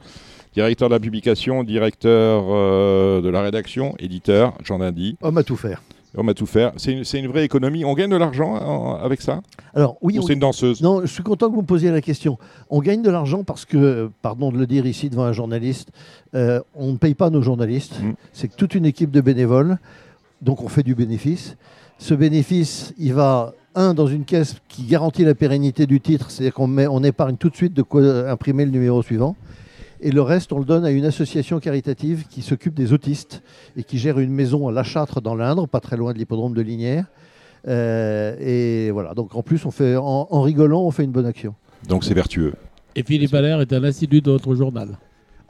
Directeur 0.53 0.91
de 0.91 0.95
la 0.95 1.01
publication, 1.01 1.65
directeur 1.65 2.45
euh, 2.51 3.23
de 3.23 3.31
la 3.31 3.41
rédaction, 3.41 3.95
éditeur, 3.99 4.53
Jean 4.63 4.79
Dindy. 4.79 5.17
Homme 5.23 5.39
à 5.39 5.43
tout 5.43 5.57
faire. 5.57 5.83
On 6.15 6.25
va 6.25 6.35
tout 6.35 6.47
faire. 6.47 6.73
C'est 6.77 6.93
une, 6.93 7.27
vraie 7.29 7.45
économie. 7.45 7.85
On 7.85 7.95
gagne 7.95 8.11
de 8.11 8.17
l'argent 8.17 8.55
en- 8.55 8.97
avec 8.97 9.23
ça? 9.23 9.41
Alors 9.75 9.97
oui, 10.03 10.19
Ou 10.19 10.23
on- 10.23 10.27
c'est 10.27 10.35
une 10.35 10.41
danseuse? 10.41 10.83
Non, 10.83 11.01
je 11.01 11.07
suis 11.07 11.23
content 11.23 11.49
que 11.49 11.55
vous 11.55 11.63
me 11.63 11.67
posiez 11.67 11.91
la 11.91 12.03
question. 12.03 12.39
On 12.69 12.81
gagne 12.81 13.03
de 13.03 13.11
l'argent 13.11 13.45
parce 13.45 13.65
que, 13.65 14.11
pardon 14.21 14.53
de 14.53 14.59
le 14.59 14.67
dire 14.67 14.85
ici 14.85 15.09
devant 15.09 15.25
un 15.25 15.33
journaliste, 15.33 15.89
euh, 16.35 16.61
on 16.75 16.93
ne 16.93 16.97
paye 16.99 17.15
pas 17.15 17.31
nos 17.31 17.41
journalistes. 17.41 17.99
Mm. 18.03 18.13
C'est 18.33 18.55
toute 18.55 18.75
une 18.75 18.85
équipe 18.85 19.11
de 19.11 19.23
bénévoles, 19.23 19.79
donc 20.43 20.63
on 20.63 20.69
fait 20.69 20.83
du 20.83 20.95
bénéfice. 20.95 21.57
Ce 21.99 22.13
bénéfice, 22.13 22.93
il 22.99 23.15
va, 23.15 23.55
un, 23.75 23.95
dans 23.95 24.07
une 24.07 24.25
caisse 24.25 24.57
qui 24.69 24.83
garantit 24.85 25.25
la 25.25 25.35
pérennité 25.35 25.87
du 25.87 26.01
titre, 26.01 26.31
c'est-à-dire 26.31 26.53
qu'on 26.53 26.77
on 26.77 27.05
épargne 27.05 27.37
tout 27.37 27.49
de 27.49 27.57
suite 27.57 27.73
de 27.73 27.83
quoi 27.83 28.29
imprimer 28.31 28.67
le 28.67 28.71
numéro 28.71 29.03
suivant. 29.03 29.35
Et 30.05 30.11
le 30.11 30.21
reste, 30.21 30.53
on 30.53 30.59
le 30.59 30.65
donne 30.65 30.85
à 30.85 30.91
une 30.91 31.05
association 31.05 31.61
caritative 31.61 32.27
qui 32.29 32.43
s'occupe 32.43 32.75
des 32.75 32.93
autistes 32.93 33.41
et 33.77 33.85
qui 33.85 33.99
gère 33.99 34.19
une 34.19 34.33
maison 34.33 34.67
à 34.67 34.73
La 34.73 34.83
Châtre 34.83 35.21
dans 35.21 35.37
l'Indre, 35.37 35.69
pas 35.69 35.79
très 35.79 35.97
loin 35.97 36.13
de 36.13 36.19
l'hippodrome 36.19 36.55
de 36.55 36.61
Lignières. 36.61 37.07
Euh, 37.69 38.35
et 38.41 38.91
voilà, 38.91 39.15
donc 39.15 39.37
en 39.37 39.43
plus, 39.43 39.65
on 39.65 39.71
fait, 39.71 39.95
en, 39.95 40.27
en 40.29 40.43
rigolant, 40.43 40.83
on 40.83 40.91
fait 40.91 41.05
une 41.05 41.13
bonne 41.13 41.27
action. 41.27 41.55
Donc 41.89 42.03
c'est 42.03 42.15
vertueux. 42.15 42.55
Et 42.97 43.05
Philippe 43.05 43.33
Allaire 43.33 43.61
est 43.61 43.73
un 43.73 43.85
assidu 43.85 44.21
de 44.21 44.33
notre 44.33 44.57
journal. 44.57 44.99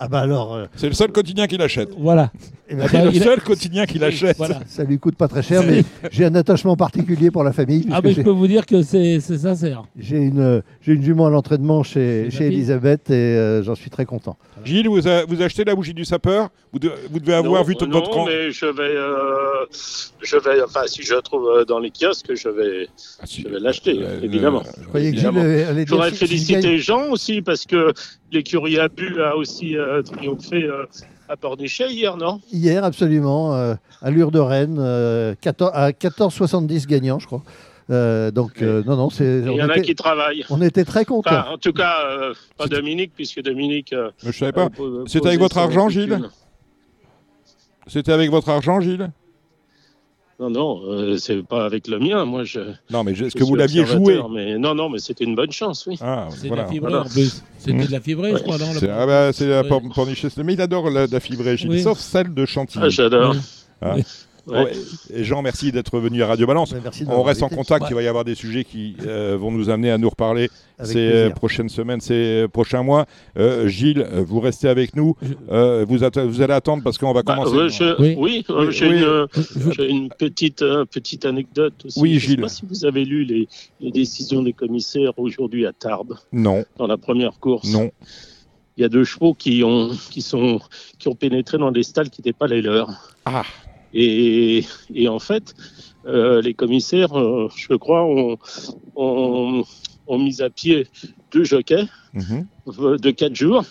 Ah 0.04 0.08
bah 0.08 0.20
alors, 0.20 0.54
euh, 0.54 0.66
C'est 0.76 0.88
le 0.88 0.94
seul 0.94 1.12
quotidien 1.12 1.46
qu'il 1.46 1.62
achète. 1.62 1.90
Voilà. 1.96 2.30
eh 2.68 2.74
ben, 2.74 2.86
Ah 2.88 2.92
bah, 2.92 3.04
le 3.04 3.14
il 3.14 3.22
a- 3.22 3.24
seul 3.24 3.40
quotidien 3.40 3.86
qu'il 3.86 4.02
achète. 4.10 4.36
Voilà. 4.36 4.60
ça 4.66 4.82
lui 4.84 4.98
coûte 4.98 5.14
pas 5.16 5.28
très 5.28 5.42
cher, 5.42 5.62
mais 5.66 5.84
j'ai 6.10 6.24
un 6.24 6.34
attachement 6.34 6.74
particulier 6.76 7.30
pour 7.30 7.44
la 7.44 7.52
famille. 7.52 7.86
Ah, 7.92 8.00
puisque 8.00 8.04
mais 8.04 8.10
je 8.10 8.16
j'ai- 8.16 8.24
peux 8.24 8.30
vous 8.30 8.46
dire 8.48 8.66
que 8.66 8.82
c'est 8.82 9.20
c'est 9.20 9.38
sincère. 9.38 9.84
J'ai 9.98 10.16
une, 10.18 10.62
j'ai 10.80 10.92
une 10.94 11.02
jument 11.02 11.26
à 11.26 11.30
l'entraînement 11.30 11.82
chez, 11.82 12.24
C'est 12.30 12.38
chez 12.38 12.44
ma 12.44 12.50
fille. 12.50 12.56
Elisabeth 12.58 13.10
et 13.10 13.14
euh, 13.14 13.62
j'en 13.62 13.74
suis 13.76 13.90
très 13.90 14.04
content. 14.04 14.36
Gilles, 14.64 14.88
vous, 14.88 15.06
a- 15.06 15.24
vous 15.24 15.40
achetez 15.42 15.64
la 15.64 15.74
bougie 15.74 15.94
du 15.94 16.04
sapeur? 16.04 16.48
Vous, 16.72 16.78
de- 16.78 16.90
vous 17.10 17.20
devez 17.20 17.34
avoir 17.34 17.62
non, 17.62 17.66
vu 17.68 17.76
tout 17.76 17.86
non, 17.86 17.98
votre 17.98 18.10
camp. 18.10 18.26
mais 18.26 18.50
je 18.50 18.66
vais, 18.66 18.82
euh, 18.82 19.66
je 20.22 20.36
vais, 20.36 20.62
enfin, 20.62 20.82
si 20.86 21.02
je 21.02 21.14
la 21.14 21.20
trouve 21.22 21.46
euh, 21.48 21.64
dans 21.64 21.78
les 21.78 21.90
kiosques, 21.90 22.34
je 22.34 22.48
vais, 22.48 22.88
Ah, 23.20 23.26
si. 23.26 23.42
je 23.42 23.48
vais 23.48 23.60
l'acheter, 23.60 23.98
Euh, 24.02 24.20
évidemment. 24.22 24.62
Je 24.80 24.86
croyais 24.88 25.10
que 25.12 25.16
Gilles 25.18 25.26
Évidemment. 25.26 25.40
allait 25.44 25.64
allait 25.64 25.84
Je 25.86 25.90
voudrais 25.90 26.10
si- 26.10 26.16
féliciter 26.16 26.78
Jean 26.78 27.10
aussi 27.10 27.42
parce 27.42 27.66
que 27.66 27.92
l'écurie 28.32 28.78
Abu 28.78 29.20
a 29.22 29.36
aussi 29.36 29.76
euh, 29.76 30.02
triomphé 30.02 30.64
euh, 30.64 30.84
à 31.28 31.36
Pornichet 31.36 31.90
hier, 31.92 32.16
non? 32.16 32.40
Hier, 32.52 32.84
absolument, 32.84 33.54
euh, 33.54 33.74
allure 34.00 34.30
de 34.30 34.38
Rennes, 34.38 34.78
euh, 34.80 35.34
14 35.40 35.70
à 35.74 35.90
14,70 35.90 36.86
gagnants, 36.86 37.18
je 37.18 37.26
crois. 37.26 37.42
Euh, 37.90 38.30
donc, 38.30 38.62
euh, 38.62 38.82
non, 38.86 38.96
non, 38.96 39.10
c'est, 39.10 39.40
Il 39.42 39.50
on, 39.50 39.56
y 39.56 39.62
en 39.62 39.68
a 39.68 39.72
était, 39.76 39.82
qui 39.82 39.94
travaillent. 39.94 40.44
on 40.50 40.62
était 40.62 40.84
très 40.84 41.04
contents. 41.04 41.30
Enfin, 41.30 41.44
en 41.52 41.58
tout 41.58 41.72
cas, 41.72 41.96
euh, 42.08 42.34
pas 42.56 42.66
Dominique, 42.66 43.12
puisque 43.14 43.42
Dominique. 43.42 43.92
euh, 43.92 44.10
je 44.24 44.30
savais 44.32 44.52
pas. 44.52 44.68
euh, 44.80 45.04
C'était 45.06 45.28
avec 45.28 45.40
votre 45.40 45.58
argent. 45.58 45.88
Gilles? 45.88 46.20
C'était 47.88 48.12
avec 48.12 48.30
votre 48.30 48.48
argent, 48.48 48.80
Gilles? 48.80 49.10
Non, 50.42 50.50
non, 50.50 50.82
euh, 50.88 51.16
c'est 51.18 51.40
pas 51.46 51.64
avec 51.64 51.86
le 51.86 52.00
mien. 52.00 52.24
Moi, 52.24 52.42
je. 52.42 52.58
Non, 52.90 53.04
mais 53.04 53.14
je- 53.14 53.26
est-ce 53.26 53.34
je 53.34 53.38
que 53.38 53.44
vous 53.44 53.54
l'aviez 53.54 53.86
joué 53.86 54.20
mais 54.28 54.58
Non, 54.58 54.74
non, 54.74 54.88
mais 54.88 54.98
c'était 54.98 55.22
une 55.22 55.36
bonne 55.36 55.52
chance, 55.52 55.86
oui. 55.86 55.96
Ah, 56.00 56.26
C'est 56.30 56.48
voilà. 56.48 56.64
de 56.64 56.66
la 56.66 56.72
fibrée 56.72 56.90
Voilà. 56.90 57.04
en 57.06 57.08
plus. 57.08 57.42
C'était 57.58 57.72
Mmh. 57.74 57.86
de 57.86 57.92
la 57.92 58.00
fibrée, 58.00 58.32
je 58.36 58.42
crois, 58.42 58.58
non 58.58 58.66
C'est 58.74 58.88
ah 58.88 59.06
bah, 59.06 59.32
c'est 59.32 59.46
la 59.46 59.62
Oui. 59.62 59.68
por- 59.68 59.82
pornichet. 59.94 60.28
Mais 60.44 60.54
il 60.54 60.60
adore 60.60 60.90
la, 60.90 61.06
la 61.06 61.20
fibrée, 61.20 61.54
Oui. 61.68 61.80
sauf 61.80 61.98
celle 62.00 62.34
de 62.34 62.44
Chantilly. 62.44 62.82
Ah, 62.84 62.88
j'adore. 62.88 63.34
Oui. 63.34 63.38
Ah. 63.82 63.94
Ouais. 64.46 64.64
Ouais. 64.64 64.72
Jean, 65.22 65.40
merci 65.42 65.70
d'être 65.72 65.98
venu 66.00 66.22
à 66.22 66.26
Radio 66.26 66.46
Balance. 66.46 66.74
Merci 66.82 67.04
On 67.08 67.22
reste 67.22 67.42
en 67.42 67.48
contact, 67.48 67.82
Ouais. 67.84 67.88
il 67.90 67.94
va 67.94 68.02
y 68.02 68.08
avoir 68.08 68.24
des 68.24 68.34
sujets 68.34 68.64
qui 68.64 68.96
euh, 69.06 69.36
vont 69.38 69.50
nous 69.52 69.70
amener 69.70 69.90
à 69.90 69.98
nous 69.98 70.08
reparler 70.10 70.48
Avec 70.78 70.92
ces 70.92 70.98
euh, 70.98 71.10
plaisir. 71.10 71.34
prochaines 71.34 71.68
semaines, 71.68 72.00
ces 72.00 72.46
prochains 72.52 72.82
mois. 72.82 73.06
Euh, 73.38 73.68
Gilles, 73.68 74.00
euh, 74.12 74.24
vous 74.26 74.40
restez 74.40 74.68
avec 74.68 74.96
nous. 74.96 75.14
Euh, 75.50 75.84
vous, 75.88 76.02
allez 76.02 76.52
attendre 76.52 76.82
parce 76.82 76.98
qu'on 76.98 77.12
va 77.12 77.22
Bah, 77.22 77.36
commencer. 77.36 77.68
je- 77.68 78.00
Oui. 78.02 78.14
oui, 78.18 78.44
euh, 78.50 78.66
Oui, 78.66 78.72
j'ai 78.72 78.88
oui. 78.88 78.96
une, 78.98 79.04
euh, 79.04 80.08
petite, 80.18 80.62
euh, 80.62 80.84
petite 80.86 81.24
anecdote 81.24 81.74
aussi. 81.84 82.00
Oui, 82.00 82.14
je 82.14 82.18
Gilles. 82.26 82.36
sais 82.36 82.42
pas 82.42 82.48
si 82.48 82.62
vous 82.68 82.84
avez 82.84 83.04
lu 83.04 83.24
les, 83.24 83.48
les 83.80 83.90
décisions 83.92 84.42
des 84.42 84.52
commissaires 84.52 85.12
aujourd'hui 85.18 85.66
à 85.66 85.72
Tarbes, 85.72 86.14
Non, 86.32 86.64
dans 86.78 86.86
la 86.86 86.96
première 86.96 87.38
course. 87.38 87.70
non. 87.72 87.90
Il 88.78 88.80
y 88.80 88.84
a 88.84 88.88
deux 88.88 89.04
chevaux 89.04 89.34
qui 89.34 89.62
ont, 89.64 89.90
qui 90.10 90.22
sont, 90.22 90.58
qui 90.98 91.08
ont 91.08 91.14
pénétré 91.14 91.58
dans 91.58 91.70
des 91.70 91.82
stalles 91.82 92.08
qui 92.08 92.22
n'étaient 92.22 92.32
pas 92.36 92.46
les 92.46 92.62
leurs. 92.62 93.14
Ah, 93.26 93.42
Et, 93.94 94.64
et 94.94 95.08
en 95.08 95.18
fait, 95.18 95.54
euh, 96.06 96.40
les 96.40 96.54
commissaires, 96.54 97.18
euh, 97.18 97.48
je 97.54 97.74
crois, 97.74 98.04
ont, 98.04 98.38
ont, 98.96 99.64
ont 100.06 100.18
mis 100.18 100.42
à 100.42 100.50
pied 100.50 100.86
deux 101.30 101.44
jockeys 101.44 101.88
mhm. 102.14 102.46
euh, 102.78 102.96
de 102.96 103.10
quatre 103.10 103.34
jours 103.34 103.64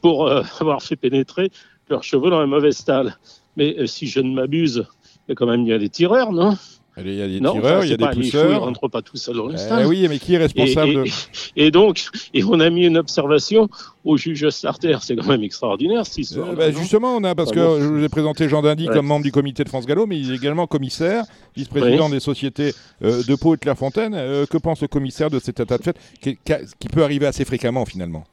pour 0.00 0.26
euh, 0.26 0.42
avoir 0.60 0.82
fait 0.82 0.96
pénétrer 0.96 1.50
leurs 1.88 2.04
chevaux 2.04 2.30
dans 2.30 2.40
la 2.40 2.46
mauvaise 2.46 2.76
stalle. 2.76 3.16
Mais 3.56 3.86
si 3.86 4.06
je 4.06 4.20
ne 4.20 4.32
m'abuse, 4.32 4.86
il 5.26 5.30
y 5.30 5.32
a 5.32 5.34
quand 5.34 5.46
même 5.46 5.62
il 5.62 5.68
y 5.68 5.72
a 5.72 5.78
des 5.78 5.88
tireurs, 5.88 6.32
non? 6.32 6.56
Il 7.04 7.14
y 7.14 7.22
a 7.22 7.28
des 7.28 7.40
Non, 7.40 7.52
tireurs, 7.52 7.84
il 7.84 7.90
y 7.90 7.94
a 7.94 7.96
des 7.96 8.06
pousseurs. 8.08 8.60
rentrent 8.62 8.88
pas 8.88 9.02
tout 9.02 9.16
seuls 9.16 9.36
dans 9.36 9.46
le 9.46 9.54
Eh 9.54 9.58
stade. 9.58 9.86
oui, 9.86 10.06
mais 10.08 10.18
qui 10.18 10.34
est 10.34 10.38
responsable 10.38 10.90
Et- 10.90 10.94
de... 10.94 11.04
Et 11.56 11.70
donc, 11.70 12.04
et 12.34 12.44
on 12.44 12.60
a 12.60 12.70
mis 12.70 12.86
une 12.86 12.96
observation 12.98 13.68
au 14.04 14.16
juge 14.16 14.48
starter. 14.50 14.96
C'est 15.02 15.16
quand 15.16 15.26
même 15.26 15.42
extraordinaire 15.42 16.06
cette 16.06 16.18
histoire. 16.18 16.50
Euh, 16.50 16.54
bah, 16.54 16.70
justement, 16.70 17.16
on 17.16 17.24
a, 17.24 17.34
parce 17.34 17.50
que 17.50 17.58
je 17.80 17.84
vous 17.86 18.04
ai 18.04 18.08
présenté 18.08 18.48
Jean 18.48 18.62
Dindy 18.62 18.88
Ouais. 18.88 18.94
comme 18.94 19.06
membre 19.06 19.24
du 19.24 19.32
comité 19.32 19.64
de 19.64 19.68
France 19.68 19.86
Gallo, 19.86 20.06
mais 20.06 20.18
il 20.18 20.32
est 20.32 20.36
également 20.36 20.66
commissaire, 20.66 21.24
vice-président 21.56 22.08
des 22.08 22.20
sociétés 22.20 22.72
euh, 23.02 23.22
de 23.24 23.34
Pau 23.34 23.54
et 23.54 23.56
de 23.56 23.60
Clairefontaine. 23.62 24.14
Euh, 24.14 24.46
que 24.46 24.56
pense 24.58 24.80
le 24.82 24.88
commissaire 24.88 25.30
de 25.30 25.38
cet 25.40 25.60
état 25.60 25.78
de 25.78 25.82
fait 25.82 25.96
qui 26.20 26.88
peut 26.88 27.02
arriver 27.02 27.26
assez 27.26 27.44
fréquemment 27.44 27.84
finalement? 27.84 28.24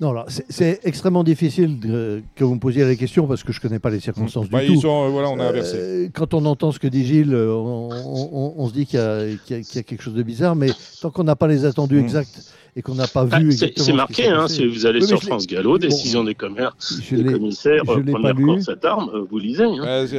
Non, 0.00 0.12
c'est- 0.28 0.80
extrêmement 0.84 1.24
difficile 1.24 1.80
de- 1.80 2.22
que 2.34 2.44
vous 2.44 2.54
me 2.54 2.60
posiez 2.60 2.84
la 2.84 2.94
question 2.96 3.26
parce 3.26 3.42
que 3.42 3.52
je 3.52 3.58
ne 3.58 3.62
connais 3.62 3.78
pas 3.78 3.88
les 3.90 4.00
circonstances 4.00 4.48
Bah, 4.50 4.60
du 4.60 4.74
tout. 4.74 4.80
sont, 4.82 5.06
euh, 5.06 5.08
voilà, 5.08 5.30
on 5.30 5.40
a 5.40 5.44
Euh, 5.52 6.08
quand 6.12 6.34
on 6.34 6.44
entend 6.44 6.70
ce 6.72 6.78
que 6.78 6.86
dit 6.86 7.04
Gilles, 7.06 7.32
euh, 7.34 7.50
on, 7.52 7.88
on- 7.92 8.54
on 8.58 8.68
se 8.68 8.74
dit 8.74 8.84
qu'il 8.86 8.98
y, 8.98 9.02
a- 9.02 9.26
y 9.28 9.38
y 9.50 9.84
quelque 9.84 10.02
chose 10.02 10.14
de 10.14 10.22
bizarre, 10.22 10.54
mais 10.54 10.68
tant 11.00 11.10
qu'on 11.10 11.24
n'a 11.24 11.34
pas 11.36 11.48
les 11.48 11.64
attendus 11.64 11.96
Mm. 11.96 12.00
exacts 12.04 12.52
et 12.76 12.82
qu'on 12.82 12.94
n'a 12.94 13.06
pas 13.06 13.26
Ah, 13.30 13.38
vu 13.38 13.52
c'est 13.52 13.66
exactement 13.68 13.84
c'est 13.86 13.90
ce 13.92 13.96
marqué, 13.96 14.14
qui 14.14 14.22
s'est 14.22 14.28
hein, 14.28 14.42
passé- 14.42 14.54
si 14.54 14.66
vous 14.66 14.86
allez 14.86 15.00
Oui, 15.00 15.06
sur 15.08 15.22
France 15.22 15.46
Gallo, 15.46 15.72
Bon. 15.72 15.78
décision 15.78 16.24
des 16.24 16.34
commerces, 16.34 17.00
je 17.02 17.16
des 17.16 17.22
l'ai- 17.22 17.32
commissaires, 17.32 17.82
je 17.86 18.00
l'ai 18.00 18.12
première 18.12 18.34
pas 18.34 18.38
lu. 18.38 18.44
cour 18.44 18.58
cette 18.62 18.84
arme, 18.84 19.10
euh, 19.14 19.24
vous 19.30 19.38
lisez. 19.38 19.64
hein. 19.64 20.06
Je 20.06 20.16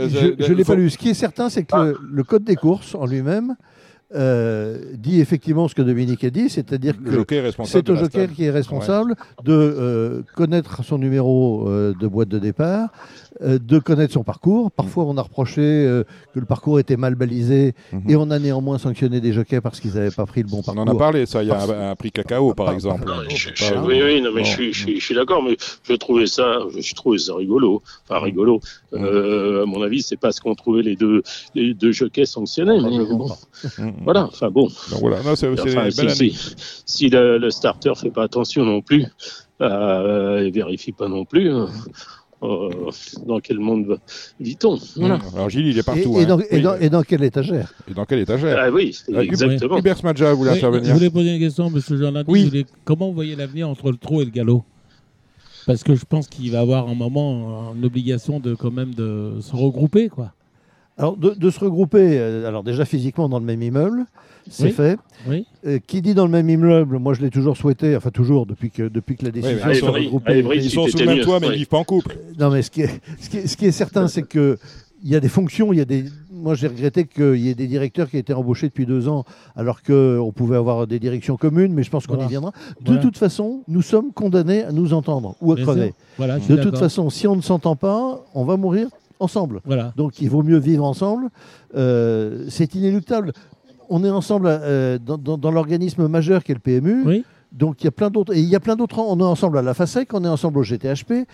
ne 0.50 0.56
l'ai 0.56 0.64
faut- 0.64 0.72
pas 0.74 0.76
lu. 0.76 0.90
Ce 0.90 0.98
qui 0.98 1.10
est 1.10 1.14
certain, 1.14 1.50
c'est 1.50 1.62
que 1.64 1.68
Ah. 1.74 1.86
le, 1.86 2.00
le 2.12 2.24
code 2.24 2.44
des 2.44 2.56
courses 2.56 2.96
en 2.96 3.06
lui-même 3.06 3.56
euh, 4.16 4.80
dit 4.94 5.20
effectivement 5.20 5.68
ce 5.68 5.76
que 5.76 5.82
Dominique 5.82 6.24
a 6.24 6.30
dit, 6.30 6.50
c'est-à 6.50 6.78
dire 6.78 6.94
Le 7.02 7.24
que 7.24 7.36
c'est 7.66 7.90
au 7.90 7.96
joker 7.96 8.08
stade. 8.10 8.32
qui 8.34 8.46
est 8.46 8.52
responsable 8.52 9.16
de 9.44 9.52
euh, 9.54 10.22
connaître 10.36 10.84
son 10.84 10.98
numéro 10.98 11.68
euh, 11.68 11.94
de 12.00 12.08
boîte 12.08 12.30
de 12.30 12.40
départ, 12.40 12.90
euh, 13.42 13.60
de 13.60 13.80
connaître 13.80 14.14
son 14.14 14.24
parcours. 14.24 14.72
Parfois, 14.72 15.04
on 15.06 15.18
a 15.18 15.22
reproché 15.22 15.62
euh, 15.62 16.04
que 16.34 16.40
le 16.40 16.46
parcours 16.46 16.80
était 16.80 16.96
mal 16.98 17.16
balisé 17.16 17.76
Mhm. 17.92 18.02
et 18.10 18.16
on 18.16 18.32
a 18.32 18.40
néanmoins 18.40 18.78
sanctionné 18.78 19.20
des 19.22 19.34
jockeys 19.34 19.62
parce 19.62 19.80
qu'ils 19.80 19.94
n'avaient 19.94 20.10
pas 20.12 20.26
pris 20.26 20.42
le 20.42 20.48
bon 20.48 20.60
On 20.60 20.64
parcours. 20.64 20.84
en 20.84 20.88
a 20.88 20.96
parlé, 20.98 21.26
ça. 21.26 21.44
Il 21.44 21.50
y 21.50 21.52
a 21.52 21.56
Parce- 21.56 21.70
un, 21.70 21.92
un 21.92 21.96
prix 21.96 22.12
cacao, 22.12 22.54
par 22.54 22.72
exemple. 22.72 23.06
Non, 23.06 23.16
mais 23.28 23.36
je- 23.36 23.50
Pas- 23.50 23.56
je- 23.56 23.74
oui, 23.86 24.02
oui, 24.04 24.22
non, 24.22 24.32
mais 24.34 24.42
Bon. 24.42 24.46
je 24.48 24.52
suis, 24.52 24.74
je 24.74 24.80
suis, 24.86 25.00
je 25.00 25.06
suis 25.06 25.16
d'accord, 25.16 25.44
mais 25.44 25.58
je 25.84 25.94
trouvais 25.94 26.28
ça, 26.28 26.60
je 26.80 26.96
trouvais 26.96 27.18
ça 27.18 27.36
rigolo. 27.36 27.82
Enfin, 28.10 28.20
rigolo. 28.24 28.60
Euh, 28.94 29.64
à 29.64 29.66
mon 29.66 29.82
avis, 29.82 30.02
c'est 30.02 30.16
pas 30.18 30.32
ce 30.32 30.40
qu'ont 30.42 30.56
trouvé 30.56 30.82
les 30.82 30.96
deux, 30.96 31.22
les 31.56 31.74
deux 31.74 31.92
jockeys 31.92 32.26
sanctionnés. 32.26 32.80
Mais 32.82 32.98
bon, 33.06 33.28
pas. 33.28 33.38
Mhm. 33.80 33.94
Voilà. 34.04 34.26
Enfin 34.26 34.50
bon. 34.50 34.68
Donc 34.92 35.00
voilà, 35.02 35.22
non, 35.24 35.36
c'est 35.36 35.48
c'est 35.58 35.78
Enfin, 35.78 35.86
une 36.04 36.32
si, 36.86 37.10
le, 37.10 37.38
le 37.38 37.50
starter 37.52 37.94
fait 37.96 38.10
pas 38.12 38.24
attention 38.24 38.64
non 38.66 38.82
plus, 38.82 39.06
euh, 39.62 40.40
et 40.46 40.52
vérifie 40.52 40.92
pas 40.92 41.08
non 41.08 41.26
plus, 41.26 41.54
euh, 41.54 41.66
euh, 42.44 42.70
dans 43.26 43.40
quel 43.40 43.60
monde 43.60 44.00
vit-on 44.40 44.78
Voilà. 44.96 45.18
Mhm. 45.18 45.22
Alors 45.36 45.50
Gilles, 45.50 45.68
il 45.68 45.78
est 45.78 45.84
partout. 45.84 46.20
et 46.20 46.24
hein. 46.24 46.28
dans, 46.28 46.40
et 46.40 46.46
Oui. 46.52 46.62
dans- 46.62 46.76
et 46.78 46.90
dans 46.90 47.02
quelle 47.04 47.24
étagère? 47.24 47.74
Et 47.90 47.94
dans 47.94 48.06
quelle 48.06 48.20
étagère? 48.20 48.58
Ah 48.62 48.70
oui, 48.72 48.96
Euh, 49.10 49.12
Hubert- 49.14 49.22
exactement. 49.24 49.78
Hubert 49.80 49.98
Smadja 49.98 50.34
voulait 50.34 50.52
Oui, 50.52 50.58
intervenir? 50.58 50.88
je 50.90 50.94
voulais 50.94 51.10
poser 51.10 51.34
une 51.34 51.40
question, 51.40 51.70
monsieur 51.70 51.98
Jornadi. 51.98 52.30
Oui. 52.32 52.66
Comment 52.86 53.08
vous 53.10 53.16
voyez 53.16 53.36
l'avenir 53.36 53.68
entre 53.70 53.92
le 53.92 53.98
trot 53.98 54.22
et 54.22 54.26
le 54.26 54.32
galop? 54.32 54.64
Parce 55.66 55.84
que 55.84 55.96
je 55.96 56.06
pense 56.06 56.28
qu'il 56.28 56.50
va 56.52 56.62
avoir 56.62 56.88
un 56.88 56.96
moment 56.96 57.74
une 57.76 57.84
obligation 57.84 58.40
de 58.40 58.56
quand 58.56 58.72
même 58.72 58.94
de 58.94 59.34
se 59.42 59.54
regrouper, 59.56 60.08
quoi. 60.08 60.32
Alors, 60.98 61.16
de, 61.18 61.32
de 61.32 61.50
se 61.50 61.60
regrouper, 61.60 62.18
euh, 62.20 62.48
alors 62.48 62.64
déjà 62.64 62.84
physiquement 62.86 63.30
dans 63.30 63.40
le 63.40 63.46
même 63.46 63.62
immeuble, 63.62 64.06
c'est 64.50 64.64
Oui. 64.66 64.72
fait. 64.72 64.98
Oui. 65.28 65.46
Euh, 65.66 65.78
qui 65.86 66.02
dit 66.02 66.14
dans 66.16 66.26
le 66.26 66.32
même 66.32 66.50
immeuble, 66.50 66.98
moi 66.98 67.14
je 67.14 67.22
l'ai 67.22 67.30
toujours 67.30 67.56
souhaité, 67.56 67.96
enfin 67.96 68.10
toujours 68.10 68.46
depuis 68.46 68.72
que, 68.72 68.84
depuis 68.88 69.16
que 69.16 69.26
la 69.26 69.32
décision 69.32 69.58
mais 69.66 69.74
de 69.74 69.80
se 69.80 70.56
Ils 70.66 70.72
sont 70.72 70.88
sous 70.88 70.98
le 70.98 71.06
même 71.06 71.20
toit, 71.20 71.40
mais 71.40 71.48
oui. 71.48 71.54
ils 71.56 71.58
vivent 71.60 71.68
pas 71.68 71.78
en 71.78 71.84
couple. 71.84 72.18
Non, 72.40 72.50
mais 72.50 72.62
ce 72.64 72.72
qui 72.72 72.82
est, 72.82 73.02
ce 73.20 73.30
qui 73.30 73.38
est, 73.38 73.48
ce 73.48 73.58
qui 73.58 73.66
est 73.66 73.72
certain, 73.72 74.08
c'est 74.08 74.24
que 74.24 74.58
il 75.04 75.12
y 75.12 75.16
a 75.16 75.20
des 75.20 75.30
fonctions, 75.30 75.72
il 75.72 75.78
y 75.78 75.82
a 75.82 75.86
des. 75.86 76.06
Moi, 76.32 76.56
j'ai 76.56 76.68
regretté 76.68 77.06
qu'il 77.06 77.36
y 77.38 77.50
ait 77.50 77.56
des 77.56 77.68
directeurs 77.68 78.10
qui 78.10 78.18
étaient 78.18 78.34
embauchés 78.34 78.68
depuis 78.68 78.86
deux 78.88 79.08
ans, 79.08 79.26
alors 79.56 79.84
qu'on 79.84 80.32
pouvait 80.36 80.56
avoir 80.58 80.88
des 80.88 80.98
directions 81.00 81.38
communes, 81.38 81.74
mais 81.74 81.84
je 81.84 81.92
pense 81.92 82.08
qu'on 82.08 82.14
Voilà. 82.16 82.28
y 82.28 82.32
viendra. 82.32 82.52
De 82.82 82.86
Voilà. 82.88 83.02
toute 83.02 83.18
façon, 83.18 83.62
nous 83.68 83.82
sommes 83.84 84.12
condamnés 84.14 84.64
à 84.64 84.72
nous 84.72 84.94
entendre 84.94 85.36
ou 85.42 85.52
à 85.52 85.56
crever. 85.56 85.94
Voilà, 86.18 86.40
je 86.40 86.46
suis 86.46 86.56
De 86.56 86.62
toute 86.64 86.78
façon, 86.78 87.10
si 87.12 87.28
on 87.28 87.36
ne 87.36 87.42
s'entend 87.42 87.76
pas, 87.76 88.26
on 88.34 88.44
va 88.46 88.58
mourir 88.58 88.88
ensemble. 89.20 89.62
Voilà. 89.66 89.94
Donc, 89.96 90.22
il 90.22 90.30
vaut 90.30 90.44
mieux 90.44 90.58
vivre 90.60 90.84
ensemble. 90.84 91.30
Euh, 91.76 92.46
c'est 92.50 92.74
inéluctable. 92.76 93.34
On 93.90 94.04
est 94.04 94.10
ensemble 94.10 94.48
euh, 94.50 94.98
dans, 95.00 95.18
dans- 95.18 95.38
dans 95.38 95.52
l'organisme 95.52 96.08
majeur 96.08 96.44
qui 96.44 96.52
est 96.52 96.56
le 96.56 96.62
PMU. 96.62 97.04
Oui. 97.06 97.24
Donc 97.54 97.82
il 97.82 97.86
y 97.86 97.88
a 97.88 97.92
plein 97.92 98.10
d'autres. 98.10 98.36
Et 98.36 98.40
il 98.42 98.50
y 98.50 98.58
a 98.58 98.60
plein 98.60 98.76
d'autres. 98.76 99.00
On 99.00 99.18
est 99.22 99.24
ensemble 99.24 99.58
à 99.58 99.62
la 99.62 99.74
FASEC, 99.74 100.14
on 100.14 100.22
est 100.26 100.28
ensemble 100.28 100.60
au 100.60 100.64
GTHP. 100.64 101.26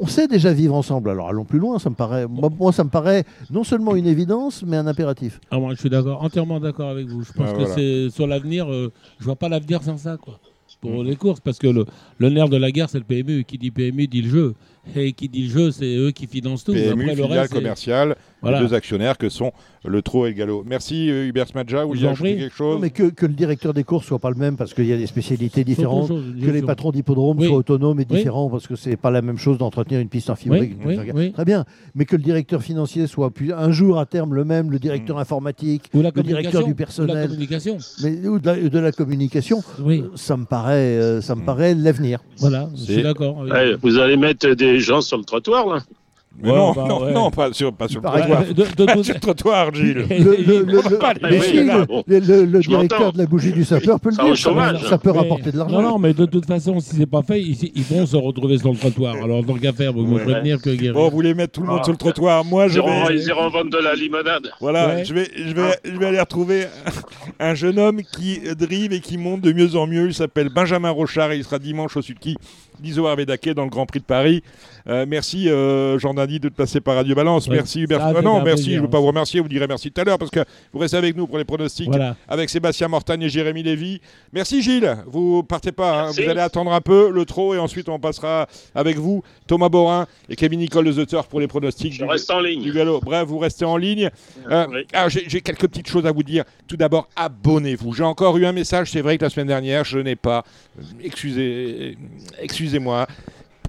On 0.00 0.06
sait 0.08 0.26
déjà 0.26 0.52
vivre 0.52 0.74
ensemble. 0.74 1.10
Alors 1.10 1.28
allons 1.28 1.44
plus 1.44 1.60
loin. 1.60 1.78
Ça 1.78 1.90
me 1.90 1.94
paraît. 1.94 2.26
Moi, 2.26 2.50
moi, 2.58 2.72
ça 2.72 2.82
me 2.82 2.90
paraît 2.90 3.22
non 3.52 3.62
seulement 3.62 3.94
une 3.94 4.08
évidence, 4.08 4.64
mais 4.66 4.76
un 4.76 4.88
impératif. 4.88 5.40
Ah, 5.52 5.60
moi, 5.60 5.72
je 5.74 5.78
suis 5.78 5.88
d'accord, 5.88 6.24
entièrement 6.24 6.58
d'accord 6.58 6.88
avec 6.88 7.06
vous. 7.06 7.22
Je 7.22 7.32
pense 7.32 7.50
Ah, 7.54 7.56
que 7.56 7.66
c'est 7.66 8.10
sur 8.10 8.26
l'avenir. 8.26 8.68
euh, 8.70 8.90
je 9.20 9.24
vois 9.24 9.36
pas 9.36 9.48
l'avenir 9.48 9.80
sans 9.84 9.96
ça, 9.96 10.16
quoi. 10.16 10.40
Pour 10.80 11.04
les 11.04 11.14
courses, 11.14 11.40
parce 11.40 11.58
que 11.58 11.68
le, 11.68 11.84
le 12.18 12.30
nerf 12.30 12.48
de 12.48 12.56
la 12.56 12.72
guerre, 12.72 12.88
c'est 12.90 12.98
le 12.98 13.04
PMU. 13.04 13.44
Qui 13.44 13.56
dit 13.56 13.70
PMU 13.70 14.08
dit 14.08 14.22
le 14.22 14.28
jeu. 14.28 14.54
Et 14.96 15.12
qui 15.12 15.28
dit 15.28 15.44
le 15.44 15.50
jeu, 15.50 15.70
c'est 15.70 15.96
eux 15.96 16.10
qui 16.10 16.26
financent 16.26 16.64
tout. 16.64 16.72
PMU, 16.72 16.90
Après, 16.90 17.14
le 17.14 17.22
filiale 17.22 17.38
reste, 17.40 17.52
commerciale, 17.52 18.16
Voilà. 18.42 18.60
les 18.60 18.66
deux 18.68 18.74
actionnaires 18.74 19.18
que 19.18 19.28
sont 19.28 19.52
le 19.84 20.02
Trot 20.02 20.26
et 20.26 20.30
le 20.30 20.34
Galop. 20.36 20.64
Merci 20.66 21.10
euh, 21.10 21.26
Hubert 21.26 21.46
Smadja. 21.48 21.84
Vous 21.84 22.04
en 22.04 22.10
ajouter 22.10 22.36
quelque 22.36 22.42
Non, 22.44 22.50
chose 22.72 22.78
mais 22.80 22.90
que, 22.90 23.04
que 23.10 23.26
le 23.26 23.32
directeur 23.32 23.72
des 23.74 23.84
courses 23.84 24.06
soit 24.06 24.18
pas 24.18 24.30
le 24.30 24.36
même 24.36 24.56
parce 24.56 24.74
qu'il 24.74 24.86
y 24.86 24.92
a 24.92 24.96
des 24.96 25.06
spécialités 25.06 25.64
différentes. 25.64 26.08
chose, 26.08 26.24
Que 26.40 26.50
les 26.50 26.62
patrons 26.62 26.90
d'hippodrome 26.90 27.38
Oui. 27.38 27.46
soient 27.46 27.56
autonomes 27.56 28.00
et 28.00 28.06
Oui. 28.10 28.16
différents 28.18 28.50
parce 28.50 28.66
que 28.66 28.76
c'est 28.76 28.96
pas 28.96 29.10
la 29.10 29.22
même 29.22 29.38
chose 29.38 29.58
d'entretenir 29.58 30.00
une 30.00 30.08
piste 30.08 30.28
en. 30.30 30.34
Oui, 30.46 30.76
oui. 31.14 31.32
Très 31.32 31.44
bien, 31.44 31.64
mais 31.94 32.04
que 32.04 32.16
le 32.16 32.22
directeur 32.22 32.62
financier 32.62 33.06
soit 33.06 33.30
puis 33.30 33.52
un 33.52 33.70
jour 33.72 33.98
à 33.98 34.06
terme 34.06 34.34
le 34.34 34.44
même, 34.44 34.70
le 34.70 34.78
directeur 34.78 35.18
informatique, 35.18 35.84
Ou 35.94 36.02
la 36.02 36.10
le 36.14 36.22
directeur 36.22 36.62
du 36.64 36.68
Ou 36.70 36.70
la 36.70 36.74
personnel, 36.76 37.28
communication. 37.28 37.78
mais 38.02 38.26
ou 38.26 38.38
de 38.38 38.46
la, 38.46 38.56
de 38.56 38.78
la 38.78 38.92
communication, 38.92 39.62
Oui, 39.80 40.04
ça 40.14 40.36
me 40.36 40.44
paraît, 40.44 40.74
euh, 40.98 41.20
ça 41.20 41.34
me 41.34 41.42
Mm. 41.42 41.44
paraît 41.44 41.74
l'avenir. 41.74 42.20
voilà, 42.38 42.68
je 42.74 42.80
C'est- 42.84 42.92
suis 42.94 43.02
d'accord. 43.02 43.38
Ouais, 43.38 43.74
vous 43.82 43.98
allez 43.98 44.16
mettre 44.16 44.48
des 44.54 44.80
gens 44.80 45.00
sur 45.00 45.16
le 45.18 45.24
trottoir, 45.24 45.66
là 45.66 45.80
Mais 46.42 46.50
Ouais, 46.50 46.56
non, 46.56 46.72
bah, 46.72 46.84
non, 46.88 47.02
ouais. 47.04 47.12
non, 47.12 47.30
pas 47.30 47.52
sur, 47.52 47.72
pas 47.72 47.88
sur 47.88 48.00
le 48.00 48.08
trottoir. 48.08 48.44
De- 48.46 48.52
de- 48.52 48.84
Pas 48.86 48.94
de- 48.94 49.02
sur 49.02 49.14
le 49.14 49.20
trottoir, 49.20 49.70
Gilles. 49.74 50.06
Le, 50.08 50.36
directeur 52.60 53.12
de 53.12 53.18
la 53.18 53.26
bougie 53.26 53.52
du 53.52 53.64
sapeur 53.64 53.98
peut 54.00 54.08
le 54.10 54.14
Ça 54.14 54.24
dire, 54.24 54.36
ça, 54.36 54.42
chômage. 54.50 54.82
ça 54.88 54.98
peut 54.98 55.10
Mais- 55.12 55.18
rapporter 55.18 55.52
de 55.52 55.58
Non, 55.58 55.64
l'argent. 55.68 55.82
non, 55.82 55.98
mais 55.98 56.14
de 56.14 56.24
toute 56.26 56.46
façon, 56.46 56.78
si 56.80 56.96
c'est 56.96 57.06
pas 57.06 57.22
fait, 57.22 57.40
ils, 57.42 57.70
ils 57.74 57.82
vont 57.82 58.06
se 58.06 58.16
retrouver 58.16 58.58
sur 58.58 58.70
le 58.72 58.78
trottoir. 58.78 59.16
Alors, 59.22 59.44
tant 59.44 59.54
qu'à 59.54 59.72
faire, 59.72 59.92
vous 59.92 60.06
me 60.06 60.18
prévenir 60.18 60.60
que 60.62 60.70
guérir. 60.70 60.94
Bon, 60.94 61.08
vous 61.08 61.16
voulez 61.16 61.34
mettre 61.34 61.52
tout 61.52 61.60
le 61.62 61.66
monde 61.66 61.78
Ah. 61.80 61.84
sur 61.84 61.92
le 61.92 61.98
trottoir. 61.98 62.44
Moi, 62.44 62.68
je 62.68 62.80
vais, 62.80 63.16
ils 63.16 63.28
iront 63.28 63.48
vendre 63.50 63.70
de 63.70 63.78
la 63.78 63.94
limonade. 63.94 64.50
voilà, 64.60 64.88
Ouais. 64.88 65.04
je 65.04 65.14
vais, 65.14 65.28
je 65.36 65.52
vais, 65.54 65.70
je 65.84 65.98
vais 65.98 66.06
aller 66.06 66.20
retrouver 66.20 66.66
un 67.40 67.54
jeune 67.54 67.78
homme 67.78 68.00
qui 68.02 68.40
drive 68.58 68.92
et 68.92 69.00
qui 69.00 69.18
monte 69.18 69.40
de 69.42 69.52
mieux 69.52 69.76
en 69.76 69.86
mieux. 69.86 70.06
Il 70.06 70.14
s'appelle 70.14 70.48
Benjamin 70.48 70.90
Rochard 70.90 71.32
et 71.32 71.36
il 71.38 71.44
sera 71.44 71.58
dimanche 71.58 71.96
au 71.96 72.02
Sulky 72.02 72.36
d'Iso 72.80 73.06
Arvedaké 73.06 73.54
dans 73.54 73.64
le 73.64 73.70
Grand 73.70 73.86
Prix 73.86 74.00
de 74.00 74.04
Paris. 74.04 74.42
Euh, 74.88 75.04
merci 75.06 75.48
euh, 75.48 75.98
Jean 75.98 76.14
Dandy 76.14 76.40
de 76.40 76.48
te 76.48 76.54
passer 76.54 76.80
par 76.80 76.94
Radio 76.96 77.14
Balance. 77.14 77.46
Ouais, 77.48 77.56
merci 77.56 77.80
Hubert. 77.82 78.00
Ah 78.02 78.12
non, 78.22 78.42
merci. 78.42 78.64
plaisir, 78.64 78.72
Je 78.72 78.76
ne 78.78 78.82
veux 78.82 78.90
pas 78.90 78.96
hein. 78.98 79.00
vous 79.02 79.06
remercier. 79.08 79.40
Vous 79.40 79.48
direz 79.48 79.66
merci 79.66 79.90
tout 79.90 80.00
à 80.00 80.04
l'heure 80.04 80.18
parce 80.18 80.30
que 80.30 80.40
vous 80.72 80.78
restez 80.78 80.96
avec 80.96 81.16
nous 81.16 81.26
pour 81.26 81.38
les 81.38 81.44
pronostics 81.44 81.88
Voilà. 81.88 82.16
avec 82.28 82.48
Sébastien 82.50 82.88
Mortagne 82.88 83.22
et 83.22 83.28
Jérémy 83.28 83.62
Lévy. 83.62 84.00
Merci 84.32 84.62
Gilles. 84.62 84.96
Vous 85.06 85.42
partez 85.42 85.72
pas. 85.72 86.04
hein. 86.06 86.10
Vous 86.12 86.20
allez 86.28 86.40
attendre 86.40 86.72
un 86.72 86.80
peu 86.80 87.10
le 87.10 87.24
trot 87.24 87.54
et 87.54 87.58
ensuite 87.58 87.88
on 87.88 87.98
passera 87.98 88.48
avec 88.74 88.96
vous 88.96 89.22
Thomas 89.46 89.68
Borin 89.68 90.06
et 90.28 90.36
Kevin 90.36 90.60
Nicole 90.60 90.86
de 90.86 91.04
The 91.04 91.06
Turf 91.08 91.26
pour 91.28 91.40
les 91.40 91.46
pronostics. 91.48 91.92
Je 91.92 91.98
du- 92.04 92.10
reste 92.10 92.30
en 92.30 92.40
du 92.40 92.48
ligne. 92.48 92.72
galop. 92.72 93.00
Bref, 93.02 93.26
vous 93.26 93.38
restez 93.38 93.64
en 93.64 93.76
ligne. 93.76 94.10
Euh, 94.50 94.66
Oui. 94.70 94.86
alors, 94.92 95.08
j'ai 95.10 95.40
quelques 95.42 95.68
petites 95.68 95.88
choses 95.88 96.06
à 96.06 96.12
vous 96.12 96.22
dire. 96.22 96.44
Tout 96.66 96.76
d'abord, 96.76 97.08
abonnez-vous. 97.16 97.92
J'ai 97.92 98.04
encore 98.04 98.36
eu 98.38 98.46
un 98.46 98.52
message, 98.52 98.90
c'est 98.90 99.02
vrai 99.02 99.18
que 99.18 99.24
la 99.24 99.30
semaine 99.30 99.46
dernière, 99.48 99.84
je 99.84 99.98
n'ai 99.98 100.16
pas. 100.16 100.44
euh, 100.78 100.82
Excusez, 101.02 101.96
excusez-moi. 102.70 103.08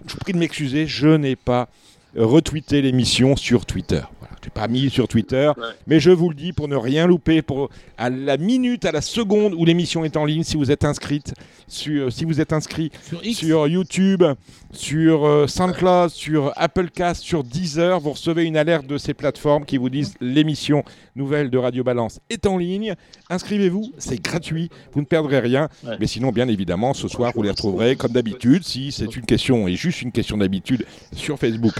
Je 0.05 0.13
vous 0.13 0.19
prie 0.19 0.33
de 0.33 0.37
m'excuser, 0.37 0.85
je 0.85 1.07
n'ai 1.07 1.35
pas 1.35 1.69
retweeté 2.15 2.83
l'émission 2.83 3.35
sur 3.35 3.65
Twitter. 3.65 4.01
Je 4.41 4.47
l'ai 4.47 4.51
pas 4.51 4.67
mis 4.67 4.89
sur 4.89 5.07
Twitter, 5.07 5.51
Ouais. 5.55 5.63
mais 5.85 5.99
je 5.99 6.09
vous 6.09 6.29
le 6.29 6.35
dis 6.35 6.51
pour 6.51 6.67
ne 6.67 6.75
rien 6.75 7.05
louper, 7.05 7.41
pour 7.43 7.69
à 7.97 8.09
la 8.09 8.37
minute, 8.37 8.85
à 8.85 8.91
la 8.91 9.01
seconde 9.01 9.53
où 9.53 9.65
l'émission 9.65 10.03
est 10.03 10.17
en 10.17 10.25
ligne, 10.25 10.41
si 10.43 10.57
vous 10.57 10.71
êtes 10.71 10.83
inscrite, 10.83 11.33
sur, 11.67 12.11
si 12.11 12.25
vous 12.25 12.41
êtes 12.41 12.51
inscrit 12.51 12.91
Sur 13.33 13.67
YouTube, 13.67 14.23
sur 14.71 15.25
euh, 15.25 15.45
SoundCloud, 15.47 16.09
sur 16.09 16.51
Applecast, 16.55 17.21
sur 17.21 17.43
Deezer. 17.43 17.99
Vous 17.99 18.11
recevez 18.11 18.45
une 18.45 18.57
alerte 18.57 18.87
de 18.87 18.97
ces 18.97 19.13
plateformes 19.13 19.63
qui 19.65 19.77
vous 19.77 19.89
disent 19.89 20.15
l'émission 20.21 20.83
nouvelle 21.15 21.49
de 21.51 21.57
Radio 21.59 21.83
Balance 21.83 22.19
est 22.31 22.45
en 22.47 22.57
ligne. 22.57 22.95
Inscrivez-vous, 23.29 23.91
c'est 23.99 24.21
gratuit, 24.21 24.69
vous 24.93 25.01
ne 25.01 25.05
perdrez 25.05 25.39
rien. 25.39 25.69
Ouais. 25.85 25.97
Mais 25.99 26.07
sinon, 26.07 26.31
bien 26.31 26.47
évidemment, 26.47 26.93
ce 26.95 27.07
soir, 27.07 27.31
vous 27.35 27.43
les 27.43 27.51
retrouverez 27.51 27.95
comme 27.95 28.11
d'habitude, 28.13 28.63
si 28.63 28.91
c'est 28.91 29.15
une 29.15 29.25
question 29.25 29.67
et 29.67 29.75
juste 29.75 30.01
une 30.01 30.11
question 30.11 30.37
d'habitude, 30.37 30.85
sur 31.13 31.37
Facebook 31.37 31.73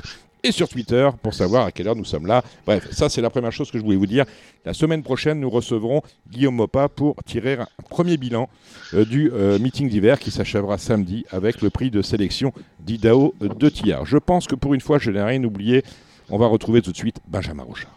et 0.44 0.52
sur 0.52 0.68
Twitter 0.70 1.10
pour 1.22 1.34
savoir 1.34 1.66
à 1.66 1.72
quelle 1.72 1.88
heure 1.88 1.96
nous 1.96 2.06
sommes 2.06 2.28
là. 2.28 2.44
Bref, 2.66 2.88
ça 2.92 3.10
c'est 3.10 3.22
la 3.22 3.30
première 3.30 3.52
chose 3.52 3.72
que 3.72 3.78
je 3.78 3.84
voulais 3.84 3.98
vous 3.98 4.08
dire. 4.08 4.26
La 4.66 4.74
semaine 4.74 5.04
prochaine, 5.04 5.40
nous 5.40 5.50
recevrons 5.50 6.02
Guillaume 6.30 6.56
Mopa 6.56 6.88
pour 6.88 7.16
tirer 7.26 7.54
un 7.54 7.68
premier 7.90 8.18
bilan 8.18 8.50
euh, 8.94 9.06
du 9.06 9.32
euh, 9.34 9.58
meeting 9.60 9.90
d'hiver 9.90 10.20
qui 10.20 10.32
s'achèvera 10.32 10.78
samedi 10.78 11.26
avec 11.32 11.62
le 11.62 11.70
prix 11.70 11.90
de 11.90 12.02
sélection 12.02 12.54
d'Idao 12.80 13.34
de 13.40 13.70
Tillard. 13.70 14.06
Je 14.06 14.18
pense 14.18 14.48
que 14.48 14.56
pour 14.56 14.74
une 14.74 14.82
fois, 14.82 15.00
je 15.00 15.12
n'ai 15.12 15.22
rien 15.22 15.44
oublié. 15.44 15.84
On 16.30 16.38
va 16.38 16.48
retrouver 16.48 16.82
tout 16.82 16.92
de 16.92 16.98
suite 16.98 17.18
Benjamin 17.28 17.64
Rochard. 17.64 17.90